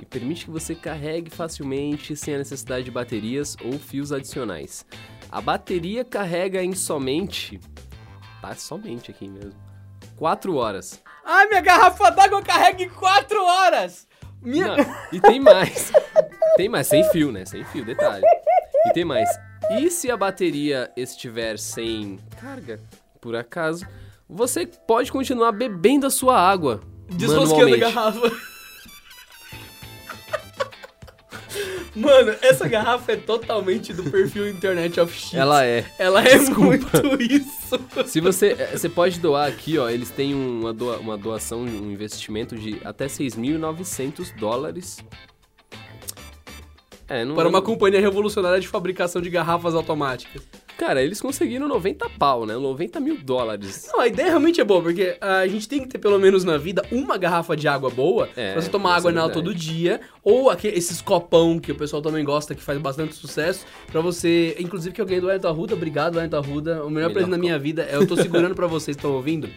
e 0.00 0.04
permite 0.04 0.46
que 0.46 0.50
você 0.50 0.74
carregue 0.74 1.30
facilmente 1.30 2.16
sem 2.16 2.34
a 2.34 2.38
necessidade 2.38 2.84
de 2.84 2.90
baterias 2.90 3.56
ou 3.64 3.74
fios 3.74 4.10
adicionais. 4.10 4.84
A 5.30 5.40
bateria 5.40 6.04
carrega 6.04 6.62
em 6.62 6.74
somente 6.74 7.60
tá 8.48 8.54
somente 8.56 9.10
aqui 9.10 9.28
mesmo. 9.28 9.54
Quatro 10.16 10.56
horas. 10.56 11.02
Ai, 11.24 11.46
minha 11.48 11.60
garrafa 11.60 12.10
d'água 12.10 12.42
carrega 12.42 12.82
em 12.82 12.88
quatro 12.88 13.42
horas! 13.42 14.06
Minha... 14.42 14.76
Não, 14.76 14.96
e 15.10 15.20
tem 15.20 15.40
mais. 15.40 15.92
tem 16.56 16.68
mais, 16.68 16.86
sem 16.86 17.02
fio, 17.10 17.32
né? 17.32 17.46
Sem 17.46 17.64
fio, 17.64 17.84
detalhe. 17.84 18.24
E 18.86 18.92
tem 18.92 19.04
mais. 19.04 19.28
E 19.70 19.90
se 19.90 20.10
a 20.10 20.16
bateria 20.16 20.92
estiver 20.96 21.58
sem 21.58 22.18
carga, 22.38 22.78
por 23.20 23.34
acaso, 23.34 23.86
você 24.28 24.66
pode 24.66 25.10
continuar 25.10 25.52
bebendo 25.52 26.06
a 26.06 26.10
sua 26.10 26.38
água. 26.38 26.82
Desrosqueando 27.08 27.74
a 27.74 27.78
garrafa. 27.78 28.53
Mano, 31.94 32.34
essa 32.42 32.66
garrafa 32.68 33.12
é 33.12 33.16
totalmente 33.16 33.92
do 33.92 34.02
perfil 34.10 34.48
Internet 34.48 34.98
of 35.00 35.16
Shit. 35.16 35.36
Ela 35.36 35.64
é. 35.64 35.84
Ela 35.98 36.22
é 36.24 36.36
Desculpa. 36.38 36.62
muito 37.00 37.22
isso. 37.22 37.78
Se 38.06 38.20
você, 38.20 38.56
eh, 38.58 38.76
você 38.76 38.88
pode 38.88 39.20
doar 39.20 39.48
aqui, 39.48 39.78
ó, 39.78 39.88
eles 39.88 40.10
têm 40.10 40.34
uma, 40.34 40.72
doa, 40.72 40.98
uma 40.98 41.16
doação, 41.16 41.60
um 41.62 41.90
investimento 41.92 42.56
de 42.56 42.80
até 42.84 43.06
6.900 43.06 44.34
dólares. 44.36 44.98
É, 47.08 47.24
não, 47.24 47.34
Para 47.34 47.48
uma 47.48 47.60
companhia 47.60 48.00
revolucionária 48.00 48.60
de 48.60 48.68
fabricação 48.68 49.20
de 49.20 49.28
garrafas 49.28 49.74
automáticas. 49.74 50.42
Cara, 50.76 51.02
eles 51.02 51.20
conseguiram 51.20 51.68
90 51.68 52.08
pau, 52.18 52.44
né? 52.44 52.54
90 52.54 52.98
mil 52.98 53.16
dólares. 53.16 53.88
Não, 53.92 54.00
a 54.00 54.08
ideia 54.08 54.28
realmente 54.28 54.60
é 54.60 54.64
boa, 54.64 54.82
porque 54.82 55.16
a 55.20 55.46
gente 55.46 55.68
tem 55.68 55.82
que 55.82 55.88
ter 55.88 55.98
pelo 55.98 56.18
menos 56.18 56.42
na 56.42 56.56
vida 56.56 56.84
uma 56.90 57.16
garrafa 57.16 57.56
de 57.56 57.68
água 57.68 57.90
boa 57.90 58.28
é, 58.36 58.52
pra 58.52 58.62
você 58.62 58.68
tomar 58.68 58.96
água 58.96 59.10
é 59.10 59.14
nela 59.14 59.30
todo 59.30 59.54
dia. 59.54 60.00
Ou 60.22 60.50
aquele, 60.50 60.76
esses 60.76 61.00
copão 61.00 61.58
que 61.58 61.70
o 61.70 61.74
pessoal 61.74 62.02
também 62.02 62.24
gosta, 62.24 62.54
que 62.54 62.62
faz 62.62 62.78
bastante 62.78 63.14
sucesso, 63.14 63.64
pra 63.92 64.00
você. 64.00 64.56
Inclusive 64.58 64.94
que 64.94 65.00
eu 65.00 65.06
ganhei 65.06 65.20
do 65.20 65.28
Wellington 65.28 65.48
Arruda, 65.48 65.74
obrigado, 65.74 66.16
Wellington 66.16 66.36
Arruda. 66.38 66.72
O 66.72 66.90
melhor, 66.90 66.90
melhor 66.90 67.12
presente 67.12 67.30
da 67.30 67.38
minha 67.38 67.58
vida 67.58 67.86
é 67.88 67.94
eu 67.94 68.06
tô 68.06 68.16
segurando 68.16 68.54
pra 68.54 68.66
vocês 68.66 68.96
que 68.96 69.00
estão 69.00 69.12
ouvindo 69.12 69.48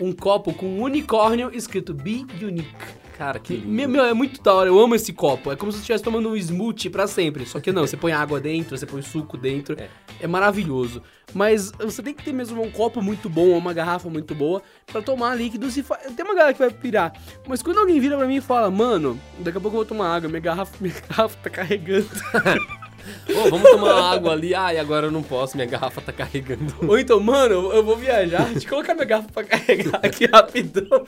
um 0.00 0.12
copo 0.12 0.52
com 0.52 0.66
um 0.66 0.82
unicórnio 0.82 1.50
escrito 1.54 1.94
Be 1.94 2.26
Unique. 2.42 3.03
Cara, 3.16 3.38
que. 3.38 3.56
Meu, 3.58 3.88
meu, 3.88 4.04
é 4.04 4.12
muito 4.12 4.42
da 4.42 4.52
hora, 4.52 4.68
eu 4.68 4.78
amo 4.78 4.94
esse 4.96 5.12
copo. 5.12 5.52
É 5.52 5.56
como 5.56 5.70
se 5.70 5.78
você 5.78 5.82
estivesse 5.82 6.02
tomando 6.02 6.28
um 6.28 6.36
smoothie 6.36 6.90
pra 6.90 7.06
sempre. 7.06 7.46
Só 7.46 7.60
que 7.60 7.70
não, 7.70 7.86
você 7.86 7.96
põe 7.96 8.12
água 8.12 8.40
dentro, 8.40 8.76
você 8.76 8.84
põe 8.84 9.02
suco 9.02 9.36
dentro. 9.36 9.80
É, 9.80 9.88
é 10.20 10.26
maravilhoso. 10.26 11.00
Mas 11.32 11.70
você 11.72 12.02
tem 12.02 12.12
que 12.12 12.24
ter 12.24 12.32
mesmo 12.32 12.60
um 12.60 12.70
copo 12.70 13.00
muito 13.00 13.28
bom, 13.28 13.56
uma 13.56 13.72
garrafa 13.72 14.08
muito 14.10 14.34
boa, 14.34 14.62
para 14.86 15.00
tomar 15.00 15.36
líquidos 15.36 15.76
e 15.76 15.82
fa... 15.82 15.96
Tem 15.96 16.24
uma 16.24 16.34
galera 16.34 16.52
que 16.52 16.58
vai 16.58 16.70
pirar. 16.70 17.12
Mas 17.46 17.62
quando 17.62 17.78
alguém 17.78 18.00
vira 18.00 18.16
pra 18.16 18.26
mim 18.26 18.36
e 18.36 18.40
fala, 18.40 18.68
mano, 18.68 19.18
daqui 19.38 19.58
a 19.58 19.60
pouco 19.60 19.76
eu 19.76 19.80
vou 19.80 19.84
tomar 19.84 20.14
água, 20.14 20.28
minha 20.28 20.40
garrafa, 20.40 20.76
minha 20.82 20.94
garrafa 21.08 21.36
tá 21.40 21.50
carregando. 21.50 22.08
oh, 23.30 23.50
vamos 23.50 23.70
tomar 23.70 24.12
água 24.12 24.32
ali. 24.32 24.54
Ai, 24.56 24.78
agora 24.78 25.06
eu 25.06 25.12
não 25.12 25.22
posso, 25.22 25.56
minha 25.56 25.68
garrafa 25.68 26.00
tá 26.00 26.12
carregando. 26.12 26.74
Ou 26.82 26.98
então, 26.98 27.20
mano, 27.20 27.72
eu 27.72 27.84
vou 27.84 27.96
viajar, 27.96 28.50
deixa 28.50 28.66
eu 28.66 28.70
colocar 28.70 28.94
minha 28.94 29.06
garrafa 29.06 29.28
pra 29.32 29.44
carregar 29.44 30.00
aqui 30.02 30.26
rapidão. 30.26 31.04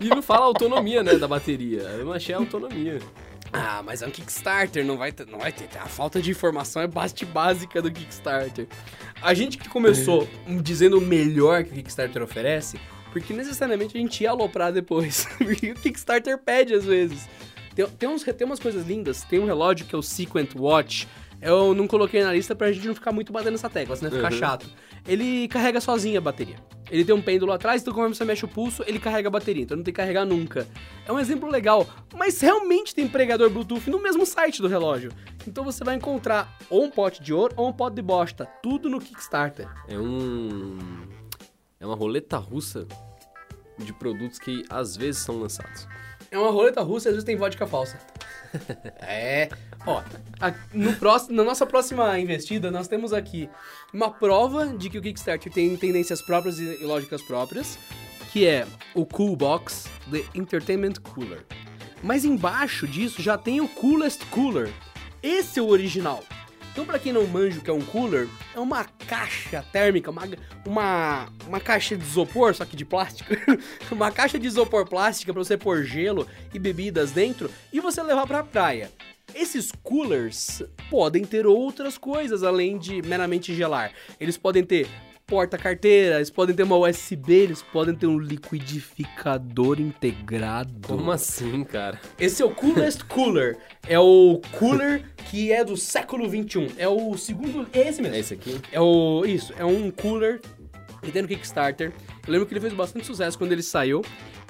E 0.00 0.08
não 0.08 0.22
fala 0.22 0.46
autonomia, 0.46 1.02
né, 1.02 1.14
da 1.16 1.28
bateria. 1.28 1.82
Eu 1.82 2.04
não 2.04 2.12
achei 2.12 2.34
a 2.34 2.38
autonomia. 2.38 2.98
Ah, 3.52 3.82
mas 3.84 4.02
é 4.02 4.06
um 4.06 4.10
Kickstarter, 4.10 4.84
não 4.84 4.96
vai, 4.96 5.12
ter, 5.12 5.26
não 5.26 5.38
vai 5.38 5.52
ter. 5.52 5.68
A 5.78 5.86
falta 5.86 6.20
de 6.20 6.30
informação 6.30 6.82
é 6.82 6.86
base 6.86 7.24
básica 7.24 7.80
do 7.80 7.90
Kickstarter. 7.90 8.66
A 9.22 9.32
gente 9.34 9.56
que 9.56 9.68
começou 9.68 10.28
dizendo 10.62 10.98
o 10.98 11.00
melhor 11.00 11.64
que 11.64 11.70
o 11.70 11.74
Kickstarter 11.74 12.22
oferece, 12.22 12.78
porque 13.12 13.32
necessariamente 13.32 13.96
a 13.96 14.00
gente 14.00 14.22
ia 14.22 14.30
aloprar 14.30 14.72
depois. 14.72 15.26
porque 15.38 15.70
o 15.72 15.74
Kickstarter 15.74 16.38
pede 16.38 16.74
às 16.74 16.84
vezes. 16.84 17.28
Tem, 17.74 17.86
tem, 17.86 18.08
uns, 18.08 18.22
tem 18.22 18.46
umas 18.46 18.60
coisas 18.60 18.86
lindas. 18.86 19.22
Tem 19.22 19.38
um 19.38 19.46
relógio 19.46 19.86
que 19.86 19.94
é 19.94 19.98
o 19.98 20.02
Sequent 20.02 20.54
Watch. 20.54 21.08
Eu 21.40 21.74
não 21.74 21.86
coloquei 21.86 22.22
na 22.22 22.32
lista 22.32 22.54
pra 22.54 22.72
gente 22.72 22.86
não 22.86 22.94
ficar 22.94 23.12
muito 23.12 23.32
batendo 23.32 23.54
essa 23.54 23.68
tecla, 23.68 23.96
senão 23.96 24.10
ficar 24.10 24.32
uhum. 24.32 24.38
chato. 24.38 24.66
Ele 25.06 25.46
carrega 25.48 25.80
sozinho 25.80 26.18
a 26.18 26.20
bateria. 26.20 26.56
Ele 26.90 27.04
tem 27.04 27.14
um 27.14 27.22
pêndulo 27.22 27.52
atrás, 27.52 27.82
então 27.82 27.92
quando 27.92 28.14
você 28.14 28.24
mexe 28.24 28.44
o 28.44 28.48
pulso, 28.48 28.84
ele 28.86 28.98
carrega 28.98 29.28
a 29.28 29.30
bateria, 29.30 29.62
então 29.62 29.76
não 29.76 29.84
tem 29.84 29.92
que 29.92 30.00
carregar 30.00 30.24
nunca. 30.24 30.66
É 31.04 31.12
um 31.12 31.18
exemplo 31.18 31.48
legal, 31.48 31.86
mas 32.14 32.40
realmente 32.40 32.94
tem 32.94 33.08
pregador 33.08 33.50
Bluetooth 33.50 33.90
no 33.90 34.00
mesmo 34.00 34.24
site 34.24 34.62
do 34.62 34.68
relógio. 34.68 35.10
Então 35.46 35.64
você 35.64 35.82
vai 35.84 35.96
encontrar 35.96 36.56
ou 36.70 36.84
um 36.84 36.90
pote 36.90 37.22
de 37.22 37.32
ouro 37.32 37.54
ou 37.56 37.68
um 37.68 37.72
pote 37.72 37.96
de 37.96 38.02
bosta, 38.02 38.46
tudo 38.62 38.88
no 38.88 39.00
Kickstarter. 39.00 39.68
É 39.88 39.98
um 39.98 40.78
é 41.78 41.86
uma 41.86 41.96
roleta 41.96 42.38
russa 42.38 42.86
de 43.78 43.92
produtos 43.92 44.38
que 44.38 44.64
às 44.70 44.96
vezes 44.96 45.22
são 45.22 45.38
lançados. 45.38 45.86
É 46.30 46.38
uma 46.38 46.50
roleta 46.50 46.82
russa 46.82 47.08
e 47.08 47.10
às 47.10 47.14
vezes 47.14 47.24
tem 47.24 47.36
vodka 47.36 47.66
falsa. 47.66 47.98
É. 49.00 49.50
Ó, 49.86 50.02
a- 50.40 50.52
no 50.74 50.92
próximo, 50.96 51.36
na 51.36 51.44
nossa 51.44 51.64
próxima 51.64 52.18
investida, 52.18 52.70
nós 52.70 52.88
temos 52.88 53.12
aqui 53.12 53.48
uma 53.92 54.10
prova 54.10 54.66
de 54.66 54.90
que 54.90 54.98
o 54.98 55.02
Kickstarter 55.02 55.52
tem 55.52 55.76
tendências 55.76 56.20
próprias 56.20 56.58
e 56.58 56.84
lógicas 56.84 57.22
próprias, 57.22 57.78
que 58.32 58.44
é 58.46 58.66
o 58.94 59.06
Cool 59.06 59.36
Box 59.36 59.88
The 60.10 60.24
Entertainment 60.34 60.94
Cooler. 61.14 61.44
Mas 62.02 62.24
embaixo 62.24 62.86
disso 62.86 63.22
já 63.22 63.38
tem 63.38 63.60
o 63.60 63.68
Coolest 63.68 64.24
Cooler. 64.26 64.72
Esse 65.22 65.58
é 65.60 65.62
o 65.62 65.68
original. 65.68 66.22
Então, 66.72 66.84
pra 66.84 66.98
quem 66.98 67.10
não 67.10 67.26
manja 67.26 67.58
o 67.58 67.62
que 67.62 67.70
é 67.70 67.72
um 67.72 67.80
cooler, 67.80 68.28
é 68.54 68.60
uma 68.60 68.84
caixa 68.84 69.64
térmica, 69.72 70.10
uma, 70.10 70.24
uma, 70.66 71.26
uma 71.46 71.58
caixa 71.58 71.96
de 71.96 72.04
isopor, 72.04 72.54
só 72.54 72.66
que 72.66 72.76
de 72.76 72.84
plástico. 72.84 73.30
uma 73.90 74.10
caixa 74.10 74.38
de 74.38 74.46
isopor 74.46 74.86
plástica 74.86 75.32
pra 75.32 75.42
você 75.42 75.56
pôr 75.56 75.84
gelo 75.84 76.28
e 76.52 76.58
bebidas 76.58 77.12
dentro 77.12 77.50
e 77.72 77.80
você 77.80 78.02
levar 78.02 78.26
pra 78.26 78.42
praia. 78.42 78.90
Esses 79.34 79.70
coolers 79.82 80.62
podem 80.90 81.24
ter 81.24 81.46
outras 81.46 81.98
coisas 81.98 82.42
além 82.42 82.78
de 82.78 83.02
meramente 83.02 83.54
gelar. 83.54 83.92
Eles 84.18 84.36
podem 84.36 84.64
ter 84.64 84.88
porta-carteira, 85.26 86.16
eles 86.16 86.30
podem 86.30 86.54
ter 86.54 86.62
uma 86.62 86.76
USB, 86.76 87.32
eles 87.32 87.60
podem 87.60 87.94
ter 87.94 88.06
um 88.06 88.18
liquidificador 88.18 89.80
integrado. 89.80 90.86
Como 90.86 91.10
assim, 91.10 91.64
cara? 91.64 92.00
Esse 92.18 92.42
é 92.42 92.46
o 92.46 92.50
Coolest 92.50 93.04
Cooler. 93.10 93.58
É 93.88 93.98
o 93.98 94.40
cooler 94.58 95.04
que 95.28 95.50
é 95.52 95.64
do 95.64 95.76
século 95.76 96.28
21. 96.28 96.68
É 96.78 96.88
o 96.88 97.16
segundo. 97.18 97.66
É 97.72 97.88
esse 97.88 98.00
mesmo. 98.00 98.16
É 98.16 98.20
esse 98.20 98.34
aqui? 98.34 98.60
É 98.70 98.80
o. 98.80 99.24
Isso, 99.26 99.52
é 99.58 99.64
um 99.64 99.90
cooler 99.90 100.40
que 101.02 101.10
tem 101.10 101.22
no 101.22 101.28
Kickstarter. 101.28 101.92
Eu 102.26 102.32
lembro 102.32 102.46
que 102.46 102.54
ele 102.54 102.60
fez 102.60 102.72
bastante 102.72 103.04
sucesso 103.04 103.36
quando 103.36 103.52
ele 103.52 103.62
saiu. 103.62 104.02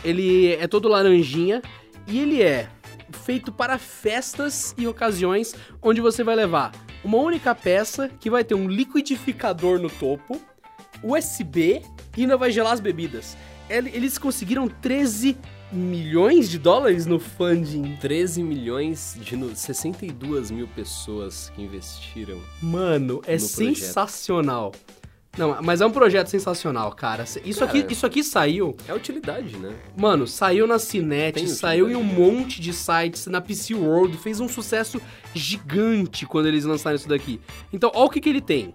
Ele 0.04 0.52
é 0.54 0.66
todo 0.66 0.88
laranjinha 0.88 1.62
e 2.06 2.20
ele 2.20 2.42
é 2.42 2.68
feito 3.12 3.52
para 3.52 3.78
festas 3.78 4.74
e 4.78 4.86
ocasiões 4.86 5.54
onde 5.82 6.00
você 6.00 6.22
vai 6.24 6.34
levar 6.36 6.72
uma 7.04 7.18
única 7.18 7.54
peça 7.54 8.08
que 8.20 8.28
vai 8.30 8.42
ter 8.42 8.54
um 8.54 8.68
liquidificador 8.68 9.78
no 9.78 9.88
topo, 9.88 10.40
USB 11.02 11.82
e 12.16 12.22
ainda 12.22 12.36
vai 12.36 12.50
gelar 12.50 12.72
as 12.72 12.80
bebidas. 12.80 13.36
Ele- 13.68 13.90
Eles 13.94 14.16
conseguiram 14.18 14.68
13 14.68 15.36
milhões 15.72 16.48
de 16.48 16.58
dólares 16.58 17.06
no 17.06 17.18
funding 17.18 17.96
13 18.00 18.42
milhões 18.42 19.16
de 19.20 19.36
no- 19.36 19.54
62 19.54 20.50
mil 20.50 20.68
pessoas 20.68 21.50
que 21.54 21.62
investiram. 21.62 22.40
Mano, 22.62 23.20
é 23.26 23.32
no 23.34 23.40
projeto. 23.74 23.92
Não, 25.36 25.60
mas 25.62 25.80
é 25.80 25.86
um 25.86 25.90
projeto 25.90 26.28
sensacional, 26.28 26.90
cara. 26.92 27.24
Isso, 27.44 27.60
Cara. 27.60 27.78
aqui, 27.78 27.92
isso 27.92 28.06
aqui 28.06 28.22
saiu, 28.24 28.74
É 28.88 28.94
utilidade, 28.94 29.56
né? 29.56 29.74
mano, 29.96 30.26
saiu 30.26 30.66
na 30.66 30.78
Cinet, 30.78 31.34
Tem 31.34 31.46
saiu 31.46 31.90
em 31.90 31.94
um 31.94 32.02
monte 32.02 32.60
de 32.60 32.72
sites, 32.72 33.26
na 33.26 33.40
PC 33.40 33.74
World, 33.74 34.16
fez 34.16 34.40
um 34.40 34.48
sucesso 34.48 35.00
gigante 35.34 36.24
quando 36.26 36.46
eles 36.46 36.64
lançaram 36.64 36.96
isso 36.96 37.08
daqui. 37.08 37.40
Então, 37.72 37.90
olha 37.94 38.06
o 38.06 38.10
que, 38.10 38.20
que 38.20 38.28
ele 38.28 38.40
tem. 38.40 38.74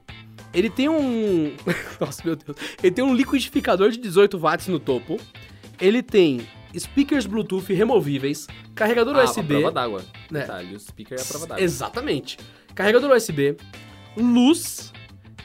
Ele 0.53 0.69
tem 0.69 0.87
um. 0.89 1.53
Nossa, 1.99 2.21
meu 2.25 2.35
Deus. 2.35 2.57
Ele 2.83 2.91
tem 2.93 3.03
um 3.03 3.13
liquidificador 3.13 3.89
de 3.89 3.97
18 3.97 4.37
watts 4.37 4.67
no 4.67 4.79
topo. 4.79 5.19
Ele 5.79 6.03
tem 6.03 6.41
speakers 6.77 7.25
Bluetooth 7.25 7.73
removíveis, 7.73 8.47
carregador 8.75 9.15
ah, 9.17 9.23
USB. 9.23 9.55
a 9.55 9.59
prova 9.59 9.71
d'água. 9.71 10.05
né? 10.29 10.41
Detalhe, 10.41 10.75
o 10.75 10.79
speaker 10.79 11.17
é 11.17 11.21
a 11.21 11.25
prova 11.25 11.47
d'água. 11.47 11.63
Exatamente. 11.63 12.37
Carregador 12.75 13.11
USB, 13.15 13.55
luz, 14.15 14.93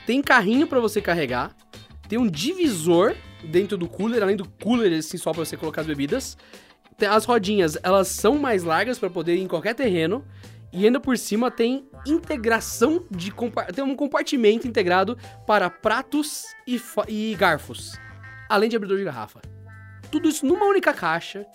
tem 0.07 0.23
carrinho 0.23 0.67
pra 0.67 0.79
você 0.79 1.03
carregar, 1.03 1.55
tem 2.09 2.19
um 2.19 2.29
divisor 2.29 3.15
dentro 3.45 3.77
do 3.77 3.89
cooler, 3.89 4.23
além 4.23 4.37
do 4.37 4.49
cooler 4.63 4.97
assim 4.97 5.19
só 5.19 5.33
pra 5.33 5.45
você 5.45 5.57
colocar 5.57 5.81
as 5.81 5.87
bebidas. 5.87 6.39
As 7.11 7.25
rodinhas, 7.25 7.77
elas 7.83 8.09
são 8.09 8.39
mais 8.39 8.63
largas 8.63 8.99
pra 8.99 9.11
poder 9.11 9.37
ir 9.37 9.43
em 9.43 9.49
qualquer 9.49 9.75
terreno. 9.75 10.25
E 10.73 10.85
ainda 10.85 11.01
por 11.01 11.17
cima 11.19 11.51
tem 11.51 11.89
integração 12.07 13.05
de 13.11 13.33
tem 13.75 13.85
um 13.85 13.97
compartimento 13.97 14.67
integrado 14.67 15.17
para 15.47 15.71
pratos 15.71 16.45
e, 16.67 16.81
e 17.09 17.35
garfos, 17.35 17.93
além 18.49 18.69
de 18.69 18.77
abridor 18.77 18.99
de 18.99 19.05
garrafa. 19.05 19.41
Tudo 20.11 20.29
isso 20.29 20.45
numa 20.45 20.67
única 20.67 20.93
caixa 20.93 21.47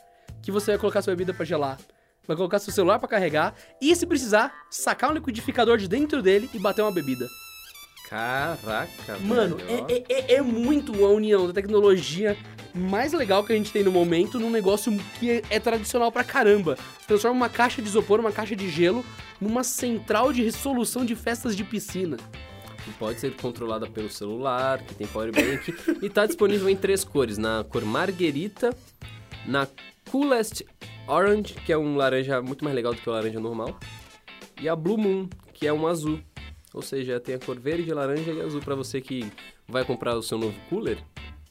que 0.42 0.52
você 0.52 0.72
vai 0.72 0.80
colocar 0.80 1.02
sua 1.02 1.14
bebida 1.14 1.34
pra 1.34 1.46
gelar, 1.46 1.78
vai 2.26 2.36
colocar 2.36 2.60
seu 2.60 2.74
celular 2.74 3.00
pra 3.00 3.08
carregar 3.08 3.54
e 3.80 3.96
se 3.96 4.08
precisar, 4.08 4.54
sacar 4.72 5.12
um 5.12 5.14
liquidificador 5.14 5.78
de 5.78 5.88
dentro 5.88 6.22
dele 6.22 6.50
e 6.54 6.58
bater 6.58 6.82
uma 6.82 6.92
bebida. 6.92 7.28
Caraca, 8.12 9.18
Mano, 9.22 9.56
velho, 9.56 9.86
é, 9.88 9.94
é- 9.94 10.06
é- 10.10 10.34
é 10.36 10.42
muito 10.42 10.94
a 11.06 11.10
união 11.10 11.48
da 11.48 11.54
tecnologia 11.54 12.36
mais 12.76 13.14
legal 13.14 13.42
que 13.42 13.54
a 13.54 13.56
gente 13.56 13.72
tem 13.72 13.84
no 13.86 13.92
momento 13.92 14.38
num 14.38 14.50
negócio 14.50 14.92
que 15.18 15.32
é, 15.32 15.42
é 15.50 15.60
tradicional 15.62 16.12
pra 16.12 16.22
caramba. 16.22 16.76
Você 17.00 17.08
transforma 17.08 17.38
uma 17.38 17.48
caixa 17.50 17.82
de 17.82 17.88
isopor, 17.88 18.20
uma 18.20 18.32
caixa 18.34 18.54
de 18.54 18.70
gelo, 18.70 19.06
numa 19.40 19.64
central 19.64 20.34
de 20.34 20.44
resolução 20.44 21.06
de 21.06 21.16
festas 21.16 21.56
de 21.56 21.64
piscina. 21.64 22.18
E 22.86 22.92
Pode 23.00 23.18
ser 23.18 23.34
controlada 23.38 23.88
pelo 23.88 24.10
celular, 24.10 24.80
que 24.84 24.94
tem 24.94 25.08
powerbank. 25.08 25.74
e 26.02 26.10
tá 26.10 26.26
disponível 26.26 26.68
em 26.68 26.76
três 26.76 27.06
cores: 27.06 27.38
na 27.38 27.64
cor 27.64 27.86
marguerita, 27.86 28.76
na 29.46 29.66
Coolest 30.12 30.66
Orange, 31.08 31.54
que 31.66 31.72
é 31.72 31.78
um 31.78 31.96
laranja 31.96 32.42
muito 32.42 32.62
mais 32.66 32.76
legal 32.76 32.94
do 32.94 33.00
que 33.00 33.10
o 33.10 33.14
laranja 33.14 33.40
normal, 33.40 33.80
e 34.62 34.68
a 34.68 34.76
Blue 34.76 34.98
Moon, 34.98 35.30
que 35.54 35.66
é 35.66 35.72
um 35.72 35.88
azul. 35.88 36.20
Ou 36.74 36.82
seja, 36.82 37.20
tem 37.20 37.36
a 37.36 37.40
cor 37.40 37.60
verde, 37.60 37.94
laranja 37.94 38.32
e 38.32 38.42
azul 38.42 38.62
para 38.62 38.76
você 38.76 39.02
que 39.02 39.32
vai 39.68 39.84
comprar 39.84 40.16
o 40.16 40.24
seu 40.24 40.38
novo 40.38 40.58
cooler. 40.70 40.98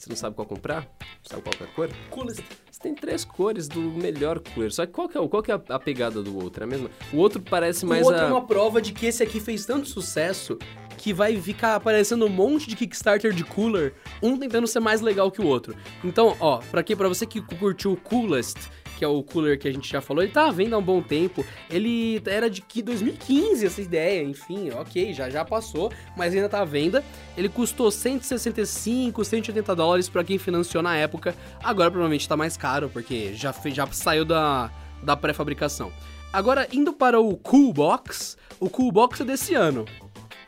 Você 0.00 0.08
não 0.08 0.16
sabe 0.16 0.34
qual 0.34 0.46
comprar? 0.46 0.88
Não 1.00 1.24
sabe 1.24 1.42
qual 1.42 1.54
é 1.60 1.64
a 1.64 1.74
cor? 1.74 1.90
Coolest. 2.08 2.42
Você 2.70 2.80
tem 2.80 2.94
três 2.94 3.22
cores 3.22 3.68
do 3.68 3.80
melhor 3.80 4.40
cooler. 4.40 4.72
Só 4.72 4.86
que 4.86 4.92
qual 4.92 5.06
que 5.06 5.18
é, 5.18 5.28
qual 5.28 5.42
que 5.42 5.52
é 5.52 5.60
a, 5.68 5.78
pegada 5.78 6.22
do 6.22 6.42
outro? 6.42 6.62
É 6.62 6.66
a 6.66 6.66
mesma? 6.66 6.90
O 7.12 7.18
outro 7.18 7.42
parece 7.42 7.84
mais 7.84 8.06
o 8.06 8.06
outro 8.06 8.22
a... 8.22 8.28
é 8.28 8.30
uma 8.32 8.46
prova 8.46 8.80
de 8.80 8.94
que 8.94 9.04
esse 9.04 9.22
aqui 9.22 9.38
fez 9.38 9.66
tanto 9.66 9.86
sucesso 9.86 10.56
que 10.96 11.12
vai 11.12 11.36
ficar 11.38 11.74
aparecendo 11.74 12.24
um 12.24 12.30
monte 12.30 12.66
de 12.66 12.76
Kickstarter 12.76 13.34
de 13.34 13.44
cooler, 13.44 13.94
um 14.22 14.38
tentando 14.38 14.66
ser 14.66 14.80
mais 14.80 15.02
legal 15.02 15.30
que 15.30 15.42
o 15.42 15.46
outro. 15.46 15.74
Então, 16.02 16.34
ó, 16.40 16.58
pra 16.70 16.82
quê? 16.82 16.96
Pra 16.96 17.08
você 17.08 17.26
que 17.26 17.42
curtiu 17.42 17.92
o 17.92 17.96
Coolest, 17.96 18.70
que 19.00 19.04
é 19.04 19.08
o 19.08 19.22
cooler 19.22 19.58
que 19.58 19.66
a 19.66 19.72
gente 19.72 19.90
já 19.90 20.02
falou, 20.02 20.22
ele 20.22 20.30
tá 20.30 20.46
à 20.46 20.50
venda 20.50 20.76
há 20.76 20.78
um 20.78 20.82
bom 20.82 21.00
tempo. 21.00 21.42
Ele 21.70 22.20
era 22.26 22.50
de 22.50 22.60
que 22.60 22.82
2015 22.82 23.64
essa 23.64 23.80
ideia, 23.80 24.22
enfim, 24.22 24.68
ok, 24.72 25.14
já 25.14 25.30
já 25.30 25.42
passou, 25.42 25.90
mas 26.14 26.34
ainda 26.34 26.50
tá 26.50 26.60
à 26.60 26.66
venda. 26.66 27.02
Ele 27.34 27.48
custou 27.48 27.90
165, 27.90 29.24
180 29.24 29.74
dólares 29.74 30.06
pra 30.06 30.22
quem 30.22 30.36
financiou 30.36 30.82
na 30.82 30.94
época. 30.96 31.34
Agora 31.64 31.90
provavelmente 31.90 32.28
tá 32.28 32.36
mais 32.36 32.58
caro, 32.58 32.90
porque 32.90 33.32
já, 33.32 33.54
já 33.72 33.86
saiu 33.86 34.26
da, 34.26 34.70
da 35.02 35.16
pré-fabricação. 35.16 35.90
Agora, 36.30 36.68
indo 36.70 36.92
para 36.92 37.18
o 37.18 37.38
Cool 37.38 37.72
Box, 37.72 38.36
o 38.60 38.68
Cool 38.68 38.92
Box 38.92 39.22
é 39.22 39.24
desse 39.24 39.54
ano. 39.54 39.86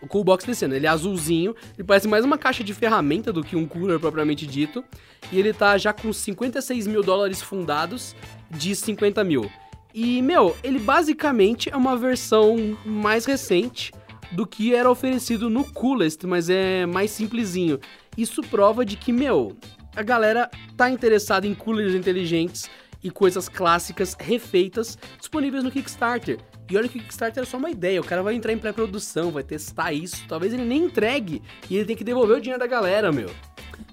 O 0.03 0.07
Cool 0.09 0.25
Box 0.25 0.45
desse 0.45 0.65
ano, 0.65 0.75
ele 0.75 0.85
é 0.85 0.89
azulzinho, 0.91 1.55
ele 1.79 1.87
parece 1.87 2.09
mais 2.09 2.25
uma 2.25 2.37
caixa 2.37 2.65
de 2.65 2.75
ferramenta 2.75 3.33
do 3.33 3.43
que 3.43 3.55
um 3.55 3.67
cooler 3.67 4.01
propriamente 4.01 4.47
dito. 4.47 4.85
E 5.31 5.39
ele 5.39 5.53
tá 5.53 5.79
já 5.79 5.93
com 5.93 6.13
56 6.13 6.89
mil 6.89 7.03
dólares 7.03 7.41
fundados 7.41 8.17
de 8.57 8.75
50 8.77 9.25
mil. 9.25 9.51
E, 9.95 10.23
meu, 10.23 10.57
ele 10.63 10.79
basicamente 10.79 11.69
é 11.71 11.77
uma 11.77 11.97
versão 11.97 12.77
mais 12.85 13.25
recente 13.25 13.93
do 14.31 14.47
que 14.47 14.75
era 14.75 14.91
oferecido 14.91 15.51
no 15.51 15.65
Coolest, 15.65 16.27
mas 16.27 16.49
é 16.49 16.87
mais 16.87 17.11
simplesinho. 17.11 17.79
Isso 18.17 18.43
prova 18.43 18.85
de 18.85 18.97
que, 18.97 19.13
meu, 19.13 19.55
a 19.95 20.03
galera 20.03 20.51
tá 20.77 20.89
interessada 20.89 21.47
em 21.47 21.55
coolers 21.55 21.95
inteligentes 21.95 22.71
e 23.03 23.11
coisas 23.11 23.49
clássicas 23.49 24.17
refeitas 24.19 24.97
disponíveis 25.19 25.63
no 25.63 25.71
Kickstarter. 25.71 26.39
E 26.71 26.77
olha 26.77 26.89
que 26.89 26.99
o 26.99 27.03
Kickstarter 27.03 27.43
é 27.43 27.47
só 27.47 27.59
uma 27.59 27.71
ideia, 27.71 28.01
o 28.01 28.05
cara 28.05 28.23
vai 28.23 28.35
entrar 28.35 28.53
em 28.53 28.59
pré-produção, 28.59 29.31
vai 29.31 29.43
testar 29.43 29.93
isso, 29.93 30.25
talvez 30.27 30.55
ele 30.55 30.65
nem 30.65 30.85
entregue 30.85 31.43
e 31.69 31.77
ele 31.77 31.85
tem 31.85 31.97
que 31.97 32.05
devolver 32.05 32.39
o 32.39 32.41
dinheiro 32.41 32.61
da 32.61 32.67
galera, 32.67 33.13
meu. 33.13 33.29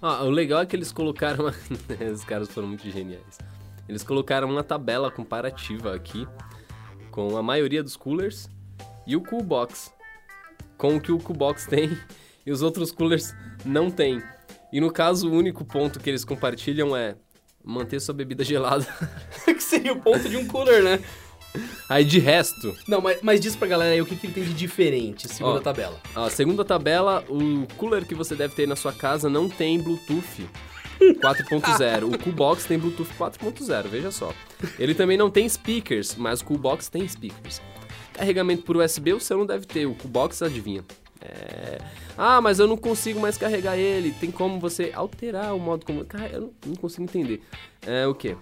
Ah, 0.02 0.24
o 0.24 0.30
legal 0.30 0.62
é 0.62 0.66
que 0.66 0.76
eles 0.76 0.92
colocaram. 0.92 1.48
Os 2.14 2.24
caras 2.24 2.48
foram 2.50 2.70
muito 2.70 2.90
geniais. 2.90 3.38
Eles 3.90 4.04
colocaram 4.04 4.48
uma 4.48 4.64
tabela 4.64 5.10
comparativa 5.10 5.96
aqui 5.96 6.28
com 7.10 7.36
a 7.36 7.42
maioria 7.42 7.82
dos 7.82 7.96
coolers 7.96 8.48
e 9.08 9.16
o 9.16 9.22
Cool 9.22 9.42
Box. 9.42 9.92
Com 10.78 10.96
o 10.96 11.02
que 11.02 11.12
o 11.12 11.18
Cool 11.18 11.36
Box 11.36 11.66
tem 11.66 11.98
e 12.46 12.52
os 12.52 12.62
outros 12.62 12.92
coolers 12.92 13.34
não 13.66 13.90
têm. 13.90 14.22
E 14.72 14.80
no 14.80 14.92
caso, 14.92 15.28
o 15.28 15.34
único 15.34 15.66
ponto 15.66 16.00
que 16.00 16.08
eles 16.08 16.24
compartilham 16.24 16.96
é 16.96 17.16
manter 17.66 18.00
sua 18.00 18.14
bebida 18.14 18.44
gelada. 18.44 18.86
que 19.44 19.60
seria 19.60 19.92
o 19.92 20.00
ponto 20.00 20.30
de 20.30 20.38
um 20.38 20.48
cooler, 20.48 20.84
né? 20.84 21.00
Aí 21.90 22.06
de 22.06 22.20
resto, 22.20 22.78
Não, 22.88 23.02
mas, 23.02 23.24
mas 23.24 23.42
diz 23.42 23.56
pra 23.56 23.68
galera 23.68 23.96
aí 23.96 24.00
o 24.00 24.06
que, 24.06 24.16
que 24.16 24.28
ele 24.28 24.34
tem 24.34 24.44
de 24.44 24.54
diferente, 24.54 25.28
segundo 25.28 25.58
a 25.58 25.62
tabela. 25.62 26.00
a 26.14 26.30
segunda 26.30 26.64
tabela, 26.64 27.26
o 27.28 27.66
cooler 27.76 28.06
que 28.06 28.14
você 28.14 28.36
deve 28.36 28.54
ter 28.54 28.68
na 28.68 28.76
sua 28.76 28.94
casa 28.94 29.28
não 29.28 29.50
tem 29.50 29.82
Bluetooth 29.82 30.48
4.0. 31.00 32.14
O 32.14 32.18
Coolbox 32.18 32.66
tem 32.66 32.78
Bluetooth 32.78 33.10
4.0, 33.18 33.88
veja 33.88 34.12
só. 34.12 34.34
Ele 34.78 34.94
também 34.94 35.18
não 35.18 35.30
tem 35.30 35.48
speakers, 35.48 36.16
mas 36.16 36.42
o 36.42 36.46
Coolbox 36.46 36.90
tem 36.90 37.08
speakers. 37.08 37.62
Carregamento 38.14 38.64
por 38.64 38.78
USB 38.78 39.14
o 39.14 39.20
seu 39.20 39.38
não 39.38 39.46
deve 39.46 39.66
ter, 39.66 39.86
o 39.86 39.96
Coolbox 39.96 40.42
adivinha. 40.42 40.84
É... 41.22 41.78
Ah, 42.18 42.42
mas 42.42 42.60
eu 42.60 42.68
não 42.68 42.78
consigo 42.78 43.20
mais 43.20 43.38
carregar 43.38 43.78
ele. 43.78 44.12
Tem 44.12 44.32
como 44.32 44.60
você 44.60 44.92
alterar 44.94 45.56
o 45.56 45.60
modo 45.60 45.86
como. 45.86 46.04
Cara, 46.06 46.30
eu 46.34 46.54
não, 46.66 46.76
consigo 46.76 47.04
entender. 47.04 47.42
É 47.86 48.06
o 48.08 48.14
quê? 48.14 48.36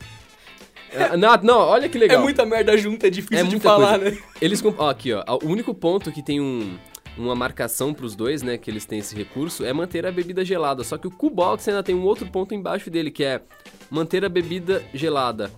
Ah, 0.93 1.17
Não, 1.17 1.37
não, 1.43 1.59
olha 1.59 1.89
que 1.89 1.97
legal. 1.97 2.19
É 2.19 2.21
muita 2.21 2.45
merda 2.45 2.77
junta, 2.77 3.07
é 3.07 3.09
difícil 3.09 3.45
É 3.45 3.47
de 3.47 3.59
falar, 3.59 3.99
coisa. 3.99 4.15
né? 4.15 4.21
Eles 4.41 4.63
ó, 4.77 4.89
aqui, 4.89 5.13
ó. 5.13 5.23
O 5.43 5.47
único 5.47 5.73
ponto 5.73 6.11
que 6.11 6.23
tem 6.23 6.39
um, 6.39 6.77
uma 7.17 7.35
marcação 7.35 7.93
pros 7.93 8.15
dois, 8.15 8.41
né, 8.41 8.57
que 8.57 8.69
eles 8.69 8.85
têm 8.85 8.99
esse 8.99 9.15
recurso, 9.15 9.65
é 9.65 9.73
manter 9.73 10.05
a 10.05 10.11
bebida 10.11 10.45
gelada. 10.45 10.83
Só 10.83 10.97
que 10.97 11.07
o 11.07 11.11
Coolbox 11.11 11.67
ainda 11.67 11.83
tem 11.83 11.95
um 11.95 12.03
outro 12.03 12.27
ponto 12.27 12.53
embaixo 12.53 12.89
dele, 12.89 13.11
que 13.11 13.23
é 13.23 13.41
manter 13.89 14.23
a 14.23 14.29
bebida 14.29 14.83
gelada, 14.93 15.51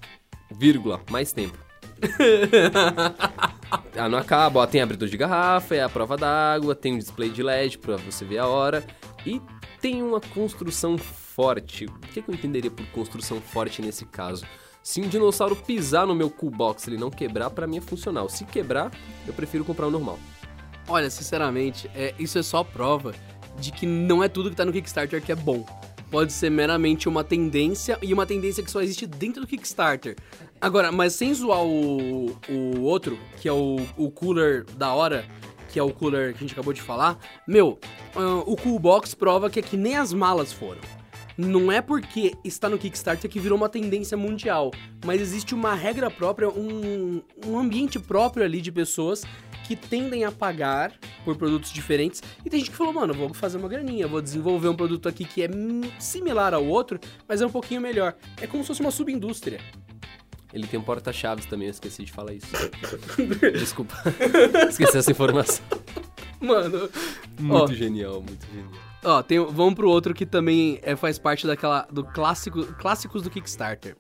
vírgula, 0.52 1.02
mais 1.10 1.32
tempo. 1.32 1.58
ah, 3.98 4.08
não 4.08 4.18
acaba, 4.18 4.62
ó, 4.62 4.68
tem 4.68 4.82
abridor 4.82 5.10
de 5.10 5.18
garrafa, 5.18 5.76
é 5.76 5.84
a 5.84 5.90
prova 5.90 6.16
d'água, 6.16 6.74
tem 6.74 6.94
um 6.94 6.98
display 6.98 7.30
de 7.30 7.44
LED 7.44 7.78
pra 7.78 7.98
você 7.98 8.24
ver 8.24 8.38
a 8.38 8.48
hora 8.48 8.86
e 9.26 9.42
tem 9.82 10.02
uma 10.02 10.22
construção 10.22 10.98
forte. 10.98 11.86
O 11.86 12.00
que, 12.00 12.22
que 12.22 12.30
eu 12.30 12.36
entenderia 12.36 12.72
por 12.72 12.86
construção 12.88 13.42
forte 13.42 13.82
nesse 13.82 14.06
caso? 14.06 14.46
Se 14.82 15.02
um 15.02 15.08
dinossauro 15.08 15.56
pisar 15.56 16.08
no 16.08 16.16
meu 16.16 16.30
cool 16.30 16.50
box 16.50 16.88
e 16.88 16.92
ele 16.92 16.98
não 16.98 17.12
quebrar, 17.12 17.50
pra 17.50 17.68
mim 17.68 17.78
é 17.78 17.82
funcional. 17.82 18.30
Se 18.30 18.46
quebrar, 18.46 18.92
eu 19.28 19.34
prefiro 19.34 19.66
comprar 19.66 19.88
o 19.88 19.92
normal. 19.92 20.18
Olha, 20.90 21.08
sinceramente, 21.12 21.90
é, 21.94 22.16
isso 22.18 22.40
é 22.40 22.44
só 22.44 22.64
prova 22.64 23.14
de 23.60 23.72
que 23.72 23.86
não 23.86 24.24
é 24.24 24.28
tudo 24.28 24.50
que 24.50 24.56
tá 24.56 24.66
no 24.66 24.74
Kickstarter 24.74 25.22
que 25.22 25.32
é 25.32 25.36
bom. 25.36 25.64
Pode 26.10 26.34
ser 26.34 26.50
meramente 26.50 27.08
uma 27.08 27.24
tendência 27.24 28.00
e 28.02 28.12
uma 28.12 28.26
tendência 28.26 28.64
que 28.64 28.72
só 28.72 28.82
existe 28.82 29.06
dentro 29.06 29.42
do 29.42 29.48
Kickstarter. 29.48 30.16
Agora, 30.60 30.92
mas 30.92 31.14
sem 31.14 31.32
zoar 31.32 31.64
o, 31.64 32.36
o 32.50 32.82
outro, 32.82 33.20
que 33.40 33.48
é 33.48 33.54
o, 33.54 33.78
o 33.96 34.10
cooler 34.10 34.66
da 34.76 34.92
hora, 34.92 35.24
que 35.68 35.78
é 35.78 35.84
o 35.84 35.92
cooler 35.94 36.34
que 36.34 36.40
a 36.40 36.42
gente 36.42 36.54
acabou 36.54 36.74
de 36.74 36.82
falar, 36.82 37.20
meu, 37.48 37.78
ah, 38.16 38.44
o 38.48 38.56
Cool 38.58 38.80
Box 38.80 39.14
prova 39.14 39.48
que 39.48 39.60
é 39.60 39.62
que 39.62 39.78
nem 39.78 39.96
as 39.96 40.12
malas 40.12 40.52
foram. 40.52 40.82
Não 41.38 41.72
é 41.72 41.82
porque 41.82 42.34
está 42.44 42.68
no 42.68 42.78
Kickstarter 42.78 43.30
que 43.30 43.40
virou 43.40 43.58
uma 43.58 43.70
tendência 43.70 44.18
mundial, 44.18 44.72
mas 45.06 45.22
existe 45.22 45.54
uma 45.54 45.76
regra 45.76 46.10
própria, 46.10 46.50
um, 46.50 47.22
um 47.46 47.58
ambiente 47.58 48.00
próprio 48.00 48.44
ali 48.44 48.60
de 48.60 48.72
pessoas 48.72 49.24
que 49.70 49.76
tendem 49.76 50.26
a 50.26 50.32
pagar 50.32 50.92
por 51.24 51.36
produtos 51.38 51.72
diferentes. 51.72 52.24
E 52.44 52.50
tem 52.50 52.60
gente 52.60 52.72
que 52.72 52.76
falou, 52.76 52.92
mano, 52.92 53.14
vou 53.14 53.32
fazer 53.36 53.60
uma 53.60 53.70
graninha, 53.70 54.08
vou 54.08 54.20
desenvolver 54.20 54.68
um 54.68 54.76
produto 54.76 55.08
aqui 55.08 55.24
que 55.24 55.44
é 55.44 55.50
similar 56.00 56.56
ao 56.56 56.66
outro, 56.66 57.00
mas 57.28 57.40
é 57.40 57.46
um 57.46 57.52
pouquinho 57.52 57.80
melhor. 57.80 58.16
É 58.42 58.48
como 58.48 58.64
se 58.64 58.68
fosse 58.70 58.82
uma 58.82 58.90
subindústria. 58.90 59.62
Ele 60.52 60.66
tem 60.66 60.80
um 60.80 60.82
porta-chaves 60.82 61.46
também, 61.46 61.68
eu 61.68 61.72
esqueci 61.72 62.04
de 62.04 62.12
falar 62.12 62.34
isso. 62.34 62.48
Desculpa. 63.54 63.94
esqueci 64.68 64.98
essa 64.98 65.12
informação. 65.12 65.64
Mano, 66.42 66.90
Muito 67.40 67.72
Ó. 67.72 67.76
genial, 67.76 68.24
muito 68.24 68.48
genial. 68.48 68.72
Ó, 69.04 69.22
tem, 69.22 69.38
vamos 69.38 69.76
pro 69.76 69.88
outro 69.88 70.16
que 70.16 70.26
também 70.26 70.80
é, 70.82 70.96
faz 70.96 71.20
parte 71.20 71.46
daquela 71.46 71.88
do 71.92 72.04
clássico, 72.04 72.66
clássicos 72.74 73.22
do 73.22 73.30
Kickstarter. 73.30 73.96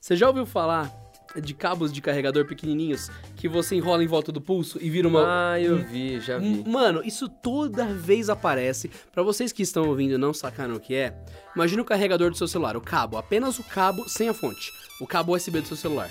Você 0.00 0.16
já 0.16 0.26
ouviu 0.28 0.46
falar 0.46 0.90
de 1.36 1.54
cabos 1.54 1.92
de 1.92 2.00
carregador 2.00 2.44
pequenininhos 2.44 3.10
que 3.36 3.48
você 3.48 3.76
enrola 3.76 4.02
em 4.02 4.06
volta 4.06 4.32
do 4.32 4.40
pulso 4.40 4.78
e 4.80 4.90
vira 4.90 5.06
uma 5.06 5.52
Ah, 5.52 5.60
eu 5.60 5.78
vi, 5.78 6.18
já 6.20 6.38
vi. 6.38 6.64
Mano, 6.66 7.02
isso 7.04 7.28
toda 7.28 7.86
vez 7.86 8.28
aparece. 8.28 8.90
Pra 9.12 9.22
vocês 9.22 9.52
que 9.52 9.62
estão 9.62 9.88
ouvindo 9.88 10.14
e 10.14 10.18
não 10.18 10.32
sacaram 10.34 10.74
o 10.74 10.80
que 10.80 10.94
é, 10.94 11.14
imagina 11.54 11.82
o 11.82 11.84
carregador 11.84 12.30
do 12.30 12.36
seu 12.36 12.48
celular, 12.48 12.76
o 12.76 12.80
cabo, 12.80 13.16
apenas 13.16 13.58
o 13.58 13.64
cabo 13.64 14.08
sem 14.08 14.28
a 14.28 14.34
fonte, 14.34 14.72
o 15.00 15.06
cabo 15.06 15.34
USB 15.36 15.60
do 15.60 15.68
seu 15.68 15.76
celular. 15.76 16.10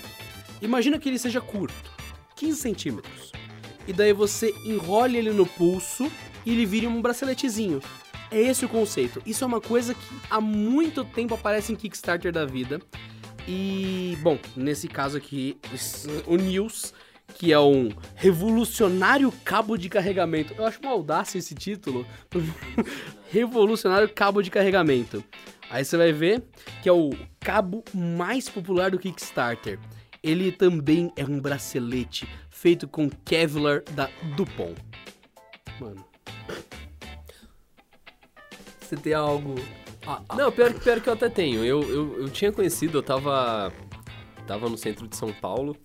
Imagina 0.62 0.98
que 0.98 1.08
ele 1.08 1.18
seja 1.18 1.40
curto, 1.40 1.90
15 2.36 2.58
centímetros. 2.60 3.32
E 3.86 3.92
daí 3.92 4.12
você 4.12 4.54
enrola 4.64 5.16
ele 5.16 5.30
no 5.30 5.46
pulso 5.46 6.10
e 6.44 6.52
ele 6.52 6.66
vira 6.66 6.88
um 6.88 7.00
braceletezinho. 7.02 7.80
É 8.30 8.40
esse 8.40 8.64
o 8.64 8.68
conceito. 8.68 9.20
Isso 9.26 9.42
é 9.42 9.46
uma 9.46 9.60
coisa 9.60 9.92
que 9.92 10.14
há 10.30 10.40
muito 10.40 11.04
tempo 11.04 11.34
aparece 11.34 11.72
em 11.72 11.76
Kickstarter 11.76 12.30
da 12.32 12.44
vida. 12.46 12.80
E, 13.46 14.16
bom, 14.22 14.38
nesse 14.56 14.88
caso 14.88 15.16
aqui, 15.16 15.58
o 16.26 16.36
News, 16.36 16.92
que 17.34 17.52
é 17.52 17.58
um 17.58 17.90
revolucionário 18.14 19.32
cabo 19.44 19.76
de 19.76 19.88
carregamento. 19.88 20.54
Eu 20.56 20.66
acho 20.66 20.80
uma 20.80 20.92
audácia 20.92 21.38
esse 21.38 21.54
título. 21.54 22.06
revolucionário 23.30 24.08
cabo 24.12 24.42
de 24.42 24.50
carregamento. 24.50 25.24
Aí 25.70 25.84
você 25.84 25.96
vai 25.96 26.12
ver 26.12 26.42
que 26.82 26.88
é 26.88 26.92
o 26.92 27.10
cabo 27.38 27.84
mais 27.94 28.48
popular 28.48 28.90
do 28.90 28.98
Kickstarter. 28.98 29.78
Ele 30.22 30.52
também 30.52 31.12
é 31.16 31.24
um 31.24 31.40
bracelete 31.40 32.28
feito 32.50 32.86
com 32.88 33.08
Kevlar 33.08 33.82
da 33.92 34.10
Dupont. 34.36 34.74
Mano. 35.80 36.04
Você 38.80 38.96
tem 38.96 39.14
algo. 39.14 39.54
Ah, 40.06 40.22
ah, 40.28 40.36
Não, 40.36 40.50
pior, 40.50 40.72
pior 40.74 41.00
que 41.00 41.08
eu 41.08 41.12
até 41.12 41.28
tenho. 41.28 41.64
Eu, 41.64 41.82
eu, 41.82 42.20
eu 42.22 42.28
tinha 42.30 42.50
conhecido, 42.52 42.98
eu 42.98 43.02
tava. 43.02 43.72
Tava 44.46 44.68
no 44.68 44.76
centro 44.76 45.06
de 45.06 45.14
São 45.16 45.32
Paulo 45.32 45.76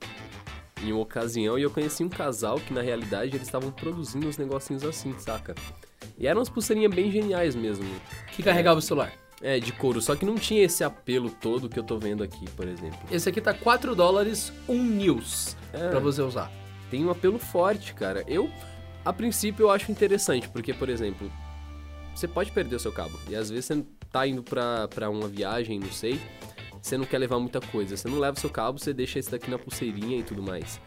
em 0.84 0.91
uma 0.91 1.01
ocasião 1.01 1.57
e 1.57 1.61
eu 1.61 1.70
conheci 1.70 2.03
um 2.03 2.09
casal 2.09 2.59
que 2.59 2.74
na 2.74 2.82
realidade 2.82 3.36
eles 3.36 3.47
estavam 3.47 3.72
produzindo 3.72 4.28
uns 4.28 4.38
negocinhos 4.38 4.84
assim, 4.84 5.13
saca? 5.20 5.53
E 6.18 6.26
eram 6.28 6.39
umas 6.39 6.49
pulseirinhas 6.49 6.93
bem 6.93 7.11
geniais 7.11 7.55
mesmo. 7.55 7.86
que 8.32 8.41
carregava 8.41 8.80
o 8.80 8.82
celular. 8.82 9.13
É, 9.41 9.59
de 9.59 9.72
couro, 9.74 10.01
só 10.01 10.16
que 10.16 10.26
não 10.26 10.36
tinha 10.36 10.63
esse 10.63 10.84
apelo 10.84 11.30
todo 11.30 11.68
que 11.70 11.78
eu 11.78 11.84
tô 11.84 11.99
vendo 11.99 12.24
aqui, 12.24 12.49
por 12.51 12.68
exemplo. 12.68 12.97
Esse 13.11 13.30
aqui 13.30 13.41
tá 13.41 13.53
4 13.53 13.93
dólares, 13.93 14.51
um 14.68 14.82
news 14.82 15.55
É. 15.74 15.89
pra 15.89 15.99
você 15.99 16.22
usar. 16.22 16.49
Tem 16.89 17.03
um 17.05 17.09
apelo 17.11 17.38
forte, 17.38 17.93
cara. 17.93 18.24
Eu, 18.28 18.49
a 19.03 19.11
princípio, 19.13 19.63
eu 19.66 19.72
acho 19.72 19.91
interessante, 19.91 20.47
porque, 20.49 20.74
por 20.74 20.88
exemplo, 20.89 21.30
você 22.16 22.28
pode 22.28 22.51
perder 22.51 22.76
o 22.78 22.80
seu 22.80 22.91
cabo. 22.93 23.20
E 23.30 23.36
às 23.36 23.49
vezes 23.49 23.66
você 23.66 23.84
tá 24.16 24.26
indo 24.26 24.41
pra, 24.41 24.88
pra 24.88 25.09
uma 25.09 25.28
viagem, 25.28 25.78
não 25.78 25.91
sei, 25.91 26.18
você 26.82 26.97
não 26.97 27.03
quer 27.03 27.18
levar 27.18 27.38
muita 27.38 27.59
coisa. 27.59 27.97
Você 27.97 28.07
não 28.07 28.18
leva 28.18 28.38
o 28.38 28.39
seu 28.39 28.49
cabo, 28.49 28.80
você 28.80 28.93
deixa 28.93 29.20
esse 29.20 29.30
daqui 29.30 29.51
na 29.51 29.59
pulseirinha 29.59 30.20
e 30.20 30.24
tudo 30.24 30.41
mais. 30.41 30.80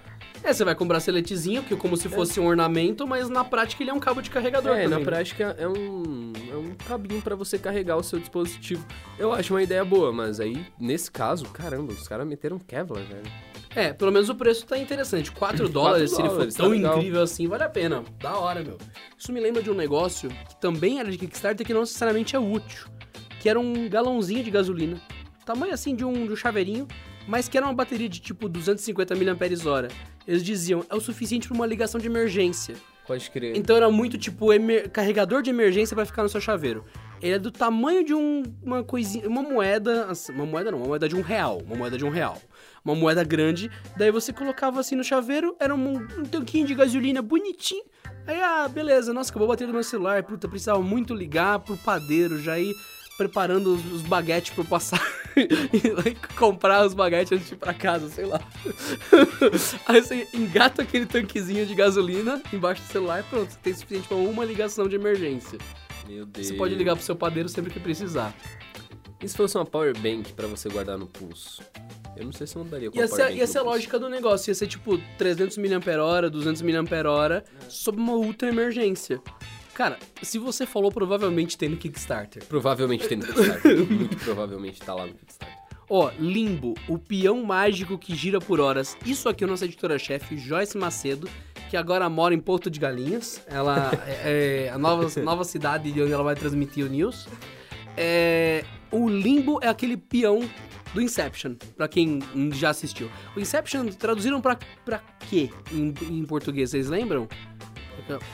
É, 0.43 0.51
você 0.51 0.65
vai 0.65 0.75
com 0.75 0.85
um 0.85 0.89
braceletezinho, 0.89 1.63
que 1.63 1.75
é 1.75 1.77
como 1.77 1.95
se 1.95 2.09
fosse 2.09 2.41
um 2.41 2.47
ornamento, 2.47 3.07
mas 3.07 3.29
na 3.29 3.45
prática 3.45 3.83
ele 3.83 3.91
é 3.91 3.93
um 3.93 4.01
cabo 4.01 4.23
de 4.23 4.31
carregador 4.31 4.73
É, 4.73 4.85
também. 4.85 4.89
na 4.89 4.99
né? 5.01 5.05
prática 5.05 5.55
é 5.59 5.69
um, 5.69 6.33
é 6.51 6.57
um 6.57 6.75
cabinho 6.87 7.21
pra 7.21 7.35
você 7.35 7.59
carregar 7.59 7.97
o 7.97 8.03
seu 8.03 8.19
dispositivo. 8.19 8.87
Eu 9.19 9.31
acho 9.31 9.53
uma 9.53 9.63
ideia 9.63 9.85
boa, 9.85 10.11
mas 10.11 10.41
aí, 10.41 10.65
nesse 10.81 11.11
caso, 11.11 11.45
caramba, 11.47 11.93
os 11.93 12.09
caras 12.09 12.27
meteram 12.27 12.59
Kevlar, 12.59 13.05
velho. 13.05 13.31
É, 13.77 13.93
pelo 13.93 14.11
menos 14.11 14.31
o 14.31 14.35
preço 14.35 14.65
tá 14.65 14.79
interessante. 14.79 15.31
4 15.33 15.69
dólares, 15.69 16.13
se 16.13 16.21
ele 16.23 16.29
for 16.29 16.47
dólares, 16.47 16.55
tá 16.55 16.63
tão 16.63 16.75
incrível 16.75 17.23
assim, 17.23 17.47
vale 17.47 17.65
a 17.65 17.69
pena. 17.69 18.05
Da 18.19 18.39
hora, 18.39 18.63
meu. 18.63 18.79
Isso 19.19 19.33
me 19.33 19.41
lembra 19.41 19.63
de 19.63 19.71
um 19.71 19.75
negócio 19.75 20.31
que 20.31 20.59
também 20.61 20.99
era 20.99 21.11
de 21.11 21.19
Kickstarter 21.19 21.67
que 21.67 21.75
não 21.75 21.81
necessariamente 21.81 22.35
é 22.35 22.39
útil. 22.39 22.89
Que 23.41 23.49
era 23.49 23.59
um 23.59 23.89
galãozinho 23.89 24.43
de 24.43 24.51
gasolina. 24.51 25.01
Tamanho 25.45 25.73
assim 25.73 25.95
de 25.95 26.05
um, 26.05 26.27
de 26.27 26.33
um 26.33 26.37
chaveirinho, 26.37 26.87
mas 27.27 27.49
que 27.49 27.57
era 27.57 27.67
uma 27.67 27.73
bateria 27.75 28.09
de 28.09 28.21
tipo 28.21 28.49
250 28.49 29.15
mAh. 29.15 29.89
Eles 30.27 30.45
diziam, 30.45 30.85
é 30.91 30.95
o 30.95 31.01
suficiente 31.01 31.49
pra 31.49 31.55
uma 31.57 31.67
ligação 31.67 32.01
de 32.01 32.07
emergência. 32.07 32.75
Pode 33.07 33.31
crer. 33.31 33.57
Então 33.57 33.75
era 33.75 33.91
muito 33.91 34.19
tipo 34.19 34.53
emer- 34.53 34.91
carregador 34.91 35.41
de 35.41 35.49
emergência 35.49 35.95
pra 35.97 36.05
ficar 36.05 36.23
no 36.23 36.29
seu 36.29 36.43
chaveiro. 36.43 36.85
Ele 37.23 37.33
é 37.35 37.39
do 37.39 37.51
tamanho 37.51 38.05
de 38.05 38.13
um- 38.13 38.43
uma 38.63 38.85
coisinha, 38.85 39.27
uma 39.27 39.43
moeda, 39.43 40.09
uma 40.29 40.45
moeda 40.45 40.71
não, 40.71 40.79
uma 40.79 40.89
moeda 40.89 41.09
de 41.09 41.17
um 41.17 41.23
real, 41.23 41.63
uma 41.65 41.75
moeda 41.75 41.97
de 41.97 42.05
um 42.05 42.11
real. 42.11 42.37
Uma 42.85 42.95
moeda 42.95 43.25
grande, 43.25 43.71
daí 43.97 44.11
você 44.11 44.31
colocava 44.33 44.81
assim 44.81 44.95
no 44.95 45.03
chaveiro, 45.03 45.57
era 45.59 45.75
um, 45.75 45.95
um 45.97 46.25
tanquinho 46.25 46.67
de 46.67 46.75
gasolina 46.75 47.23
bonitinho. 47.23 47.83
Aí, 48.27 48.39
ah, 48.43 48.69
beleza, 48.69 49.15
nossa, 49.15 49.31
acabou 49.31 49.47
a 49.47 49.49
bateria 49.49 49.69
do 49.73 49.75
meu 49.75 49.83
celular, 49.83 50.23
puta, 50.23 50.47
precisava 50.47 50.83
muito 50.83 51.15
ligar 51.15 51.61
pro 51.61 51.79
padeiro, 51.79 52.39
já 52.39 52.59
ir 52.59 52.75
preparando 53.19 53.75
os, 53.75 53.85
os 53.93 54.03
baguetes 54.03 54.55
pra 54.55 54.63
eu 54.63 54.69
passar 54.69 55.03
e 55.37 56.15
comprar 56.37 56.87
os 56.87 56.95
baguetes 56.95 57.33
antes 57.33 57.49
de 57.49 57.55
ir 57.55 57.57
pra 57.57 57.75
casa, 57.75 58.09
sei 58.09 58.25
lá. 58.25 58.41
Aí 59.87 60.01
você 60.01 60.29
engata 60.33 60.83
aquele 60.83 61.05
tanquezinho 61.05 61.67
de 61.67 61.75
gasolina 61.75 62.41
embaixo 62.53 62.81
do 62.81 62.89
celular, 62.89 63.25
pronto, 63.25 63.51
você 63.51 63.59
tem 63.61 63.75
suficiente 63.75 64.07
pra 64.07 64.17
uma 64.17 64.45
ligação 64.45 64.89
de 64.89 64.95
emergência. 64.95 65.59
Meu 66.07 66.25
Deus. 66.25 66.47
Você 66.47 66.55
pode 66.55 66.77
ligar 66.77 66.95
pro 66.95 67.05
seu 67.05 67.17
padeiro 67.17 67.49
sempre 67.49 67.73
que 67.73 67.81
precisar. 67.81 68.33
E 69.21 69.29
se 69.29 69.37
fosse 69.37 69.59
uma 69.59 69.67
power 69.67 69.99
bank 69.99 70.33
pra 70.33 70.47
você 70.47 70.69
guardar 70.69 70.97
no 70.97 71.09
pulso? 71.09 71.61
Eu 72.17 72.25
não 72.25 72.33
sei 72.33 72.47
se 72.47 72.55
eu 72.55 72.63
andaria 72.63 72.89
com 72.89 72.97
Ia 72.97 73.09
power 73.09 73.27
ser, 73.27 73.37
ia 73.37 73.47
ser 73.49 73.59
a 73.59 73.63
lógica 73.63 73.99
do 73.99 74.09
negócio, 74.09 74.49
ia 74.49 74.55
ser 74.55 74.69
tipo 74.69 74.97
300 75.19 75.59
mAh, 75.59 76.29
200 76.31 76.63
mAh, 76.63 77.43
sob 77.69 77.99
uma 77.99 78.15
ultra 78.15 78.49
emergência. 78.49 79.21
Cara, 79.79 79.97
se 80.21 80.41
você 80.41 80.67
falou, 80.67 80.91
provavelmente 80.91 81.57
tem 81.57 81.69
no 81.69 81.77
Kickstarter. 81.77 82.45
Provavelmente 82.47 83.07
tem 83.07 83.17
no 83.17 83.25
Kickstarter. 83.25 83.79
Muito 83.89 84.17
provavelmente 84.17 84.81
tá 84.81 84.93
lá 84.93 85.07
no 85.07 85.15
Kickstarter. 85.15 85.57
Ó, 85.89 86.11
Limbo, 86.19 86.75
o 86.89 86.99
peão 86.99 87.45
mágico 87.45 87.97
que 87.97 88.13
gira 88.13 88.41
por 88.41 88.59
horas. 88.59 88.97
Isso 89.07 89.29
aqui 89.29 89.45
é 89.45 89.47
nossa 89.47 89.67
editora-chefe, 89.67 90.37
Joyce 90.37 90.77
Macedo, 90.77 91.31
que 91.71 91.77
agora 91.77 92.09
mora 92.09 92.35
em 92.35 92.41
Porto 92.41 92.69
de 92.69 92.81
Galinhas. 92.81 93.41
Ela 93.47 93.93
é, 94.05 94.65
é 94.67 94.71
a 94.71 94.77
nova, 94.77 95.09
nova 95.21 95.45
cidade 95.45 95.93
de 95.93 96.03
onde 96.03 96.13
ela 96.13 96.25
vai 96.25 96.35
transmitir 96.35 96.85
o 96.85 96.89
news. 96.89 97.29
É, 97.97 98.65
o 98.91 99.09
Limbo 99.09 99.61
é 99.63 99.69
aquele 99.69 99.97
peão 99.97 100.41
do 100.93 101.01
Inception, 101.01 101.55
pra 101.77 101.87
quem 101.87 102.19
já 102.53 102.71
assistiu. 102.71 103.09
O 103.37 103.39
Inception 103.39 103.87
traduziram 103.87 104.41
pra, 104.41 104.59
pra 104.85 105.01
quê 105.31 105.51
em, 105.71 105.95
em 106.03 106.25
português, 106.25 106.71
vocês 106.71 106.89
lembram? 106.89 107.29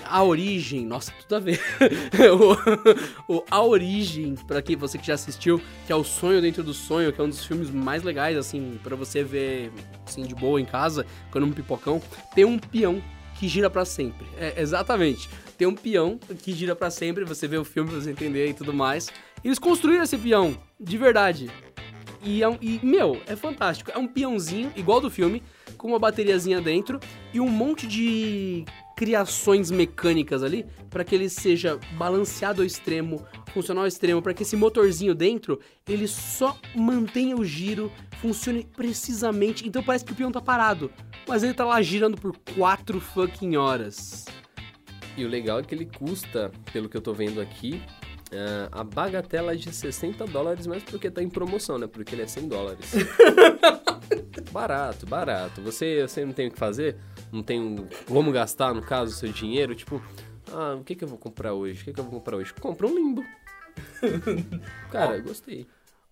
A 0.05 0.23
origem, 0.23 0.85
nossa, 0.85 1.13
tudo 1.23 1.37
a 1.37 1.41
ver. 1.41 1.61
o, 3.29 3.37
o, 3.37 3.45
a 3.51 3.63
origem, 3.63 4.35
para 4.47 4.63
quem 4.63 4.77
você 4.77 4.99
que 4.99 5.07
já 5.07 5.15
assistiu, 5.15 5.61
que 5.87 5.93
é 5.93 5.97
o 5.97 6.05
sonho 6.05 6.41
dentro 6.41 6.63
do 6.63 6.75
sonho, 6.75 7.13
que 7.13 7.21
é 7.21 7.25
um 7.25 7.29
dos 7.29 7.45
filmes 7.45 7.71
mais 7.71 8.03
legais, 8.03 8.37
assim, 8.37 8.79
para 8.83 8.97
você 8.97 9.23
ver, 9.23 9.73
assim, 10.07 10.23
de 10.23 10.35
boa 10.35 10.61
em 10.61 10.65
casa, 10.65 11.07
quando 11.31 11.45
um 11.45 11.53
pipocão, 11.53 12.01
tem 12.35 12.45
um 12.45 12.59
peão 12.59 13.03
que 13.39 13.49
gira 13.49 13.69
para 13.69 13.85
sempre. 13.85 14.27
É, 14.39 14.61
exatamente. 14.61 15.29
Tem 15.59 15.67
um 15.67 15.75
peão 15.75 16.19
que 16.43 16.53
gira 16.53 16.75
para 16.75 16.91
sempre, 16.91 17.25
você 17.25 17.47
vê 17.47 17.59
o 17.59 17.65
filme 17.65 17.91
pra 17.91 18.01
você 18.01 18.11
entender 18.11 18.49
e 18.49 18.55
tudo 18.55 18.73
mais. 18.73 19.11
Eles 19.43 19.59
construíram 19.59 20.05
esse 20.05 20.17
peão, 20.17 20.57
de 20.81 20.97
verdade. 20.97 21.51
E, 22.23 22.43
é 22.43 22.49
um, 22.49 22.57
e, 22.61 22.81
meu, 22.83 23.21
é 23.27 23.37
fantástico. 23.37 23.91
É 23.91 23.99
um 23.99 24.07
peãozinho, 24.07 24.73
igual 24.75 25.01
do 25.01 25.11
filme, 25.11 25.43
com 25.77 25.89
uma 25.89 25.99
bateriazinha 25.99 26.61
dentro 26.61 26.99
e 27.33 27.41
um 27.41 27.49
monte 27.49 27.87
de 27.87 28.65
criações 28.97 29.71
mecânicas 29.71 30.43
ali 30.43 30.67
para 30.91 31.05
que 31.05 31.15
ele 31.15 31.29
seja 31.29 31.79
balanceado 31.97 32.63
ao 32.63 32.67
extremo, 32.67 33.25
funcional 33.53 33.85
ao 33.85 33.89
extremo, 33.89 34.23
para 34.23 34.35
que 34.35 34.43
esse 34.43 34.57
motorzinho 34.57 35.15
dentro 35.15 35.61
ele 35.89 36.07
só 36.07 36.59
mantenha 36.75 37.37
o 37.37 37.45
giro, 37.45 37.91
funcione 38.21 38.67
precisamente. 38.77 39.67
Então 39.67 39.83
parece 39.83 40.05
que 40.05 40.13
o 40.13 40.15
peão 40.15 40.31
tá 40.31 40.41
parado, 40.41 40.91
mas 41.27 41.43
ele 41.43 41.55
tá 41.55 41.65
lá 41.65 41.81
girando 41.83 42.17
por 42.17 42.37
4 42.57 43.01
fucking 43.01 43.57
horas. 43.57 44.25
E 45.17 45.25
o 45.25 45.29
legal 45.29 45.61
é 45.61 45.63
que 45.63 45.75
ele 45.75 45.87
custa, 45.87 46.51
pelo 46.73 46.89
que 46.89 46.97
eu 46.97 47.01
tô 47.01 47.13
vendo 47.13 47.41
aqui, 47.41 47.81
Uh, 48.35 48.67
a 48.73 48.83
bagatela 48.83 49.53
é 49.53 49.55
de 49.55 49.73
60 49.73 50.27
dólares, 50.27 50.67
mas 50.67 50.83
porque 50.83 51.09
tá 51.09 51.23
em 51.23 51.29
promoção, 51.29 51.79
né? 51.79 51.87
Porque 51.87 52.17
ele 52.17 52.23
é 52.23 52.27
100 52.27 52.49
dólares. 52.49 52.93
barato, 54.51 55.07
barato. 55.07 55.63
Você, 55.63 56.03
você 56.03 56.25
não 56.25 56.33
tem 56.33 56.49
o 56.49 56.51
que 56.51 56.59
fazer? 56.59 56.97
Não 57.35 57.43
tem 57.43 57.89
como 58.07 58.31
gastar, 58.31 58.73
no 58.73 58.81
caso, 58.81 59.13
o 59.13 59.17
seu 59.17 59.33
dinheiro? 59.33 59.75
Tipo, 59.75 60.01
ah, 60.53 60.77
o 60.79 60.85
que, 60.85 60.95
que 60.95 61.03
eu 61.03 61.09
vou 61.09 61.19
comprar 61.19 61.53
hoje? 61.53 61.83
O 61.83 61.85
que, 61.87 61.93
que 61.93 61.99
eu 61.99 62.05
vou 62.05 62.13
comprar 62.13 62.37
hoje? 62.37 62.55
Compra 62.55 62.87
um 62.87 62.95
limbo. 62.95 63.25
Cara, 64.89 65.19
gostei. 65.19 65.67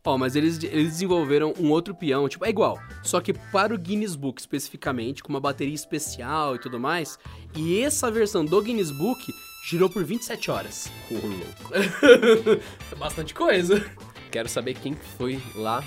Ó, 0.04 0.14
oh, 0.14 0.18
mas 0.18 0.34
eles, 0.34 0.60
eles 0.64 0.90
desenvolveram 0.90 1.54
um 1.60 1.70
outro 1.70 1.94
peão, 1.94 2.28
tipo, 2.28 2.44
é 2.44 2.48
igual, 2.48 2.76
só 3.04 3.20
que 3.20 3.32
para 3.32 3.72
o 3.72 3.78
Guinness 3.78 4.16
Book 4.16 4.40
especificamente, 4.40 5.22
com 5.22 5.28
uma 5.28 5.38
bateria 5.38 5.76
especial 5.76 6.56
e 6.56 6.58
tudo 6.58 6.80
mais. 6.80 7.16
E 7.54 7.80
essa 7.80 8.10
versão 8.10 8.44
do 8.44 8.60
Guinness 8.60 8.90
Book 8.90 9.32
girou 9.64 9.88
por 9.88 10.02
27 10.02 10.50
horas. 10.50 10.90
Ô, 11.08 11.14
louco. 11.14 11.72
é 12.90 12.94
bastante 12.96 13.32
coisa. 13.32 13.88
Quero 14.32 14.48
saber 14.48 14.74
quem 14.74 14.94
foi 14.94 15.40
lá 15.54 15.84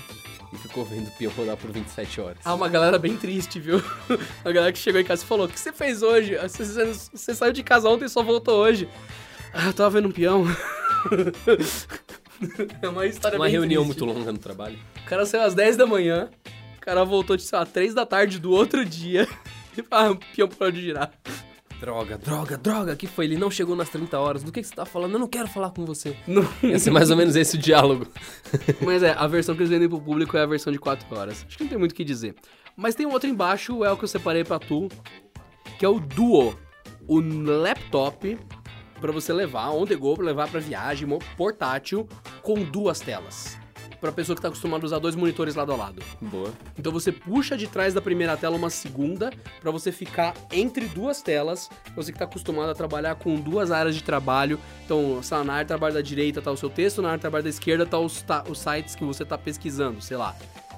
e 0.56 0.58
ficou 0.58 0.84
vendo 0.84 1.08
o 1.08 1.10
peão 1.12 1.32
rodar 1.32 1.56
por 1.56 1.70
27 1.70 2.20
horas. 2.20 2.38
Ah, 2.44 2.54
uma 2.54 2.68
galera 2.68 2.98
bem 2.98 3.16
triste, 3.16 3.60
viu? 3.60 3.82
A 4.44 4.50
galera 4.50 4.72
que 4.72 4.78
chegou 4.78 5.00
em 5.00 5.04
casa 5.04 5.22
e 5.22 5.26
falou: 5.26 5.46
O 5.46 5.48
que 5.48 5.58
você 5.58 5.72
fez 5.72 6.02
hoje? 6.02 6.36
Você, 6.36 6.64
você, 6.64 6.92
você 7.12 7.34
saiu 7.34 7.52
de 7.52 7.62
casa 7.62 7.88
ontem 7.88 8.06
e 8.06 8.08
só 8.08 8.22
voltou 8.22 8.56
hoje. 8.56 8.88
Ah, 9.52 9.66
eu 9.66 9.72
tava 9.72 9.90
vendo 9.90 10.08
um 10.08 10.12
peão. 10.12 10.44
é 12.82 12.88
uma 12.88 13.06
história 13.06 13.38
Uma 13.38 13.48
reunião 13.48 13.84
triste. 13.84 14.00
muito 14.00 14.18
longa 14.18 14.32
no 14.32 14.38
trabalho. 14.38 14.78
O 15.04 15.08
cara 15.08 15.24
saiu 15.24 15.44
às 15.44 15.54
10 15.54 15.76
da 15.76 15.86
manhã, 15.86 16.28
o 16.76 16.80
cara 16.80 17.04
voltou, 17.04 17.36
de, 17.36 17.42
sei 17.42 17.58
lá, 17.58 17.64
3 17.64 17.94
da 17.94 18.04
tarde 18.04 18.38
do 18.38 18.50
outro 18.50 18.84
dia. 18.84 19.26
E 19.78 19.84
ah, 19.90 20.10
o 20.10 20.16
peão 20.16 20.48
parou 20.48 20.72
de 20.72 20.80
girar. 20.80 21.12
Droga, 21.80 22.16
droga, 22.16 22.56
droga, 22.56 22.96
que 22.96 23.06
foi? 23.06 23.26
Ele 23.26 23.36
não 23.36 23.50
chegou 23.50 23.76
nas 23.76 23.88
30 23.90 24.18
horas. 24.18 24.42
Do 24.42 24.50
que, 24.50 24.62
que 24.62 24.68
você 24.68 24.74
tá 24.74 24.86
falando? 24.86 25.12
Eu 25.14 25.18
não 25.18 25.28
quero 25.28 25.46
falar 25.46 25.70
com 25.70 25.84
você. 25.84 26.16
Não. 26.26 26.46
Ia 26.62 26.78
ser 26.78 26.90
mais 26.90 27.10
ou 27.10 27.16
menos 27.16 27.36
esse 27.36 27.56
o 27.56 27.58
diálogo. 27.58 28.06
Mas 28.80 29.02
é, 29.02 29.12
a 29.12 29.26
versão 29.26 29.54
que 29.54 29.60
eles 29.60 29.70
vendem 29.70 29.88
pro 29.88 30.00
público 30.00 30.36
é 30.36 30.42
a 30.42 30.46
versão 30.46 30.72
de 30.72 30.78
4 30.78 31.06
horas. 31.16 31.44
Acho 31.46 31.56
que 31.56 31.64
não 31.64 31.70
tem 31.70 31.78
muito 31.78 31.92
o 31.92 31.94
que 31.94 32.04
dizer. 32.04 32.34
Mas 32.76 32.94
tem 32.94 33.06
um 33.06 33.12
outro 33.12 33.28
embaixo, 33.28 33.84
é 33.84 33.92
o 33.92 33.96
que 33.96 34.04
eu 34.04 34.08
separei 34.08 34.44
pra 34.44 34.58
tu, 34.58 34.88
que 35.78 35.84
é 35.84 35.88
o 35.88 36.00
Duo. 36.00 36.58
O 37.06 37.20
laptop 37.20 38.38
para 39.00 39.12
você 39.12 39.32
levar, 39.32 39.70
on 39.70 39.84
the 39.86 39.94
go, 39.94 40.14
pra 40.14 40.24
levar 40.24 40.48
pra 40.48 40.58
viagem, 40.58 41.06
portátil, 41.36 42.08
com 42.42 42.54
duas 42.62 43.00
telas 43.00 43.58
pra 44.00 44.12
pessoa 44.12 44.36
que 44.36 44.42
tá 44.42 44.48
acostumada 44.48 44.84
a 44.84 44.86
usar 44.86 44.98
dois 44.98 45.14
monitores 45.14 45.54
lado 45.54 45.72
a 45.72 45.76
lado. 45.76 46.02
Boa. 46.20 46.52
Então 46.78 46.92
você 46.92 47.10
puxa 47.10 47.56
de 47.56 47.66
trás 47.66 47.94
da 47.94 48.00
primeira 48.00 48.36
tela 48.36 48.56
uma 48.56 48.70
segunda 48.70 49.32
para 49.60 49.70
você 49.70 49.90
ficar 49.92 50.34
entre 50.52 50.86
duas 50.86 51.22
telas. 51.22 51.68
Você 51.94 52.12
que 52.12 52.18
tá 52.18 52.24
acostumado 52.24 52.70
a 52.70 52.74
trabalhar 52.74 53.14
com 53.16 53.36
duas 53.36 53.70
áreas 53.70 53.94
de 53.94 54.02
trabalho. 54.02 54.58
Então, 54.84 55.22
sei 55.22 55.36
lá, 55.38 55.44
na 55.44 55.52
área 55.54 55.64
de 55.64 55.68
trabalho 55.68 55.94
da 55.94 56.02
direita 56.02 56.42
tá 56.42 56.50
o 56.50 56.56
seu 56.56 56.70
texto, 56.70 57.02
na 57.02 57.08
área 57.08 57.18
de 57.18 57.22
trabalho 57.22 57.44
da 57.44 57.50
esquerda 57.50 57.86
tá 57.86 57.98
os, 57.98 58.22
tá, 58.22 58.44
os 58.48 58.58
sites 58.58 58.94
que 58.94 59.04
você 59.04 59.24
tá 59.24 59.36
pesquisando, 59.36 60.00
sei 60.00 60.16
lá. 60.16 60.34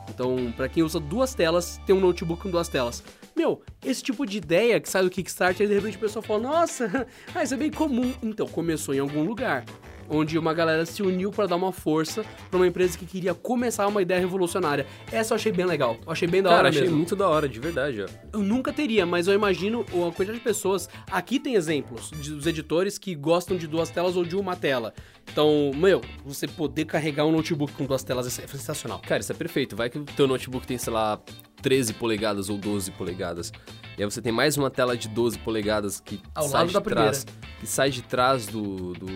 Então, 0.09 0.53
para 0.57 0.69
quem 0.69 0.83
usa 0.83 0.99
duas 0.99 1.35
telas, 1.35 1.81
tem 1.87 1.95
um 1.95 2.01
notebook 2.01 2.43
com 2.43 2.51
duas 2.51 2.69
telas. 2.69 3.03
Meu, 3.37 3.63
esse 3.85 4.03
tipo 4.03 4.27
de 4.27 4.39
ideia 4.39 4.81
que 4.81 4.89
sai 4.89 5.03
do 5.03 5.11
Kickstarter, 5.11 5.69
de 5.69 5.75
repente 5.75 5.97
o 5.97 6.01
pessoal 6.01 6.23
fala, 6.23 6.41
nossa, 6.41 7.07
ah, 7.35 7.43
isso 7.43 7.55
é 7.55 7.57
bem 7.57 7.71
comum. 7.71 8.13
Então, 8.23 8.47
começou 8.47 8.95
em 8.95 8.99
algum 8.99 9.23
lugar 9.23 9.65
onde 10.09 10.39
uma 10.39 10.55
galera 10.55 10.85
se 10.87 11.03
uniu 11.03 11.31
para 11.31 11.47
dar 11.47 11.57
uma 11.57 11.73
força 11.73 12.25
para 12.51 12.57
uma 12.59 12.67
empresa 12.67 12.97
que 12.97 13.07
queria 13.07 13.35
começar 13.35 13.87
uma 13.87 14.03
ideia 14.03 14.21
revolucionária. 14.21 14.87
Essa 15.11 15.35
eu 15.35 15.37
achei 15.37 15.53
bem 15.53 15.67
legal. 15.67 15.97
Eu 16.05 16.13
achei 16.13 16.29
bem 16.29 16.43
da 16.43 16.51
Cara, 16.51 16.61
hora 16.61 16.69
achei 16.71 16.83
mesmo. 16.83 16.97
muito 16.97 17.15
da 17.17 17.29
hora, 17.29 17.49
de 17.49 17.61
verdade, 17.61 18.03
ó. 18.03 18.07
Eu 18.33 18.41
nunca 18.41 18.73
teria, 18.73 19.05
mas 19.05 19.27
eu 19.29 19.35
imagino 19.35 19.83
a 19.83 20.13
quantidade 20.13 20.39
de 20.39 20.45
pessoas. 20.45 20.89
Aqui 21.11 21.39
tem 21.39 21.55
exemplos 21.55 22.11
dos 22.11 22.47
editores 22.47 22.99
que 22.99 23.15
gostam 23.15 23.57
de 23.57 23.67
duas 23.67 23.91
telas 23.91 24.17
ou 24.17 24.25
de 24.25 24.37
uma 24.37 24.57
tela. 24.57 24.95
Então, 25.31 25.71
meu, 25.75 26.01
você 26.25 26.47
poder 26.47 26.87
carregar 26.87 27.27
um 27.27 27.33
notebook 27.33 27.73
com 27.75 27.85
duas 27.85 28.03
telas 28.03 28.27
é 28.27 28.47
sensacional. 28.47 29.01
Cara, 29.07 29.21
isso 29.21 29.33
é 29.33 29.35
perfeito. 29.35 29.77
Vai 29.77 29.91
que 29.91 29.99
o 29.99 30.05
teu 30.05 30.27
notebook 30.27 30.67
tem, 30.67 30.79
sei 30.79 30.93
lá, 30.93 31.21
13 31.63 31.95
polegadas 31.95 32.49
ou 32.49 32.57
12 32.59 32.91
polegadas. 32.93 33.53
E 33.97 34.03
aí 34.03 34.09
você 34.11 34.23
tem 34.23 34.31
mais 34.33 34.57
uma 34.57 34.71
tela 34.71 34.97
de 34.97 35.09
12 35.09 35.39
polegadas 35.41 35.99
que 36.01 36.21
Ao 36.35 36.49
sai 36.49 36.67
de 36.69 36.73
da 36.73 36.81
trás. 36.81 37.25
primeira. 37.25 37.59
Que 37.61 37.67
sai 37.67 37.91
de 37.91 38.03
trás 38.03 38.47
do, 38.47 38.93
do, 38.93 39.07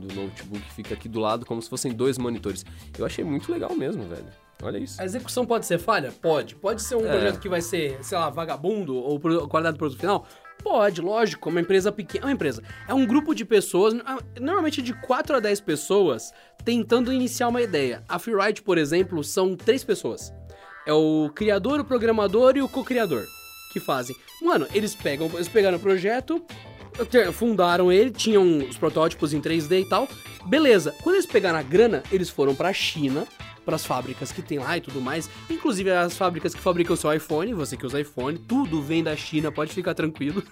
do 0.00 0.14
notebook, 0.14 0.62
fica 0.74 0.94
aqui 0.94 1.08
do 1.08 1.20
lado 1.20 1.44
como 1.44 1.60
se 1.60 1.68
fossem 1.68 1.92
dois 1.92 2.16
monitores. 2.16 2.64
Eu 2.98 3.04
achei 3.04 3.22
muito 3.22 3.52
legal 3.52 3.74
mesmo, 3.76 4.02
velho. 4.04 4.24
Olha 4.62 4.78
isso. 4.78 5.00
A 5.00 5.04
execução 5.04 5.44
pode 5.46 5.66
ser 5.66 5.78
falha? 5.78 6.10
Pode. 6.22 6.54
Pode 6.54 6.82
ser 6.82 6.94
um 6.96 7.06
É. 7.06 7.10
projeto 7.10 7.38
que 7.40 7.48
vai 7.48 7.60
ser, 7.62 7.98
sei 8.02 8.16
lá, 8.18 8.28
vagabundo 8.30 8.94
ou 8.94 9.18
qualidade 9.48 9.76
do 9.76 9.78
produto 9.78 9.98
final? 9.98 10.26
Pode, 10.62 11.00
lógico. 11.00 11.48
Uma 11.48 11.60
empresa 11.62 11.90
pequena. 11.90 12.26
Uma 12.26 12.32
empresa. 12.32 12.62
É 12.86 12.92
um 12.92 13.06
grupo 13.06 13.34
de 13.34 13.44
pessoas, 13.46 13.94
ah, 14.04 14.18
normalmente 14.38 14.82
de 14.82 14.92
4 14.92 15.36
a 15.36 15.40
10 15.40 15.60
pessoas, 15.60 16.30
tentando 16.64 17.10
iniciar 17.12 17.48
uma 17.48 17.62
ideia. 17.62 18.02
A 18.08 18.18
Freeride, 18.18 18.60
por 18.60 18.76
exemplo, 18.76 19.24
são 19.24 19.56
três 19.56 19.82
pessoas. 19.82 20.30
É 20.90 20.92
o 20.92 21.30
criador, 21.32 21.78
o 21.78 21.84
programador 21.84 22.56
e 22.56 22.62
o 22.62 22.68
co-criador 22.68 23.24
que 23.72 23.78
fazem. 23.78 24.16
Mano, 24.42 24.66
eles 24.74 24.92
pegam, 24.92 25.30
eles 25.34 25.48
pegaram 25.48 25.76
o 25.76 25.80
projeto, 25.80 26.44
fundaram 27.32 27.92
ele, 27.92 28.10
tinham 28.10 28.58
os 28.58 28.76
protótipos 28.76 29.32
em 29.32 29.40
3D 29.40 29.82
e 29.82 29.88
tal. 29.88 30.08
Beleza. 30.46 30.92
Quando 31.00 31.14
eles 31.14 31.26
pegaram 31.26 31.60
a 31.60 31.62
grana, 31.62 32.02
eles 32.10 32.28
foram 32.28 32.56
pra 32.56 32.72
China, 32.72 33.24
pras 33.64 33.86
fábricas 33.86 34.32
que 34.32 34.42
tem 34.42 34.58
lá 34.58 34.78
e 34.78 34.80
tudo 34.80 35.00
mais, 35.00 35.30
inclusive 35.48 35.92
as 35.92 36.16
fábricas 36.16 36.56
que 36.56 36.60
fabricam 36.60 36.94
o 36.94 36.96
seu 36.96 37.14
iPhone, 37.14 37.54
você 37.54 37.76
que 37.76 37.86
usa 37.86 38.00
iPhone, 38.00 38.36
tudo 38.36 38.82
vem 38.82 39.04
da 39.04 39.14
China, 39.14 39.52
pode 39.52 39.72
ficar 39.72 39.94
tranquilo. 39.94 40.42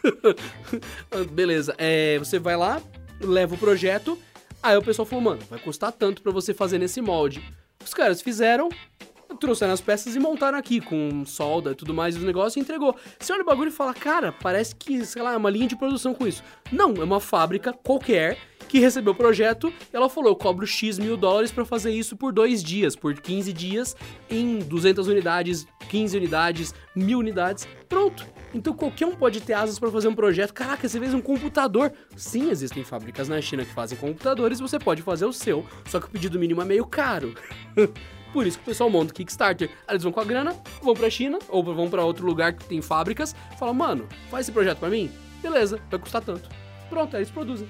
Beleza. 1.32 1.74
É, 1.78 2.16
você 2.16 2.38
vai 2.38 2.56
lá, 2.56 2.80
leva 3.20 3.56
o 3.56 3.58
projeto, 3.58 4.16
aí 4.62 4.76
o 4.76 4.82
pessoal 4.82 5.04
falou, 5.04 5.24
mano, 5.24 5.40
vai 5.50 5.58
custar 5.58 5.90
tanto 5.90 6.22
pra 6.22 6.30
você 6.30 6.54
fazer 6.54 6.78
nesse 6.78 7.00
molde. 7.00 7.42
Os 7.84 7.92
caras 7.92 8.22
fizeram, 8.22 8.68
trouxeram 9.36 9.72
as 9.72 9.80
peças 9.80 10.16
e 10.16 10.18
montaram 10.18 10.58
aqui 10.58 10.80
com 10.80 11.24
solda 11.24 11.72
e 11.72 11.74
tudo 11.74 11.94
mais 11.94 12.14
e 12.14 12.18
os 12.18 12.24
negócios 12.24 12.56
e 12.56 12.60
entregou. 12.60 12.94
Você 13.18 13.32
olha 13.32 13.42
o 13.42 13.46
bagulho 13.46 13.68
e 13.68 13.72
fala, 13.72 13.94
cara, 13.94 14.32
parece 14.32 14.74
que, 14.74 15.04
sei 15.04 15.22
lá, 15.22 15.32
é 15.32 15.36
uma 15.36 15.50
linha 15.50 15.66
de 15.66 15.76
produção 15.76 16.14
com 16.14 16.26
isso. 16.26 16.42
Não, 16.72 16.94
é 16.94 17.04
uma 17.04 17.20
fábrica 17.20 17.72
qualquer 17.72 18.38
que 18.68 18.78
recebeu 18.78 19.12
o 19.12 19.16
projeto 19.16 19.72
ela 19.92 20.08
falou, 20.08 20.30
eu 20.30 20.36
cobro 20.36 20.66
X 20.66 20.98
mil 20.98 21.16
dólares 21.16 21.50
pra 21.50 21.64
fazer 21.64 21.90
isso 21.90 22.16
por 22.16 22.32
dois 22.32 22.62
dias, 22.62 22.94
por 22.94 23.14
15 23.14 23.52
dias, 23.52 23.96
em 24.28 24.58
200 24.58 25.08
unidades, 25.08 25.66
15 25.88 26.16
unidades, 26.16 26.74
mil 26.94 27.18
unidades, 27.18 27.66
pronto. 27.88 28.26
Então 28.54 28.74
qualquer 28.74 29.06
um 29.06 29.14
pode 29.14 29.40
ter 29.40 29.54
asas 29.54 29.78
pra 29.78 29.90
fazer 29.90 30.08
um 30.08 30.14
projeto. 30.14 30.52
Caraca, 30.52 30.88
você 30.88 30.98
fez 30.98 31.14
um 31.14 31.20
computador. 31.20 31.92
Sim, 32.16 32.50
existem 32.50 32.84
fábricas 32.84 33.28
na 33.28 33.40
China 33.40 33.64
que 33.64 33.72
fazem 33.72 33.96
computadores, 33.96 34.60
você 34.60 34.78
pode 34.78 35.02
fazer 35.02 35.24
o 35.24 35.32
seu, 35.32 35.64
só 35.86 35.98
que 35.98 36.06
o 36.06 36.10
pedido 36.10 36.38
mínimo 36.38 36.60
é 36.60 36.64
meio 36.64 36.86
caro. 36.86 37.34
Por 38.32 38.46
isso 38.46 38.58
que 38.58 38.64
o 38.64 38.66
pessoal 38.66 38.90
monta 38.90 39.12
o 39.12 39.14
Kickstarter. 39.14 39.70
Eles 39.88 40.02
vão 40.02 40.12
com 40.12 40.20
a 40.20 40.24
grana, 40.24 40.54
vão 40.82 40.94
pra 40.94 41.08
China, 41.10 41.38
ou 41.48 41.62
vão 41.62 41.88
pra 41.88 42.04
outro 42.04 42.26
lugar 42.26 42.52
que 42.52 42.64
tem 42.64 42.82
fábricas, 42.82 43.34
falam, 43.58 43.74
mano, 43.74 44.06
faz 44.30 44.46
esse 44.46 44.52
projeto 44.52 44.78
pra 44.78 44.88
mim? 44.88 45.10
Beleza, 45.42 45.80
vai 45.90 45.98
custar 45.98 46.22
tanto. 46.22 46.48
Pronto, 46.88 47.16
aí 47.16 47.22
eles 47.22 47.30
produzem. 47.30 47.68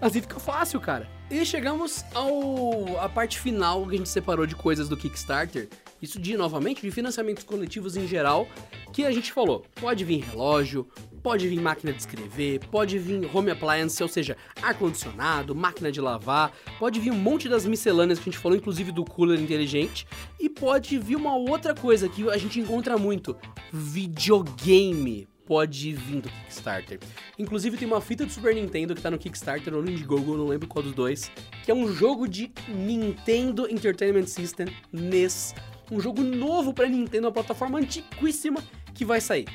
Assim 0.00 0.20
fica 0.20 0.38
fácil, 0.38 0.80
cara. 0.80 1.08
E 1.30 1.44
chegamos 1.44 2.04
ao 2.14 3.00
a 3.00 3.08
parte 3.08 3.40
final 3.40 3.86
que 3.86 3.94
a 3.94 3.98
gente 3.98 4.08
separou 4.08 4.46
de 4.46 4.54
coisas 4.54 4.88
do 4.88 4.96
Kickstarter. 4.96 5.68
Isso 6.00 6.20
de 6.20 6.36
novamente 6.36 6.82
de 6.82 6.90
financiamentos 6.90 7.42
coletivos 7.44 7.96
em 7.96 8.06
geral, 8.06 8.46
que 8.92 9.06
a 9.06 9.10
gente 9.10 9.32
falou. 9.32 9.64
Pode 9.80 10.04
vir 10.04 10.22
relógio, 10.22 10.86
pode 11.22 11.48
vir 11.48 11.58
máquina 11.58 11.92
de 11.94 12.00
escrever, 12.00 12.60
pode 12.70 12.98
vir 12.98 13.28
home 13.34 13.50
appliance, 13.50 14.02
ou 14.02 14.08
seja, 14.08 14.36
ar 14.60 14.74
condicionado, 14.74 15.54
máquina 15.54 15.90
de 15.90 15.98
lavar, 15.98 16.52
pode 16.78 17.00
vir 17.00 17.10
um 17.10 17.18
monte 17.18 17.48
das 17.48 17.64
miscelâneas 17.64 18.18
que 18.18 18.28
a 18.28 18.32
gente 18.32 18.40
falou, 18.40 18.56
inclusive 18.56 18.92
do 18.92 19.02
cooler 19.02 19.40
inteligente, 19.40 20.06
e 20.38 20.50
pode 20.50 20.98
vir 20.98 21.16
uma 21.16 21.34
outra 21.34 21.74
coisa 21.74 22.06
que 22.06 22.28
a 22.28 22.36
gente 22.36 22.60
encontra 22.60 22.98
muito, 22.98 23.34
videogame. 23.72 25.26
Pode 25.46 25.92
vir 25.92 26.20
do 26.20 26.28
Kickstarter. 26.28 26.98
Inclusive 27.38 27.76
tem 27.76 27.86
uma 27.86 28.00
fita 28.00 28.24
do 28.24 28.32
Super 28.32 28.54
Nintendo 28.54 28.94
que 28.94 29.02
tá 29.02 29.10
no 29.10 29.18
Kickstarter 29.18 29.74
ou 29.74 29.82
no 29.82 29.90
Indiegogo, 29.90 30.36
não 30.36 30.46
lembro 30.46 30.68
qual 30.68 30.82
dos 30.82 30.94
dois, 30.94 31.30
que 31.64 31.70
é 31.70 31.74
um 31.74 31.92
jogo 31.92 32.26
de 32.28 32.52
Nintendo 32.68 33.70
Entertainment 33.70 34.26
System 34.26 34.66
NES, 34.92 35.54
um 35.90 36.00
jogo 36.00 36.22
novo 36.22 36.72
para 36.72 36.88
Nintendo, 36.88 37.26
uma 37.26 37.32
plataforma 37.32 37.78
antiquíssima 37.78 38.62
que 38.94 39.04
vai 39.04 39.20
sair. 39.20 39.46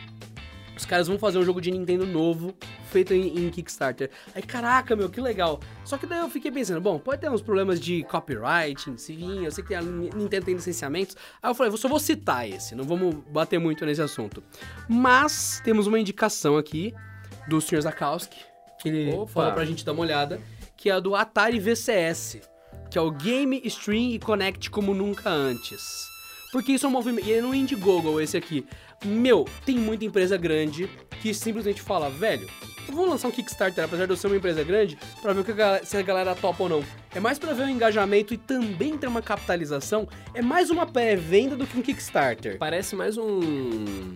Os 0.80 0.86
caras 0.86 1.10
vão 1.10 1.20
fazer 1.20 1.38
um 1.38 1.44
jogo 1.44 1.60
de 1.60 1.70
Nintendo 1.70 2.06
novo, 2.06 2.56
feito 2.90 3.14
em, 3.14 3.38
em, 3.38 3.50
Kickstarter. 3.50 4.10
Aí, 4.34 4.42
caraca, 4.42 4.96
meu, 4.96 5.10
que 5.10 5.20
legal. 5.20 5.60
Só 5.84 5.98
que 5.98 6.06
daí 6.06 6.20
eu 6.20 6.30
fiquei 6.30 6.50
pensando, 6.50 6.80
bom, 6.80 6.98
pode 6.98 7.20
ter 7.20 7.30
uns 7.30 7.42
problemas 7.42 7.82
de 7.82 8.02
copyright, 8.04 8.90
se 8.96 9.14
vir, 9.14 9.44
eu 9.44 9.52
sei 9.52 9.62
que 9.62 9.76
a 9.76 9.82
Nintendo 9.82 10.46
tem 10.46 10.56
licenciamentos. 10.56 11.18
Aí 11.44 11.50
eu 11.50 11.54
falei, 11.54 11.74
eu 11.74 11.78
só 11.78 11.90
vou 11.90 12.00
citar 12.00 12.48
esse, 12.48 12.76
não 12.76 12.86
vamos 12.86 13.14
bater 13.30 13.60
muito 13.60 13.86
nesse 13.86 14.02
assunto. 14.02 14.42
Mas 14.88 15.62
temos 15.66 15.86
uma 15.86 16.00
indicação 16.00 16.56
aqui 16.56 16.94
do 17.50 17.60
Sr. 17.60 17.82
Zakowski, 17.82 18.40
que 18.82 18.88
ele 18.88 19.12
Opa. 19.12 19.34
falou 19.34 19.52
pra 19.52 19.66
gente 19.66 19.84
dar 19.84 19.92
uma 19.92 20.02
olhada, 20.02 20.40
que 20.78 20.90
é 20.90 20.94
a 20.94 21.00
do 21.02 21.14
Atari 21.14 21.60
VCS, 21.60 22.40
que 22.90 22.98
é 22.98 23.02
o 23.02 23.12
Game 23.12 23.62
Stream 23.66 24.12
e 24.12 24.20
Connect 24.20 24.70
como 24.70 24.94
nunca 24.94 25.30
antes. 25.30 26.08
Porque 26.52 26.72
isso 26.72 26.86
é 26.86 26.90
um 26.90 26.92
movimento. 26.92 27.28
E 27.28 27.34
é 27.34 27.42
no 27.42 27.54
Indiegogo 27.54 28.20
esse 28.20 28.36
aqui. 28.36 28.66
Meu, 29.06 29.46
tem 29.66 29.78
muita 29.78 30.06
empresa 30.06 30.38
grande 30.38 30.90
que 31.22 31.34
simplesmente 31.34 31.82
fala, 31.82 32.10
velho, 32.10 32.48
eu 32.88 32.94
vou 32.94 33.08
lançar 33.08 33.28
um 33.28 33.32
Kickstarter, 33.32 33.84
apesar 33.84 34.06
de 34.06 34.12
eu 34.12 34.18
ser 34.18 34.28
uma 34.28 34.38
empresa 34.38 34.64
grande, 34.64 34.98
pra 35.22 35.32
ver 35.32 35.62
a 35.62 35.86
se 35.86 35.96
a 35.96 36.02
galera 36.02 36.36
topa 36.36 36.64
ou 36.64 36.70
não. 36.70 36.84
É 37.14 37.20
mais 37.20 37.38
pra 37.38 37.54
ver 37.54 37.64
o 37.64 37.70
engajamento 37.70 38.34
e 38.34 38.38
também 38.38 38.98
ter 38.98 39.08
uma 39.08 39.22
capitalização. 39.22 40.08
É 40.34 40.42
mais 40.42 40.70
uma 40.70 40.86
pré-venda 40.86 41.56
do 41.56 41.68
que 41.68 41.78
um 41.78 41.82
Kickstarter. 41.82 42.58
Parece 42.58 42.96
mais 42.96 43.18
um 43.18 44.14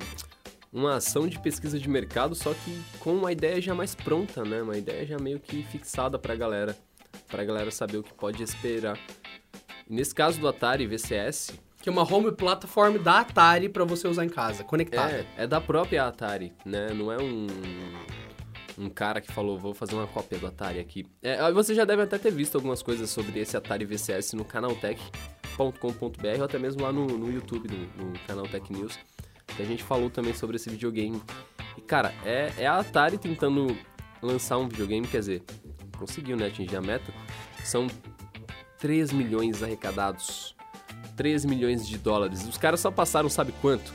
uma 0.73 0.95
ação 0.95 1.27
de 1.27 1.39
pesquisa 1.39 1.77
de 1.77 1.87
mercado, 1.87 2.33
só 2.33 2.51
que 2.51 2.81
com 2.99 3.13
uma 3.13 3.31
ideia 3.31 3.61
já 3.61 3.75
mais 3.75 3.93
pronta, 3.93 4.43
né? 4.43 4.63
Uma 4.63 4.75
ideia 4.75 5.05
já 5.05 5.19
meio 5.19 5.39
que 5.39 5.61
fixada 5.61 6.17
pra 6.17 6.35
galera, 6.35 6.75
pra 7.27 7.43
galera 7.43 7.69
saber 7.69 7.97
o 7.97 8.03
que 8.03 8.13
pode 8.13 8.41
esperar. 8.41 8.97
nesse 9.87 10.15
caso 10.15 10.39
do 10.39 10.47
Atari 10.47 10.87
VCS, 10.87 11.51
que 11.83 11.89
é 11.89 11.91
uma 11.91 12.09
home 12.09 12.31
platform 12.31 12.97
da 12.97 13.19
Atari 13.19 13.67
para 13.67 13.83
você 13.83 14.07
usar 14.07 14.23
em 14.23 14.29
casa, 14.29 14.63
conectada. 14.63 15.27
É, 15.37 15.43
é 15.43 15.47
da 15.47 15.59
própria 15.59 16.05
Atari, 16.05 16.53
né? 16.65 16.93
Não 16.93 17.11
é 17.11 17.21
um 17.21 17.45
um 18.77 18.89
cara 18.89 19.19
que 19.19 19.31
falou, 19.31 19.59
vou 19.59 19.73
fazer 19.73 19.93
uma 19.93 20.07
cópia 20.07 20.39
do 20.39 20.47
Atari 20.47 20.79
aqui. 20.79 21.05
É, 21.21 21.51
você 21.51 21.75
já 21.75 21.83
deve 21.83 22.01
até 22.01 22.17
ter 22.17 22.31
visto 22.31 22.55
algumas 22.55 22.81
coisas 22.81 23.09
sobre 23.09 23.37
esse 23.37 23.57
Atari 23.57 23.83
VCS 23.83 24.31
no 24.31 24.45
canaltech.com.br 24.45 26.37
ou 26.39 26.43
até 26.45 26.57
mesmo 26.57 26.81
lá 26.81 26.91
no, 26.93 27.05
no 27.05 27.29
YouTube, 27.29 27.67
no, 27.69 28.05
no 28.05 28.19
canal 28.19 28.47
Tech 28.47 28.71
News, 28.71 28.97
que 29.45 29.61
a 29.61 29.65
gente 29.65 29.83
falou 29.83 30.09
também 30.09 30.33
sobre 30.33 30.55
esse 30.55 30.69
videogame. 30.69 31.21
E 31.77 31.81
cara, 31.81 32.15
é, 32.23 32.53
é 32.57 32.65
a 32.65 32.79
Atari 32.79 33.17
tentando 33.17 33.77
lançar 34.21 34.57
um 34.57 34.69
videogame, 34.69 35.05
quer 35.05 35.19
dizer, 35.19 35.43
conseguiu 35.97 36.37
né, 36.37 36.47
atingir 36.47 36.77
a 36.77 36.81
meta. 36.81 37.13
São 37.61 37.87
3 38.79 39.11
milhões 39.11 39.61
arrecadados 39.61 40.52
3 41.15 41.45
milhões 41.45 41.87
de 41.87 41.97
dólares. 41.97 42.45
Os 42.47 42.57
caras 42.57 42.79
só 42.79 42.91
passaram, 42.91 43.29
sabe 43.29 43.53
quanto? 43.61 43.93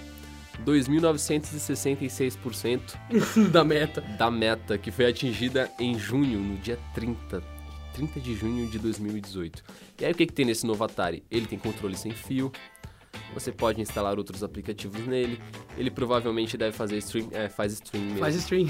2.966% 0.65 2.81
da 3.53 3.65
meta. 3.65 4.01
Da 4.01 4.31
meta, 4.31 4.79
que 4.79 4.91
foi 4.91 5.07
atingida 5.07 5.71
em 5.79 5.99
junho, 5.99 6.39
no 6.39 6.57
dia 6.57 6.79
30. 6.95 7.43
30 7.95 8.21
de 8.21 8.35
junho 8.35 8.67
de 8.69 8.79
2018. 8.79 9.63
E 10.01 10.05
aí 10.05 10.13
o 10.13 10.15
que, 10.15 10.27
que 10.27 10.33
tem 10.33 10.45
nesse 10.45 10.67
novo 10.67 10.85
Atari? 10.85 11.25
Ele 11.31 11.47
tem 11.47 11.59
controle 11.59 11.97
sem 11.97 12.13
fio, 12.13 12.53
você 13.35 13.53
pode 13.53 13.81
instalar 13.81 14.19
outros 14.19 14.43
aplicativos 14.43 15.07
nele. 15.07 15.41
Ele 15.77 15.91
provavelmente 15.91 16.57
deve 16.57 16.77
fazer 16.77 16.97
stream. 16.99 17.29
É, 17.33 17.49
faz 17.49 17.73
stream 17.73 18.05
mesmo. 18.05 18.21
Faz 18.21 18.35
stream. 18.37 18.67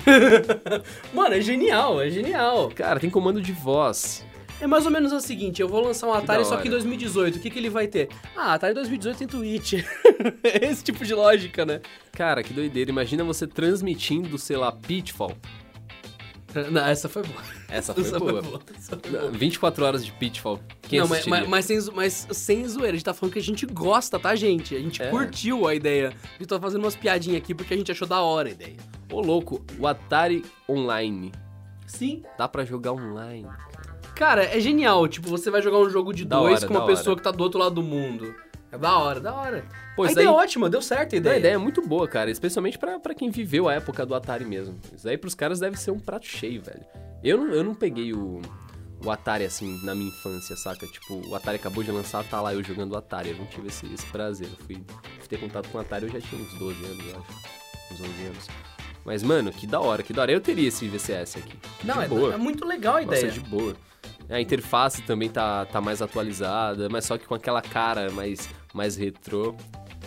Mano, 1.14 1.34
é 1.34 1.40
genial, 1.40 2.01
é 2.01 2.11
genial. 2.11 2.70
Cara, 2.74 3.01
tem 3.01 3.11
comando 3.11 3.40
de 3.40 3.53
voz. 3.53 4.24
É 4.61 4.66
mais 4.66 4.84
ou 4.84 4.90
menos 4.90 5.12
o 5.12 5.20
seguinte, 5.20 5.62
eu 5.62 5.68
vou 5.68 5.80
lançar 5.84 6.09
um 6.09 6.12
Atari 6.12 6.42
que 6.42 6.48
só 6.48 6.56
que 6.56 6.66
em 6.66 6.70
2018. 6.70 7.36
O 7.36 7.40
que, 7.40 7.48
que 7.48 7.59
ele 7.59 7.70
vai 7.70 7.86
ter? 7.86 8.09
Ah, 8.36 8.54
Atari 8.54 8.74
2018 8.74 9.18
tem 9.18 9.28
Twitch. 9.28 9.74
Esse 10.42 10.82
tipo 10.82 11.04
de 11.04 11.14
lógica, 11.14 11.64
né? 11.64 11.80
Cara, 12.12 12.42
que 12.42 12.52
doideira. 12.52 12.90
Imagina 12.90 13.22
você 13.22 13.46
transmitindo, 13.46 14.36
sei 14.36 14.56
lá, 14.56 14.72
Pitfall. 14.72 15.36
Não, 16.70 16.84
essa 16.86 17.09
foi 17.09 17.22
boa. 17.22 17.42
Essa 17.68 17.92
foi, 17.94 18.02
essa 18.02 18.18
boa. 18.18 18.32
foi 18.32 18.42
boa. 18.42 18.61
Essa 18.76 18.98
foi 18.98 19.11
boa. 19.11 19.30
24 19.30 19.84
horas 19.84 20.04
de 20.04 20.12
Pitfall. 20.12 20.59
Quem 20.82 21.00
Não, 21.00 21.06
mas, 21.06 21.26
mas, 21.26 21.46
mas, 21.48 21.64
sem, 21.64 21.80
mas 21.94 22.26
sem 22.32 22.66
zoeira. 22.66 22.92
A 22.92 22.94
gente 22.94 23.04
tá 23.04 23.14
falando 23.14 23.34
que 23.34 23.38
a 23.38 23.42
gente 23.42 23.66
gosta, 23.66 24.18
tá, 24.18 24.34
gente? 24.34 24.74
A 24.74 24.80
gente 24.80 25.02
é. 25.02 25.11
curtiu 25.11 25.68
a 25.68 25.74
ideia. 25.74 26.09
A 26.09 26.38
gente 26.38 26.48
tá 26.48 26.59
fazendo 26.59 26.82
umas 26.82 26.96
piadinhas 26.96 27.38
aqui 27.38 27.54
porque 27.54 27.74
a 27.74 27.76
gente 27.76 27.92
achou 27.92 28.09
da 28.09 28.20
hora 28.20 28.48
a 28.48 28.52
ideia. 28.52 28.76
Ô, 29.12 29.20
louco, 29.20 29.64
o 29.78 29.86
Atari 29.86 30.44
Online. 30.68 31.32
Sim. 31.86 32.22
Dá 32.36 32.48
para 32.48 32.64
jogar 32.64 32.92
online. 32.92 33.46
Cara, 34.19 34.43
é 34.45 34.59
genial. 34.59 35.07
Tipo, 35.07 35.29
você 35.29 35.49
vai 35.49 35.62
jogar 35.62 35.79
um 35.79 35.89
jogo 35.89 36.12
de 36.12 36.25
da 36.25 36.41
dois 36.41 36.57
hora, 36.57 36.66
com 36.66 36.75
uma 36.75 36.87
pessoa 36.87 37.12
hora. 37.12 37.16
que 37.16 37.23
tá 37.23 37.31
do 37.31 37.41
outro 37.41 37.61
lado 37.61 37.77
do 37.77 37.85
mundo. 37.85 38.35
É 38.73 38.77
da 38.77 38.99
hora, 38.99 39.21
da 39.21 39.33
hora. 39.33 39.64
Pô, 39.95 40.03
a 40.03 40.11
ideia 40.11 40.27
é 40.27 40.29
ótima, 40.31 40.69
deu 40.69 40.83
certo 40.83 41.14
a 41.14 41.19
ideia. 41.19 41.37
A 41.37 41.39
ideia 41.39 41.55
é 41.55 41.59
muito 41.59 41.81
boa, 41.87 42.09
cara. 42.09 42.29
Especialmente 42.29 42.77
para 42.77 43.14
quem 43.14 43.31
viveu 43.31 43.69
a 43.69 43.75
época 43.75 44.05
do 44.05 44.16
Atari 44.16 44.45
mesmo. 44.45 44.77
Isso 44.93 45.09
aí 45.09 45.16
pros 45.16 45.37
caras 45.37 45.61
deve 45.61 45.77
ser 45.77 45.93
um 45.93 46.01
prato 46.01 46.27
cheio, 46.27 46.61
velho. 46.61 46.85
Eu 47.23 47.39
não, 47.39 47.55
eu 47.55 47.62
não 47.62 47.77
peguei 47.77 48.12
o, 48.12 48.43
o 49.05 49.09
Atari 49.09 49.45
assim 49.45 49.81
na 49.85 49.95
minha 49.95 50.09
infância, 50.09 50.57
saca? 50.57 50.85
Tipo, 50.89 51.25
o 51.29 51.37
Atari 51.37 51.57
acabou 51.57 51.85
de 51.85 51.93
lançar, 51.93 52.25
tá 52.25 52.41
lá 52.41 52.53
eu 52.53 52.62
jogando 52.62 52.95
o 52.95 52.97
Atari. 52.97 53.31
Eu 53.31 53.37
não 53.37 53.47
tive 53.47 53.69
esse, 53.69 53.87
esse 53.95 54.07
prazer. 54.07 54.49
Eu 54.49 54.66
fui, 54.66 54.85
fui 55.21 55.29
ter 55.29 55.39
contato 55.39 55.69
com 55.69 55.79
o 55.79 55.81
Atari, 55.81 56.07
eu 56.07 56.11
já 56.11 56.21
tinha 56.21 56.43
uns 56.43 56.55
12 56.55 56.85
anos, 56.85 57.05
eu 57.07 57.21
acho. 57.21 57.95
Uns 57.95 58.01
11 58.01 58.27
anos. 58.27 58.49
Mas, 59.09 59.22
mano, 59.22 59.50
que 59.50 59.66
da 59.66 59.80
hora, 59.80 60.02
que 60.02 60.12
da 60.12 60.20
hora. 60.20 60.32
Eu 60.32 60.38
teria 60.38 60.68
esse 60.68 60.86
VCS 60.86 61.38
aqui. 61.38 61.56
Não, 61.82 61.94
de 61.94 62.04
é, 62.04 62.09
boa. 62.09 62.34
é 62.34 62.36
muito 62.36 62.66
legal 62.66 62.96
a 62.96 63.02
ideia. 63.02 63.28
Nossa, 63.28 63.40
de 63.40 63.48
boa. 63.48 63.74
A 64.28 64.38
interface 64.38 65.00
também 65.00 65.30
tá, 65.30 65.64
tá 65.64 65.80
mais 65.80 66.02
atualizada, 66.02 66.90
mas 66.90 67.06
só 67.06 67.16
que 67.16 67.24
com 67.24 67.34
aquela 67.34 67.62
cara 67.62 68.11
mais, 68.11 68.46
mais 68.74 68.96
retrô. 68.96 69.54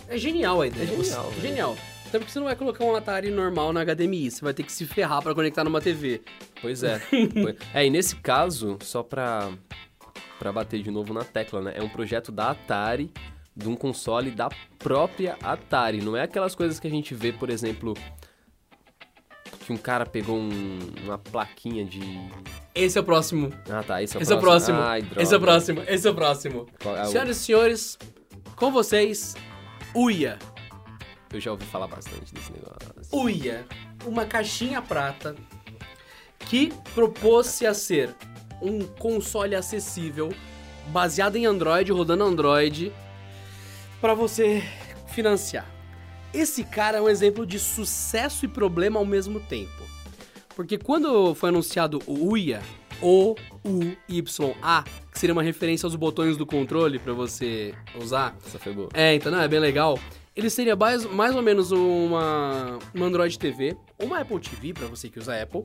É 0.06 0.16
genial 0.16 0.60
a 0.60 0.68
ideia. 0.68 0.84
É 0.84 0.86
genial. 0.86 1.32
Genial. 1.40 1.76
Até 2.06 2.20
porque 2.20 2.30
você 2.30 2.38
não 2.38 2.46
vai 2.46 2.54
colocar 2.54 2.84
um 2.84 2.94
Atari 2.94 3.28
normal 3.32 3.72
na 3.72 3.84
HDMI, 3.84 4.30
você 4.30 4.44
vai 4.44 4.54
ter 4.54 4.62
que 4.62 4.70
se 4.70 4.86
ferrar 4.86 5.20
para 5.20 5.34
conectar 5.34 5.64
numa 5.64 5.80
TV. 5.80 6.22
Pois 6.60 6.84
é. 6.84 7.02
é, 7.74 7.84
e 7.84 7.90
nesse 7.90 8.14
caso, 8.14 8.78
só 8.82 9.02
pra, 9.02 9.50
pra 10.38 10.52
bater 10.52 10.80
de 10.80 10.92
novo 10.92 11.12
na 11.12 11.24
tecla, 11.24 11.60
né? 11.60 11.72
É 11.74 11.82
um 11.82 11.88
projeto 11.88 12.30
da 12.30 12.50
Atari, 12.50 13.10
de 13.56 13.68
um 13.68 13.74
console 13.74 14.30
da 14.30 14.48
própria 14.78 15.36
Atari. 15.42 16.00
Não 16.00 16.16
é 16.16 16.22
aquelas 16.22 16.54
coisas 16.54 16.78
que 16.78 16.86
a 16.86 16.90
gente 16.90 17.16
vê, 17.16 17.32
por 17.32 17.50
exemplo, 17.50 17.94
que 19.72 19.80
um 19.80 19.82
cara 19.82 20.04
pegou 20.04 20.36
um, 20.36 20.78
uma 21.04 21.18
plaquinha 21.18 21.84
de. 21.84 22.00
Esse 22.74 22.98
é 22.98 23.00
o 23.00 23.04
próximo. 23.04 23.50
Ah, 23.70 23.82
tá. 23.82 24.02
Esse 24.02 24.16
é 24.16 24.20
o 24.20 24.22
esse 24.22 24.36
próximo. 24.36 24.78
É 24.78 24.80
o 24.80 24.84
próximo. 24.84 25.12
Ai, 25.16 25.22
esse 25.22 25.34
é 25.34 25.36
o 25.36 25.40
próximo. 25.40 25.82
Esse 25.86 26.08
é 26.08 26.10
o 26.10 26.14
próximo. 26.14 26.66
É 26.84 27.02
o... 27.02 27.06
Senhoras 27.06 27.36
e 27.36 27.40
senhores, 27.40 27.98
com 28.56 28.70
vocês, 28.70 29.34
Uia. 29.94 30.38
Eu 31.32 31.40
já 31.40 31.50
ouvi 31.50 31.64
falar 31.64 31.86
bastante 31.86 32.34
desse 32.34 32.52
negócio. 32.52 32.86
Uia. 33.12 33.64
Uma 34.04 34.26
caixinha 34.26 34.82
prata 34.82 35.34
que 36.38 36.72
propôs-se 36.94 37.66
a 37.66 37.72
ser 37.72 38.14
um 38.60 38.80
console 38.80 39.54
acessível, 39.54 40.32
baseado 40.88 41.36
em 41.36 41.46
Android, 41.46 41.90
rodando 41.92 42.24
Android, 42.24 42.92
para 44.00 44.14
você 44.14 44.62
financiar. 45.06 45.66
Esse 46.34 46.64
cara 46.64 46.98
é 46.98 47.00
um 47.00 47.08
exemplo 47.08 47.46
de 47.46 47.58
sucesso 47.58 48.44
e 48.44 48.48
problema 48.48 48.98
ao 48.98 49.06
mesmo 49.06 49.40
tempo. 49.40 49.82
Porque 50.54 50.78
quando 50.78 51.34
foi 51.34 51.48
anunciado 51.48 51.98
o 52.06 52.30
UIA, 52.30 52.62
O-U-Y-A, 53.00 54.84
que 55.10 55.18
seria 55.18 55.32
uma 55.32 55.42
referência 55.42 55.86
aos 55.86 55.96
botões 55.96 56.36
do 56.36 56.46
controle 56.46 56.98
para 56.98 57.12
você 57.12 57.74
usar. 58.00 58.36
Essa 58.46 58.58
foi 58.58 58.72
boa. 58.72 58.88
É, 58.94 59.14
então 59.14 59.32
não, 59.32 59.40
é 59.40 59.48
bem 59.48 59.58
legal 59.58 59.98
ele 60.34 60.48
seria 60.48 60.74
mais, 60.74 61.04
mais 61.04 61.36
ou 61.36 61.42
menos 61.42 61.70
uma, 61.70 62.78
uma 62.94 63.06
Android 63.06 63.38
TV, 63.38 63.76
uma 63.98 64.20
Apple 64.20 64.40
TV 64.40 64.72
para 64.72 64.86
você 64.86 65.08
que 65.08 65.18
usa 65.18 65.40
Apple, 65.40 65.62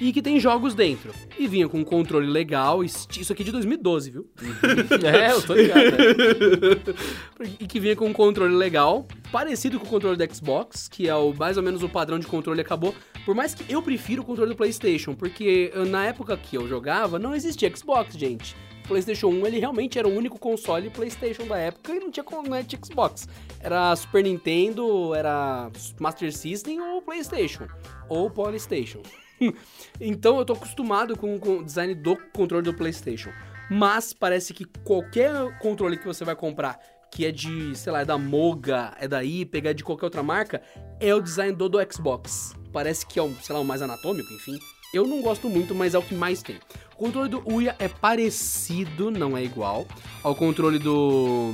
e 0.00 0.12
que 0.12 0.22
tem 0.22 0.40
jogos 0.40 0.74
dentro. 0.74 1.12
E 1.38 1.46
vinha 1.46 1.68
com 1.68 1.78
um 1.78 1.84
controle 1.84 2.26
legal, 2.26 2.82
isso 2.82 3.32
aqui 3.32 3.42
é 3.42 3.44
de 3.44 3.52
2012, 3.52 4.10
viu? 4.10 4.26
é, 5.04 5.32
eu 5.32 5.42
tô 5.42 5.54
ligado. 5.54 5.84
Né? 5.84 7.56
e 7.60 7.66
que 7.66 7.78
vinha 7.78 7.94
com 7.94 8.06
um 8.06 8.12
controle 8.12 8.54
legal, 8.54 9.06
parecido 9.30 9.78
com 9.78 9.86
o 9.86 9.88
controle 9.88 10.16
do 10.16 10.34
Xbox, 10.34 10.88
que 10.88 11.08
é 11.08 11.14
o, 11.14 11.34
mais 11.34 11.58
ou 11.58 11.62
menos 11.62 11.82
o 11.82 11.88
padrão 11.88 12.18
de 12.18 12.26
controle 12.26 12.60
acabou. 12.60 12.94
Por 13.24 13.34
mais 13.34 13.54
que 13.54 13.70
eu 13.70 13.82
prefiro 13.82 14.22
o 14.22 14.24
controle 14.24 14.50
do 14.50 14.56
PlayStation, 14.56 15.14
porque 15.14 15.72
na 15.88 16.06
época 16.06 16.36
que 16.36 16.56
eu 16.56 16.66
jogava 16.66 17.18
não 17.18 17.34
existia 17.34 17.70
Xbox, 17.74 18.16
gente. 18.16 18.56
PlayStation 18.86 19.28
1 19.28 19.46
ele 19.46 19.58
realmente 19.58 19.98
era 19.98 20.08
o 20.08 20.14
único 20.14 20.38
console 20.38 20.90
PlayStation 20.90 21.46
da 21.46 21.58
época 21.58 21.94
e 21.94 22.00
não 22.00 22.10
tinha, 22.10 22.24
não 22.30 22.64
tinha 22.64 22.80
Xbox. 22.84 23.28
Era 23.60 23.94
Super 23.96 24.24
Nintendo, 24.24 25.14
era 25.14 25.70
Master 26.00 26.32
System 26.32 26.80
ou 26.80 27.02
PlayStation. 27.02 27.66
Ou 28.08 28.30
Polystation. 28.30 29.02
então 30.00 30.38
eu 30.38 30.44
tô 30.44 30.52
acostumado 30.52 31.16
com, 31.16 31.38
com 31.38 31.58
o 31.58 31.64
design 31.64 31.94
do 31.94 32.16
controle 32.32 32.64
do 32.64 32.74
PlayStation. 32.74 33.30
Mas 33.70 34.12
parece 34.12 34.54
que 34.54 34.64
qualquer 34.84 35.58
controle 35.58 35.96
que 35.96 36.06
você 36.06 36.24
vai 36.24 36.36
comprar 36.36 36.78
que 37.10 37.24
é 37.24 37.32
de, 37.32 37.74
sei 37.74 37.92
lá, 37.92 38.00
é 38.00 38.04
da 38.04 38.18
Moga, 38.18 38.92
é 39.00 39.08
da 39.08 39.20
Hyper, 39.20 39.66
é 39.66 39.72
de 39.72 39.82
qualquer 39.82 40.04
outra 40.04 40.22
marca, 40.22 40.60
é 41.00 41.14
o 41.14 41.20
design 41.20 41.54
do, 41.54 41.68
do 41.68 41.78
Xbox 41.90 42.54
parece 42.76 43.06
que 43.06 43.18
é, 43.18 43.22
um, 43.22 43.34
sei 43.36 43.54
lá, 43.54 43.60
o 43.62 43.64
mais 43.64 43.80
anatômico, 43.80 44.30
enfim. 44.34 44.58
Eu 44.92 45.06
não 45.06 45.22
gosto 45.22 45.48
muito, 45.48 45.74
mas 45.74 45.94
é 45.94 45.98
o 45.98 46.02
que 46.02 46.14
mais 46.14 46.42
tem. 46.42 46.58
O 46.96 47.04
controle 47.04 47.28
do 47.28 47.42
Uia 47.46 47.76
é 47.78 47.88
parecido, 47.88 49.10
não 49.10 49.36
é 49.36 49.44
igual, 49.44 49.86
ao 50.22 50.34
controle 50.34 50.78
do, 50.78 51.52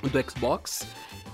do 0.00 0.30
Xbox. 0.30 0.86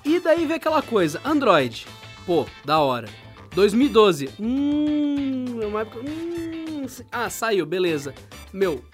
E 0.05 0.19
daí 0.19 0.45
vem 0.45 0.57
aquela 0.57 0.83
coisa, 0.83 1.21
Android, 1.25 1.87
pô, 2.27 2.45
da 2.65 2.81
hora. 2.81 3.09
2012, 3.55 4.31
hum, 4.41 5.61
é 5.63 5.67
uma 5.67 5.83
época, 5.83 6.01
hum, 6.01 6.85
ah, 7.13 7.31
saiu, 7.31 7.65
beleza. 7.65 8.13
Meu, 8.53 8.85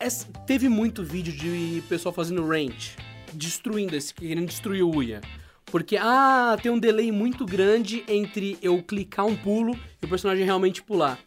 é, 0.00 0.08
teve 0.46 0.70
muito 0.70 1.04
vídeo 1.04 1.34
de 1.34 1.82
pessoal 1.86 2.14
fazendo 2.14 2.48
range, 2.48 2.96
destruindo 3.30 3.94
esse, 3.94 4.14
querendo 4.14 4.46
destruir 4.46 4.84
o 4.84 4.96
Uia. 4.96 5.20
Porque, 5.66 5.98
ah, 5.98 6.56
tem 6.62 6.72
um 6.72 6.78
delay 6.78 7.12
muito 7.12 7.44
grande 7.44 8.02
entre 8.08 8.56
eu 8.62 8.82
clicar 8.82 9.26
um 9.26 9.36
pulo 9.36 9.78
e 10.00 10.06
o 10.06 10.08
personagem 10.08 10.46
realmente 10.46 10.82
pular. 10.82 11.18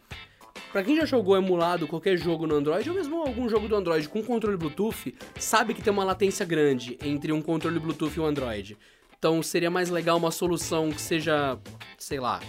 Pra 0.71 0.83
quem 0.83 0.95
já 0.95 1.05
jogou 1.05 1.35
emulado 1.35 1.87
qualquer 1.87 2.15
jogo 2.15 2.45
no 2.45 2.55
Android, 2.55 2.87
ou 2.89 2.95
mesmo 2.95 3.21
algum 3.21 3.49
jogo 3.49 3.67
do 3.67 3.75
Android 3.75 4.07
com 4.07 4.21
controle 4.21 4.55
Bluetooth, 4.55 5.15
sabe 5.39 5.73
que 5.73 5.81
tem 5.81 5.91
uma 5.91 6.03
latência 6.03 6.45
grande 6.45 6.95
entre 7.03 7.31
um 7.31 7.41
controle 7.41 7.79
Bluetooth 7.79 8.15
e 8.15 8.19
um 8.19 8.25
Android. 8.25 8.77
Então 9.17 9.41
seria 9.41 9.71
mais 9.71 9.89
legal 9.89 10.17
uma 10.17 10.29
solução 10.29 10.91
que 10.91 11.01
seja, 11.01 11.57
sei 11.97 12.19
lá, 12.19 12.39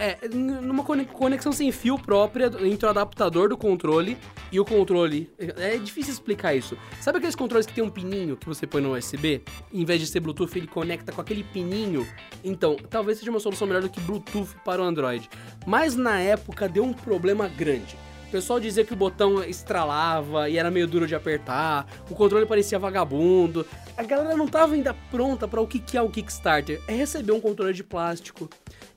é, 0.00 0.28
numa 0.28 0.82
conexão 0.82 1.52
sem 1.52 1.70
fio 1.70 1.98
própria 1.98 2.50
entre 2.62 2.86
o 2.86 2.88
adaptador 2.88 3.50
do 3.50 3.56
controle 3.56 4.16
e 4.50 4.58
o 4.58 4.64
controle. 4.64 5.30
É 5.38 5.76
difícil 5.76 6.14
explicar 6.14 6.54
isso. 6.54 6.74
Sabe 7.02 7.18
aqueles 7.18 7.36
controles 7.36 7.66
que 7.66 7.74
tem 7.74 7.84
um 7.84 7.90
pininho 7.90 8.34
que 8.34 8.46
você 8.46 8.66
põe 8.66 8.80
no 8.80 8.96
USB? 8.96 9.42
Em 9.70 9.84
vez 9.84 10.00
de 10.00 10.06
ser 10.06 10.20
Bluetooth, 10.20 10.56
ele 10.56 10.66
conecta 10.66 11.12
com 11.12 11.20
aquele 11.20 11.44
pininho? 11.44 12.08
Então, 12.42 12.76
talvez 12.88 13.18
seja 13.18 13.30
uma 13.30 13.40
solução 13.40 13.66
melhor 13.68 13.82
do 13.82 13.90
que 13.90 14.00
Bluetooth 14.00 14.56
para 14.64 14.80
o 14.80 14.84
Android. 14.84 15.28
Mas 15.66 15.94
na 15.94 16.18
época 16.18 16.66
deu 16.66 16.82
um 16.82 16.94
problema 16.94 17.46
grande. 17.46 17.94
O 18.26 18.30
pessoal 18.30 18.60
dizia 18.60 18.84
que 18.84 18.92
o 18.92 18.96
botão 18.96 19.42
estralava 19.42 20.48
e 20.48 20.56
era 20.56 20.70
meio 20.70 20.86
duro 20.86 21.04
de 21.04 21.16
apertar, 21.16 21.84
o 22.08 22.14
controle 22.14 22.46
parecia 22.46 22.78
vagabundo. 22.78 23.66
A 23.96 24.04
galera 24.04 24.36
não 24.36 24.44
estava 24.46 24.72
ainda 24.72 24.94
pronta 25.10 25.48
para 25.48 25.60
o 25.60 25.66
que 25.66 25.98
é 25.98 26.00
o 26.00 26.08
Kickstarter. 26.08 26.80
É 26.86 26.94
receber 26.94 27.32
um 27.32 27.40
controle 27.40 27.74
de 27.74 27.82
plástico, 27.82 28.48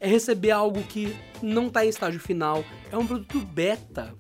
é 0.04 0.08
receber 0.08 0.52
algo 0.52 0.84
que 0.84 1.16
não 1.42 1.70
tá 1.70 1.86
em 1.86 1.90
estágio 1.90 2.20
final, 2.20 2.64
é 2.92 2.98
um 2.98 3.08
produto 3.08 3.40
beta. 3.40 4.14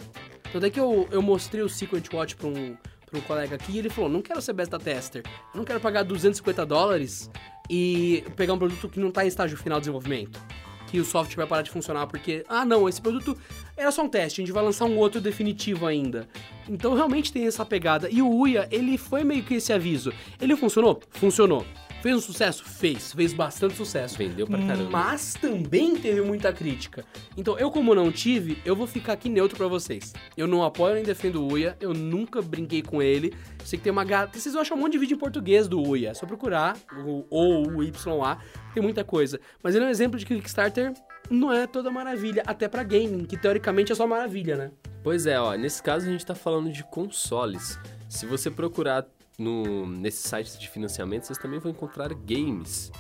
Tanto 0.51 0.65
é 0.65 0.69
que 0.69 0.79
eu, 0.79 1.07
eu 1.11 1.21
mostrei 1.21 1.61
o 1.61 1.67
Secret 1.67 2.03
Watch 2.13 2.37
pra 2.37 2.47
um, 2.47 2.77
pra 3.05 3.19
um 3.19 3.21
colega 3.21 3.55
aqui 3.55 3.73
e 3.73 3.79
ele 3.79 3.89
falou: 3.89 4.09
não 4.09 4.21
quero 4.21 4.41
ser 4.41 4.53
beta 4.53 4.79
tester, 4.79 5.23
eu 5.53 5.57
não 5.57 5.65
quero 5.65 5.81
pagar 5.81 6.03
250 6.03 6.65
dólares 6.65 7.29
e 7.69 8.23
pegar 8.37 8.53
um 8.53 8.57
produto 8.57 8.87
que 8.87 8.97
não 8.97 9.11
tá 9.11 9.25
em 9.25 9.27
estágio 9.27 9.57
final 9.57 9.77
de 9.79 9.83
desenvolvimento. 9.83 10.39
Que 10.87 10.99
o 10.99 11.05
software 11.05 11.37
vai 11.37 11.47
parar 11.47 11.61
de 11.63 11.71
funcionar 11.71 12.07
porque, 12.07 12.45
ah 12.47 12.63
não, 12.63 12.87
esse 12.87 13.01
produto 13.01 13.35
era 13.75 13.91
só 13.91 14.03
um 14.03 14.09
teste, 14.09 14.39
a 14.39 14.45
gente 14.45 14.53
vai 14.53 14.63
lançar 14.63 14.85
um 14.85 14.95
outro 14.97 15.19
definitivo 15.19 15.85
ainda. 15.85 16.29
Então 16.69 16.93
realmente 16.93 17.33
tem 17.33 17.45
essa 17.45 17.65
pegada. 17.65 18.07
E 18.09 18.21
o 18.21 18.29
Uia, 18.29 18.69
ele 18.71 18.97
foi 18.97 19.23
meio 19.23 19.43
que 19.43 19.55
esse 19.55 19.73
aviso. 19.73 20.13
Ele 20.39 20.55
funcionou? 20.55 21.01
Funcionou. 21.09 21.65
Fez 22.03 22.17
um 22.17 22.19
sucesso? 22.19 22.65
Fez. 22.65 23.13
Fez 23.13 23.33
bastante 23.33 23.75
sucesso. 23.75 24.17
Vendeu 24.17 24.45
pra 24.45 24.57
caramba. 24.57 24.89
Mas 24.89 25.35
também 25.35 25.95
teve 25.95 26.19
muita 26.19 26.51
crítica. 26.51 27.05
Então, 27.37 27.57
eu 27.57 27.71
como 27.71 27.95
não 27.95 28.11
tive, 28.11 28.57
eu 28.65 28.75
vou 28.75 28.85
ficar 28.85 29.13
aqui 29.13 29.29
neutro 29.29 29.55
para 29.55 29.69
vocês. 29.69 30.13
Eu 30.35 30.45
não 30.45 30.65
apoio 30.65 30.95
nem 30.95 31.03
defendo 31.05 31.41
o 31.41 31.53
Uia, 31.53 31.77
eu 31.79 31.93
nunca 31.93 32.41
brinquei 32.41 32.81
com 32.81 33.01
ele. 33.01 33.33
Sei 33.63 33.79
que 33.79 33.83
tem 33.83 33.91
uma 33.93 34.03
gata... 34.03 34.37
Vocês 34.37 34.51
vão 34.51 34.61
achar 34.61 34.75
um 34.75 34.79
monte 34.79 34.91
de 34.91 34.97
vídeo 34.97 35.15
em 35.15 35.17
português 35.17 35.65
do 35.69 35.81
Uia. 35.81 36.09
É 36.09 36.13
só 36.13 36.25
procurar 36.25 36.75
o 37.05 37.25
ou 37.29 37.67
o 37.69 37.81
YA. 37.81 38.37
Tem 38.73 38.83
muita 38.83 39.05
coisa. 39.05 39.39
Mas 39.63 39.73
ele 39.73 39.85
é 39.85 39.87
um 39.87 39.91
exemplo 39.91 40.19
de 40.19 40.25
que 40.25 40.33
o 40.33 40.37
Kickstarter 40.39 40.91
não 41.29 41.53
é 41.53 41.65
toda 41.65 41.89
maravilha. 41.89 42.43
Até 42.45 42.67
para 42.67 42.83
gaming, 42.83 43.23
que 43.23 43.37
teoricamente 43.37 43.93
é 43.93 43.95
só 43.95 44.05
maravilha, 44.05 44.57
né? 44.57 44.71
Pois 45.01 45.25
é, 45.25 45.39
ó. 45.39 45.55
Nesse 45.55 45.81
caso 45.81 46.05
a 46.05 46.11
gente 46.11 46.25
tá 46.25 46.35
falando 46.35 46.69
de 46.69 46.83
consoles. 46.83 47.79
Se 48.09 48.25
você 48.25 48.51
procurar 48.51 49.07
no, 49.37 49.87
nesses 49.87 50.21
sites 50.21 50.57
de 50.57 50.69
financiamento, 50.69 51.23
vocês 51.23 51.37
também 51.37 51.59
vão 51.59 51.71
encontrar 51.71 52.13
games. 52.13 52.91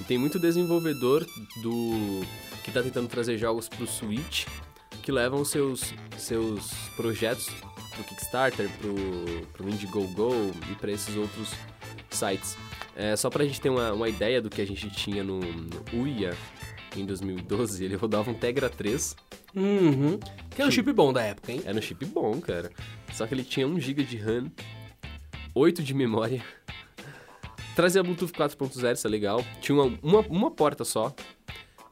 E 0.00 0.04
tem 0.04 0.16
muito 0.16 0.38
desenvolvedor 0.38 1.26
do 1.62 2.22
que 2.62 2.70
está 2.70 2.82
tentando 2.82 3.08
trazer 3.08 3.36
jogos 3.36 3.68
para 3.68 3.84
o 3.84 3.86
Switch 3.86 4.46
que 5.02 5.12
levam 5.12 5.44
seus, 5.44 5.94
seus 6.16 6.72
projetos 6.96 7.48
para 7.90 8.00
o 8.00 8.04
Kickstarter, 8.04 8.70
para 9.52 9.66
o 9.66 9.68
Indiegogo 9.68 10.52
e 10.70 10.74
para 10.74 10.92
esses 10.92 11.16
outros 11.16 11.50
sites. 12.10 12.56
É, 12.96 13.16
só 13.16 13.30
para 13.30 13.44
a 13.44 13.46
gente 13.46 13.60
ter 13.60 13.70
uma, 13.70 13.92
uma 13.92 14.08
ideia 14.08 14.40
do 14.40 14.50
que 14.50 14.60
a 14.60 14.66
gente 14.66 14.90
tinha 14.90 15.22
no, 15.22 15.40
no 15.40 16.02
Uia 16.02 16.36
em 16.96 17.04
2012, 17.04 17.84
ele 17.84 17.96
rodava 17.96 18.30
um 18.30 18.34
Tegra 18.34 18.68
3. 18.68 19.16
Uhum. 19.54 20.18
Que 20.50 20.62
era 20.62 20.68
um 20.68 20.70
chip 20.70 20.92
bom 20.92 21.12
da 21.12 21.22
época, 21.22 21.52
hein? 21.52 21.62
Era 21.64 21.78
um 21.78 21.82
chip 21.82 22.04
bom, 22.04 22.40
cara. 22.40 22.70
Só 23.12 23.26
que 23.26 23.34
ele 23.34 23.44
tinha 23.44 23.66
1 23.66 23.80
GB 23.80 24.04
de 24.04 24.16
RAM 24.16 24.50
8 25.60 25.82
de 25.82 25.92
memória. 25.92 26.42
Trazia 27.76 28.02
Bluetooth 28.02 28.32
4.0, 28.32 28.94
isso 28.94 29.06
é 29.06 29.10
legal. 29.10 29.44
Tinha 29.60 29.76
uma, 29.76 29.98
uma, 30.02 30.20
uma 30.20 30.50
porta 30.50 30.86
só. 30.86 31.14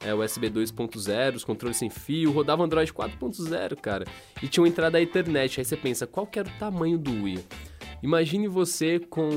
É, 0.01 0.15
USB 0.15 0.49
2.0, 0.49 1.35
os 1.35 1.45
controles 1.45 1.77
sem 1.77 1.91
fio, 1.91 2.33
rodava 2.33 2.65
Android 2.65 2.91
4.0, 2.91 3.77
cara. 3.77 4.07
E 4.43 4.49
tinha 4.49 4.63
uma 4.63 4.69
entrada 4.69 4.99
Ethernet. 4.99 5.61
Aí 5.61 5.67
você 5.67 5.77
pensa, 5.77 6.07
qual 6.07 6.27
que 6.27 6.39
era 6.39 6.49
o 6.49 6.53
tamanho 6.59 6.97
do 6.97 7.25
Wii? 7.25 7.45
Imagine 8.03 8.49
você 8.49 8.99
com 9.01 9.29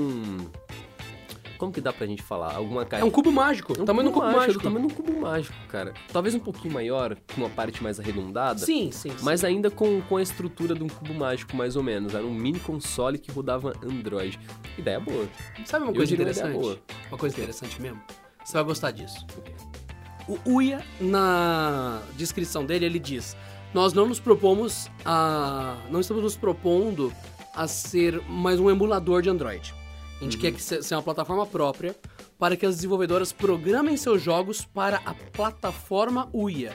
como 1.62 1.72
que 1.72 1.80
dá 1.80 1.94
pra 1.94 2.08
gente 2.08 2.24
falar? 2.24 2.56
Alguma 2.56 2.84
caixa. 2.84 3.06
É 3.06 3.08
um 3.08 3.12
cubo 3.12 3.32
mágico. 3.32 3.76
É 3.78 3.84
um 3.84 3.86
tamanho 3.86 4.10
cubo, 4.10 4.26
cubo 4.26 4.36
mágico. 4.36 4.48
mágico. 4.48 4.64
Tamanho 4.64 4.86
um 4.88 4.90
cubo 4.90 5.22
mágico, 5.22 5.56
cara. 5.68 5.94
Talvez 6.12 6.34
um 6.34 6.40
pouquinho 6.40 6.74
maior, 6.74 7.16
com 7.16 7.42
uma 7.42 7.52
parte 7.52 7.84
mais 7.84 8.00
arredondada. 8.00 8.58
Sim, 8.58 8.92
sim. 8.92 9.12
Mas 9.22 9.42
sim. 9.42 9.46
ainda 9.46 9.70
com, 9.70 10.02
com 10.02 10.18
a 10.18 10.24
estrutura 10.24 10.74
de 10.74 10.84
um 10.84 10.88
cubo 10.88 11.14
mágico, 11.14 11.56
mais 11.56 11.76
ou 11.76 11.84
menos. 11.84 12.16
Era 12.16 12.26
um 12.26 12.34
mini 12.34 12.60
console 12.60 13.20
que 13.20 13.32
rodava 13.32 13.74
Android. 13.84 14.40
Ideia 14.76 15.00
boa. 15.00 15.28
Sabe 15.64 15.86
uma 15.86 15.94
coisa 15.94 16.12
interessante? 16.12 16.58
Uma, 16.58 16.78
uma 17.10 17.18
coisa 17.20 17.36
interessante 17.36 17.80
mesmo? 17.80 18.02
Você 18.44 18.54
vai 18.54 18.64
gostar 18.64 18.90
disso. 18.90 19.24
O 20.28 20.56
Uia, 20.56 20.84
na 21.00 22.02
descrição 22.18 22.66
dele, 22.66 22.88
ele 22.88 22.98
diz: 22.98 23.38
Nós 23.72 23.94
não 23.94 24.08
nos 24.08 24.20
propomos 24.20 24.90
a. 25.06 25.78
Não 25.92 26.00
estamos 26.00 26.24
nos 26.24 26.36
propondo 26.36 27.14
a 27.54 27.68
ser 27.68 28.20
mais 28.28 28.60
um 28.60 28.68
emulador 28.68 29.22
de 29.22 29.30
Android. 29.30 29.80
A 30.22 30.24
gente 30.24 30.36
uhum. 30.36 30.42
quer 30.42 30.52
que 30.52 30.62
seja 30.62 30.96
uma 30.96 31.02
plataforma 31.02 31.48
própria 31.48 31.96
para 32.38 32.56
que 32.56 32.66
as 32.66 32.76
desenvolvedoras 32.76 33.34
programem 33.34 33.98
seus 33.98 34.22
jogos 34.22 34.64
para 34.64 35.02
a 35.04 35.16
plataforma 35.16 36.30
UIA. 36.32 36.74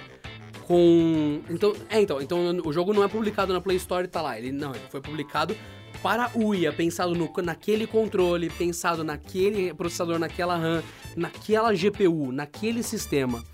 Com. 0.66 1.40
Então, 1.48 1.72
é, 1.88 2.00
então, 2.00 2.20
então 2.20 2.60
o 2.64 2.72
jogo 2.72 2.92
não 2.92 3.04
é 3.04 3.08
publicado 3.08 3.52
na 3.52 3.60
Play 3.60 3.76
Store 3.76 4.04
e 4.04 4.08
tá 4.08 4.20
lá. 4.20 4.36
Ele 4.36 4.50
não, 4.50 4.74
ele 4.74 4.84
foi 4.90 5.00
publicado 5.00 5.56
para 6.02 6.30
UIA, 6.34 6.72
pensado 6.72 7.14
no, 7.14 7.32
naquele 7.42 7.86
controle, 7.86 8.50
pensado 8.50 9.04
naquele 9.04 9.72
processador, 9.72 10.18
naquela 10.18 10.56
RAM, 10.56 10.82
naquela 11.16 11.72
GPU, 11.72 12.32
naquele 12.32 12.82
sistema. 12.82 13.44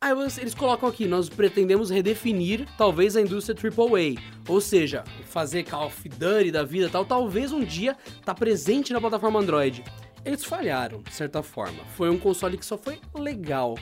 Aí 0.00 0.12
eles 0.40 0.54
colocam 0.54 0.88
aqui, 0.88 1.06
nós 1.08 1.28
pretendemos 1.28 1.90
redefinir 1.90 2.68
talvez 2.78 3.16
a 3.16 3.20
indústria 3.20 3.58
AAA, 3.60 4.22
ou 4.48 4.60
seja, 4.60 5.02
fazer 5.24 5.64
Call 5.64 5.88
of 5.88 6.08
Duty 6.08 6.52
da 6.52 6.62
vida 6.62 6.88
tal, 6.88 7.04
talvez 7.04 7.50
um 7.50 7.64
dia 7.64 7.96
tá 8.24 8.32
presente 8.32 8.92
na 8.92 9.00
plataforma 9.00 9.40
Android. 9.40 9.82
Eles 10.24 10.44
falharam, 10.44 11.02
de 11.02 11.12
certa 11.12 11.42
forma. 11.42 11.84
Foi 11.96 12.08
um 12.08 12.16
console 12.16 12.56
que 12.56 12.64
só 12.64 12.78
foi 12.78 13.00
legal. 13.12 13.74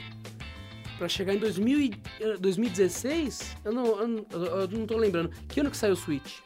Para 0.97 1.07
chegar 1.07 1.35
em 1.35 1.37
2000 1.37 1.91
2016, 2.39 3.57
eu 3.63 3.71
não, 3.71 3.85
eu, 3.85 4.25
eu 4.31 4.67
não 4.69 4.87
tô 4.87 4.97
lembrando. 4.97 5.29
Que 5.47 5.59
ano 5.59 5.69
que 5.69 5.77
saiu 5.77 5.93
o 5.93 5.95
Switch? 5.95 6.39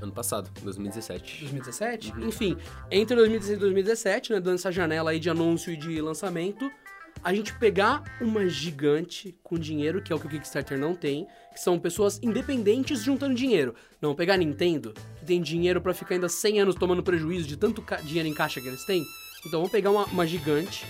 Ano 0.00 0.12
passado, 0.12 0.50
2017. 0.62 1.40
2017? 1.42 2.12
Uhum. 2.12 2.28
Enfim, 2.28 2.56
entre 2.90 3.14
2016 3.14 3.56
e 3.56 3.60
2017, 3.60 4.32
né, 4.32 4.40
dando 4.40 4.56
essa 4.56 4.72
janela 4.72 5.12
aí 5.12 5.20
de 5.20 5.30
anúncio 5.30 5.72
e 5.72 5.76
de 5.76 6.00
lançamento, 6.00 6.68
a 7.22 7.34
gente 7.34 7.54
pegar 7.58 8.02
uma 8.20 8.48
gigante 8.48 9.36
com 9.42 9.58
dinheiro, 9.58 10.02
que 10.02 10.12
é 10.12 10.16
o 10.16 10.20
que 10.20 10.26
o 10.26 10.30
Kickstarter 10.30 10.78
não 10.78 10.94
tem, 10.94 11.26
que 11.52 11.60
são 11.60 11.78
pessoas 11.78 12.20
independentes 12.22 13.02
juntando 13.02 13.34
dinheiro. 13.34 13.74
Não, 14.00 14.14
pegar 14.14 14.34
a 14.34 14.36
Nintendo, 14.36 14.94
que 15.18 15.24
tem 15.24 15.40
dinheiro 15.40 15.80
para 15.80 15.94
ficar 15.94 16.14
ainda 16.14 16.28
100 16.28 16.60
anos 16.60 16.74
tomando 16.74 17.02
prejuízo 17.02 17.48
de 17.48 17.56
tanto 17.56 17.84
dinheiro 18.04 18.28
em 18.28 18.34
caixa 18.34 18.60
que 18.60 18.68
eles 18.68 18.84
têm. 18.84 19.04
Então 19.40 19.60
vamos 19.60 19.70
pegar 19.70 19.90
uma, 19.90 20.04
uma 20.06 20.26
gigante 20.26 20.86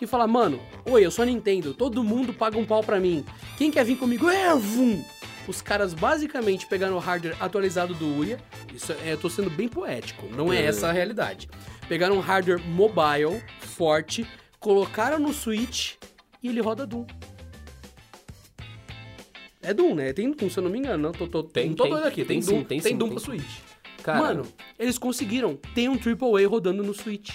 e 0.00 0.06
falar, 0.06 0.26
mano, 0.26 0.60
oi, 0.84 1.04
eu 1.04 1.10
sou 1.10 1.22
a 1.22 1.26
Nintendo, 1.26 1.72
todo 1.72 2.04
mundo 2.04 2.32
paga 2.32 2.58
um 2.58 2.64
pau 2.64 2.82
pra 2.82 3.00
mim. 3.00 3.24
Quem 3.56 3.70
quer 3.70 3.84
vir 3.84 3.96
comigo? 3.96 4.28
É, 4.28 4.54
vum! 4.54 5.02
Os 5.46 5.60
caras 5.60 5.92
basicamente 5.92 6.66
pegaram 6.66 6.96
o 6.96 6.98
hardware 6.98 7.36
atualizado 7.38 7.94
do 7.94 8.18
Uia, 8.18 8.38
isso 8.72 8.92
é, 8.92 9.12
eu 9.12 9.18
tô 9.18 9.28
sendo 9.28 9.50
bem 9.50 9.68
poético, 9.68 10.26
não 10.34 10.52
é, 10.52 10.62
é 10.62 10.66
essa 10.66 10.88
a 10.88 10.92
realidade. 10.92 11.48
Pegaram 11.86 12.16
um 12.16 12.20
hardware 12.20 12.60
mobile, 12.66 13.42
forte, 13.60 14.26
colocaram 14.64 15.18
no 15.18 15.34
Switch 15.34 15.96
e 16.42 16.48
ele 16.48 16.62
roda 16.62 16.86
Doom. 16.86 17.04
É 19.60 19.74
Doom, 19.74 19.94
né? 19.94 20.12
Tem 20.14 20.30
Doom, 20.30 20.48
se 20.48 20.58
eu 20.58 20.62
não 20.62 20.70
me 20.70 20.78
engano. 20.78 21.02
Não, 21.02 21.12
tô, 21.12 21.26
tô, 21.26 21.42
tem, 21.42 21.68
não 21.68 21.76
tô 21.76 21.82
tem, 21.82 21.92
doido 21.92 22.06
aqui. 22.06 22.24
Tem, 22.24 22.40
tem 22.40 22.48
Doom, 22.48 22.60
sim, 22.60 22.64
tem, 22.64 22.80
tem 22.80 22.96
Doom 22.96 23.08
tem 23.08 23.16
pra 23.16 23.24
Switch. 23.24 23.58
Cara, 24.02 24.18
Mano, 24.20 24.42
eles 24.78 24.96
conseguiram. 24.96 25.58
Tem 25.74 25.86
um 25.90 25.96
AAA 25.96 26.48
rodando 26.48 26.82
no 26.82 26.94
Switch. 26.94 27.34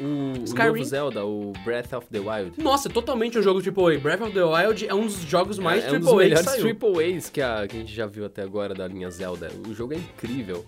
O, 0.00 0.42
Skyrim. 0.44 0.68
novo 0.68 0.84
Zelda, 0.84 1.24
o 1.26 1.52
Breath 1.64 1.92
of 1.92 2.06
the 2.06 2.18
Wild. 2.18 2.62
Nossa, 2.62 2.88
é 2.88 2.90
totalmente 2.90 3.38
um 3.38 3.42
jogo 3.42 3.60
AAA. 3.60 3.98
Breath 3.98 4.22
of 4.22 4.32
the 4.32 4.44
Wild 4.44 4.88
é 4.88 4.94
um 4.94 5.04
dos 5.04 5.20
jogos 5.20 5.58
mais 5.58 5.84
é, 5.84 5.88
é 5.88 5.92
um 5.92 6.00
dos 6.00 6.08
AAA 6.08 6.30
que 6.30 6.36
saiu. 6.42 6.62
Triple 6.62 7.14
A's 7.14 7.28
que 7.28 7.42
a, 7.42 7.68
que 7.68 7.76
a 7.76 7.80
gente 7.80 7.94
já 7.94 8.06
viu 8.06 8.24
até 8.24 8.40
agora 8.40 8.72
da 8.72 8.88
linha 8.88 9.10
Zelda. 9.10 9.50
O 9.68 9.74
jogo 9.74 9.92
é 9.92 9.96
incrível. 9.96 10.64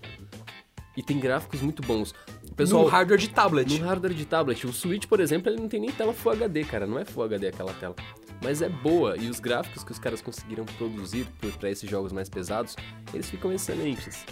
E 0.95 1.01
tem 1.01 1.19
gráficos 1.19 1.61
muito 1.61 1.81
bons. 1.81 2.13
Pessoal, 2.55 2.83
no 2.83 2.89
hardware 2.89 3.19
de 3.19 3.29
tablet. 3.29 3.79
no 3.79 3.85
hardware 3.87 4.13
de 4.13 4.25
tablet, 4.25 4.65
o 4.67 4.73
Switch, 4.73 5.05
por 5.07 5.19
exemplo, 5.19 5.49
ele 5.51 5.59
não 5.59 5.67
tem 5.67 5.79
nem 5.79 5.91
tela 5.91 6.13
Full 6.13 6.31
HD, 6.33 6.63
cara. 6.63 6.85
Não 6.85 6.99
é 6.99 7.05
Full 7.05 7.23
HD 7.23 7.47
aquela 7.47 7.73
tela. 7.73 7.95
Mas 8.43 8.61
é 8.61 8.69
boa. 8.69 9.17
E 9.17 9.29
os 9.29 9.39
gráficos 9.39 9.83
que 9.83 9.91
os 9.91 9.99
caras 9.99 10.21
conseguiram 10.21 10.65
produzir 10.65 11.27
para 11.59 11.69
esses 11.69 11.89
jogos 11.89 12.11
mais 12.11 12.29
pesados, 12.29 12.75
eles 13.13 13.29
ficam 13.29 13.51
excelentes. 13.51 14.25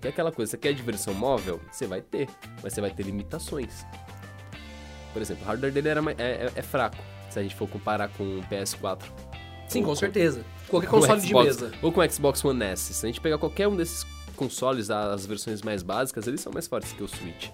Que 0.00 0.06
é 0.06 0.10
aquela 0.10 0.30
coisa, 0.30 0.50
você 0.52 0.56
quer 0.58 0.72
diversão 0.72 1.12
móvel? 1.12 1.60
Você 1.70 1.86
vai 1.86 2.00
ter, 2.00 2.28
mas 2.62 2.72
você 2.72 2.80
vai 2.80 2.90
ter 2.90 3.02
limitações. 3.02 3.84
Por 5.12 5.20
exemplo, 5.20 5.42
o 5.44 5.46
hardware 5.46 5.72
dele 5.72 5.88
era, 5.88 6.00
é, 6.18 6.22
é- 6.22 6.52
é 6.54 6.62
fraco, 6.62 6.96
se 7.30 7.38
a 7.38 7.42
gente 7.42 7.54
for 7.56 7.68
comparar 7.68 8.08
com 8.10 8.22
o 8.38 8.42
PS4. 8.44 9.02
Sim, 9.68 9.82
com 9.82 9.94
certeza. 9.94 10.44
Qualquer 10.68 10.88
com 10.88 11.00
console 11.00 11.20
de 11.20 11.26
Xbox, 11.28 11.44
mesa. 11.46 11.72
Ou 11.82 11.92
com 11.92 12.00
o 12.00 12.10
Xbox 12.10 12.44
One 12.44 12.62
S. 12.62 12.94
Se 12.94 13.04
a 13.04 13.08
gente 13.08 13.20
pegar 13.20 13.38
qualquer 13.38 13.68
um 13.68 13.76
desses 13.76 14.04
consoles, 14.38 14.88
as 14.88 15.26
versões 15.26 15.60
mais 15.60 15.82
básicas, 15.82 16.26
eles 16.26 16.40
são 16.40 16.52
mais 16.52 16.68
fortes 16.68 16.92
que 16.92 17.02
o 17.02 17.08
Switch. 17.08 17.50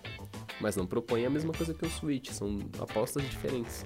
Mas 0.61 0.77
não 0.77 0.87
propõem 0.87 1.27
a 1.27 1.31
mesma 1.31 1.53
coisa 1.53 1.73
que 1.73 1.85
o 1.85 1.91
Switch, 1.91 2.31
são 2.31 2.61
apostas 2.79 3.23
diferentes. 3.25 3.85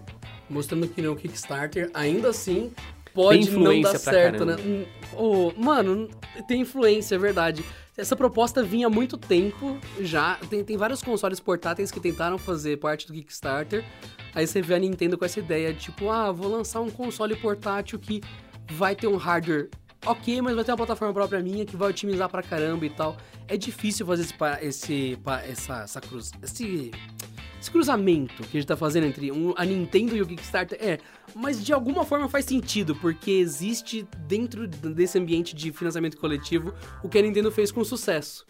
Mostrando 0.50 0.88
que 0.88 1.00
no 1.00 1.14
Kickstarter, 1.14 1.90
ainda 1.94 2.28
assim, 2.28 2.72
pode 3.14 3.50
não 3.50 3.80
dar 3.80 3.98
certo, 3.98 4.44
caramba. 4.44 4.62
né? 4.62 4.86
Ô, 5.16 5.52
mano, 5.56 6.10
tem 6.46 6.60
influência, 6.60 7.14
é 7.14 7.18
verdade. 7.18 7.64
Essa 7.96 8.14
proposta 8.14 8.62
vinha 8.62 8.86
há 8.86 8.90
muito 8.90 9.16
tempo 9.16 9.78
já. 10.00 10.36
Tem, 10.50 10.62
tem 10.62 10.76
vários 10.76 11.02
consoles 11.02 11.40
portáteis 11.40 11.90
que 11.90 12.00
tentaram 12.00 12.36
fazer 12.36 12.76
parte 12.78 13.06
do 13.06 13.12
Kickstarter. 13.12 13.84
Aí 14.34 14.46
você 14.46 14.60
vê 14.60 14.74
a 14.74 14.78
Nintendo 14.78 15.16
com 15.16 15.24
essa 15.24 15.38
ideia 15.38 15.72
de 15.72 15.80
tipo, 15.80 16.10
ah, 16.10 16.30
vou 16.30 16.48
lançar 16.48 16.80
um 16.80 16.90
console 16.90 17.34
portátil 17.36 17.98
que 17.98 18.20
vai 18.70 18.94
ter 18.94 19.06
um 19.06 19.16
hardware 19.16 19.68
ok, 20.06 20.40
mas 20.42 20.54
vai 20.54 20.64
ter 20.64 20.70
uma 20.72 20.76
plataforma 20.76 21.12
própria 21.12 21.40
minha 21.40 21.64
que 21.64 21.76
vai 21.76 21.90
otimizar 21.90 22.28
pra 22.28 22.42
caramba 22.42 22.84
e 22.86 22.90
tal. 22.90 23.16
É 23.46 23.56
difícil 23.56 24.06
fazer 24.06 24.22
esse, 24.22 24.34
esse, 24.62 25.18
essa, 25.48 25.82
essa 25.82 26.00
cruz, 26.00 26.30
esse, 26.42 26.90
esse 27.60 27.70
cruzamento 27.70 28.42
que 28.44 28.56
a 28.56 28.60
gente 28.60 28.66
tá 28.66 28.76
fazendo 28.76 29.06
entre 29.06 29.32
um- 29.32 29.52
a 29.56 29.64
Nintendo 29.64 30.16
e 30.16 30.22
o 30.22 30.26
Kickstarter. 30.26 30.78
É, 30.80 30.98
mas 31.34 31.64
de 31.64 31.72
alguma 31.72 32.04
forma 32.04 32.28
faz 32.28 32.44
sentido, 32.44 32.94
porque 32.96 33.30
existe 33.32 34.06
dentro 34.26 34.66
desse 34.68 35.18
ambiente 35.18 35.54
de 35.54 35.72
financiamento 35.72 36.16
coletivo 36.16 36.72
o 37.02 37.08
que 37.08 37.18
a 37.18 37.22
Nintendo 37.22 37.50
fez 37.50 37.72
com 37.72 37.82
sucesso. 37.84 38.46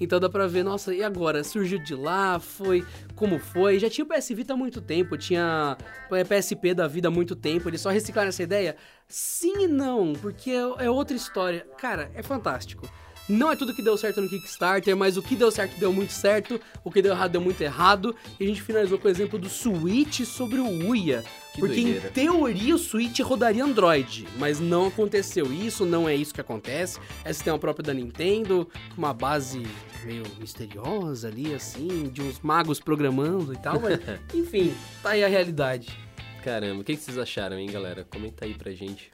Então 0.00 0.18
dá 0.18 0.28
pra 0.28 0.46
ver, 0.46 0.64
nossa, 0.64 0.94
e 0.94 1.02
agora? 1.02 1.44
Surgiu 1.44 1.78
de 1.78 1.94
lá, 1.94 2.40
foi 2.40 2.84
como 3.14 3.38
foi? 3.38 3.78
Já 3.78 3.90
tinha 3.90 4.04
o 4.04 4.08
PS 4.08 4.28
Vita 4.30 4.54
há 4.54 4.56
muito 4.56 4.80
tempo, 4.80 5.16
tinha 5.16 5.76
o 6.10 6.24
PSP 6.24 6.72
da 6.72 6.88
vida 6.88 7.08
há 7.08 7.10
muito 7.10 7.36
tempo, 7.36 7.68
eles 7.68 7.80
só 7.80 7.90
reciclaram 7.90 8.30
essa 8.30 8.42
ideia? 8.42 8.76
Sim 9.06 9.64
e 9.64 9.68
não, 9.68 10.14
porque 10.14 10.50
é 10.50 10.70
é 10.80 10.90
outra 10.90 11.16
história. 11.16 11.66
Cara, 11.76 12.10
é 12.14 12.22
fantástico. 12.22 12.88
Não 13.30 13.52
é 13.52 13.54
tudo 13.54 13.72
que 13.72 13.80
deu 13.80 13.96
certo 13.96 14.20
no 14.20 14.28
Kickstarter, 14.28 14.96
mas 14.96 15.16
o 15.16 15.22
que 15.22 15.36
deu 15.36 15.52
certo 15.52 15.78
deu 15.78 15.92
muito 15.92 16.12
certo, 16.12 16.60
o 16.82 16.90
que 16.90 17.00
deu 17.00 17.12
errado 17.12 17.30
deu 17.30 17.40
muito 17.40 17.60
errado. 17.60 18.12
E 18.40 18.44
a 18.44 18.46
gente 18.48 18.60
finalizou 18.60 18.98
com 18.98 19.06
o 19.06 19.10
exemplo 19.10 19.38
do 19.38 19.48
Switch 19.48 20.22
sobre 20.24 20.58
o 20.58 20.88
Uia. 20.88 21.22
Que 21.54 21.60
porque 21.60 21.80
doideira. 21.80 22.08
em 22.08 22.10
teoria 22.10 22.74
o 22.74 22.78
Switch 22.78 23.20
rodaria 23.20 23.62
Android, 23.62 24.26
mas 24.36 24.58
não 24.58 24.88
aconteceu 24.88 25.52
isso, 25.52 25.86
não 25.86 26.08
é 26.08 26.14
isso 26.14 26.34
que 26.34 26.40
acontece. 26.40 26.98
É 27.24 27.32
sistema 27.32 27.56
próprio 27.56 27.84
da 27.84 27.94
Nintendo, 27.94 28.68
uma 28.96 29.14
base 29.14 29.64
meio 30.04 30.24
misteriosa 30.38 31.28
ali, 31.28 31.54
assim, 31.54 32.08
de 32.08 32.22
uns 32.22 32.40
magos 32.40 32.80
programando 32.80 33.52
e 33.52 33.56
tal, 33.56 33.80
mas 33.80 33.98
enfim, 34.34 34.74
tá 35.02 35.10
aí 35.10 35.24
a 35.24 35.28
realidade. 35.28 35.96
Caramba, 36.42 36.80
o 36.80 36.84
que 36.84 36.96
que 36.96 37.02
vocês 37.02 37.18
acharam, 37.18 37.58
hein, 37.58 37.70
galera? 37.70 38.04
Comenta 38.04 38.44
aí 38.44 38.54
pra 38.54 38.72
gente. 38.72 39.12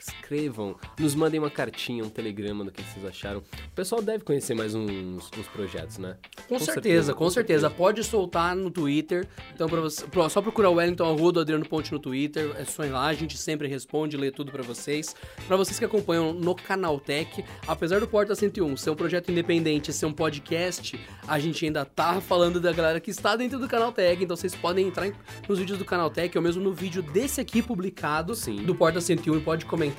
Escrevam, 0.00 0.76
nos 0.98 1.14
mandem 1.14 1.38
uma 1.38 1.50
cartinha, 1.50 2.02
um 2.02 2.08
telegrama 2.08 2.64
do 2.64 2.72
que 2.72 2.82
vocês 2.82 3.04
acharam. 3.04 3.40
O 3.40 3.70
pessoal 3.74 4.00
deve 4.00 4.24
conhecer 4.24 4.54
mais 4.54 4.74
uns, 4.74 5.30
uns 5.38 5.46
projetos, 5.52 5.98
né? 5.98 6.16
Com, 6.48 6.58
certeza, 6.58 7.12
com 7.12 7.28
certeza. 7.28 7.68
Pode 7.68 8.02
soltar 8.02 8.56
no 8.56 8.70
Twitter. 8.70 9.28
Então, 9.54 9.68
pra 9.68 9.80
você, 9.80 10.06
só 10.30 10.40
procurar 10.40 10.70
o 10.70 10.74
Wellington 10.74 11.04
Arruda, 11.04 11.42
Adriano 11.42 11.66
Ponte 11.68 11.92
no 11.92 11.98
Twitter. 11.98 12.50
É 12.56 12.64
só 12.64 12.82
ir 12.84 12.88
lá, 12.90 13.06
a 13.08 13.12
gente 13.14 13.36
sempre 13.36 13.68
responde, 13.68 14.16
lê 14.16 14.30
tudo 14.30 14.50
pra 14.50 14.62
vocês. 14.62 15.14
Pra 15.46 15.56
vocês 15.56 15.78
que 15.78 15.84
acompanham 15.84 16.32
no 16.32 16.54
Canaltech, 16.54 17.44
apesar 17.66 18.00
do 18.00 18.08
Porta 18.08 18.34
101 18.34 18.76
ser 18.78 18.88
um 18.90 18.96
projeto 18.96 19.30
independente, 19.30 19.92
ser 19.92 20.06
um 20.06 20.12
podcast, 20.14 20.98
a 21.28 21.38
gente 21.38 21.64
ainda 21.66 21.84
tá 21.84 22.20
falando 22.22 22.58
da 22.58 22.72
galera 22.72 23.00
que 23.00 23.10
está 23.10 23.36
dentro 23.36 23.58
do 23.58 23.68
Canaltech. 23.68 24.24
Então, 24.24 24.34
vocês 24.36 24.54
podem 24.54 24.88
entrar 24.88 25.08
em- 25.08 25.12
nos 25.46 25.58
vídeos 25.58 25.78
do 25.78 25.84
Canaltech, 25.84 26.36
ou 26.38 26.42
mesmo 26.42 26.62
no 26.62 26.72
vídeo 26.72 27.02
desse 27.02 27.38
aqui 27.40 27.60
publicado, 27.62 28.34
Sim. 28.34 28.62
do 28.64 28.74
Porta 28.74 28.98
101, 29.00 29.36
e 29.36 29.40
pode 29.40 29.66
comentar. 29.66 29.89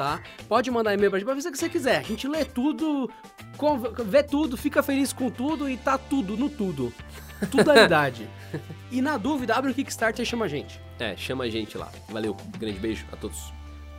Pode 0.47 0.69
mandar 0.71 0.93
e-mail 0.93 1.09
pra 1.09 1.19
gente, 1.19 1.25
pra 1.25 1.35
fazer 1.35 1.49
o 1.49 1.51
que 1.51 1.57
você 1.57 1.69
quiser. 1.69 1.97
A 1.99 2.03
gente 2.03 2.27
lê 2.27 2.43
tudo, 2.45 3.09
vê 4.05 4.23
tudo, 4.23 4.57
fica 4.57 4.81
feliz 4.83 5.11
com 5.13 5.29
tudo 5.29 5.69
e 5.69 5.77
tá 5.77 5.97
tudo 5.97 6.35
no 6.37 6.49
tudo. 6.49 6.93
Tudalidade. 7.49 8.27
e 8.91 9.01
na 9.01 9.17
dúvida, 9.17 9.55
abre 9.55 9.71
o 9.71 9.73
Kickstarter 9.73 10.23
e 10.23 10.25
chama 10.25 10.45
a 10.45 10.47
gente. 10.47 10.79
É, 10.99 11.15
chama 11.17 11.45
a 11.45 11.49
gente 11.49 11.77
lá. 11.77 11.91
Valeu, 12.09 12.35
grande 12.57 12.79
beijo 12.79 13.05
a 13.11 13.15
todos. 13.15 13.51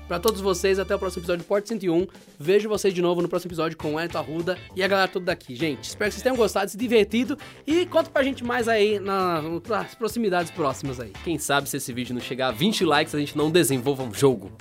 Pra 0.09 0.19
todos 0.21 0.41
vocês, 0.41 0.79
até 0.79 0.95
o 0.95 0.99
próximo 0.99 1.21
episódio 1.21 1.43
do 1.45 1.47
Porto 1.49 1.69
101. 1.69 2.07
Vejo 2.39 2.69
vocês 2.69 2.93
de 2.93 3.01
novo 3.01 3.23
no 3.23 3.29
próximo 3.29 3.49
episódio 3.49 3.79
com 3.79 3.95
o 3.95 4.01
Elton 4.01 4.19
Arruda 4.19 4.59
e 4.77 4.83
a 4.83 4.89
galera 4.89 5.09
toda 5.09 5.27
daqui. 5.27 5.55
Gente, 5.55 5.85
espero 5.85 6.11
que 6.11 6.15
vocês 6.15 6.23
tenham 6.23 6.37
gostado, 6.37 6.71
se 6.71 6.77
divertido. 6.77 7.39
E 7.67 7.87
conta 7.87 8.11
pra 8.11 8.23
gente 8.23 8.45
mais 8.45 8.69
aí 8.69 8.99
na- 9.01 9.41
nas 9.67 9.95
proximidades 9.95 10.51
próximas 10.51 11.01
aí. 11.01 11.13
Quem 11.25 11.39
sabe 11.39 11.69
se 11.69 11.77
esse 11.79 11.93
vídeo 11.93 12.15
não 12.15 12.21
chegar 12.21 12.49
a 12.49 12.51
20 12.51 12.85
likes, 12.85 13.15
a 13.15 13.19
gente 13.19 13.39
não 13.39 13.51
desenvolva 13.51 14.03
um 14.03 14.13
jogo. 14.13 14.53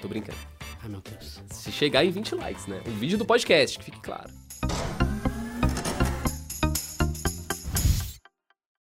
Tô 0.00 0.08
brincando. 0.08 0.38
Ai, 0.82 0.88
meu 0.88 1.00
Deus. 1.00 1.42
Se 1.50 1.72
chegar 1.72 2.04
em 2.04 2.10
20 2.10 2.34
likes, 2.34 2.66
né? 2.66 2.80
O 2.86 2.90
vídeo 2.90 3.18
do 3.18 3.24
podcast, 3.24 3.78
que 3.78 3.84
fique 3.84 4.00
claro. 4.00 4.30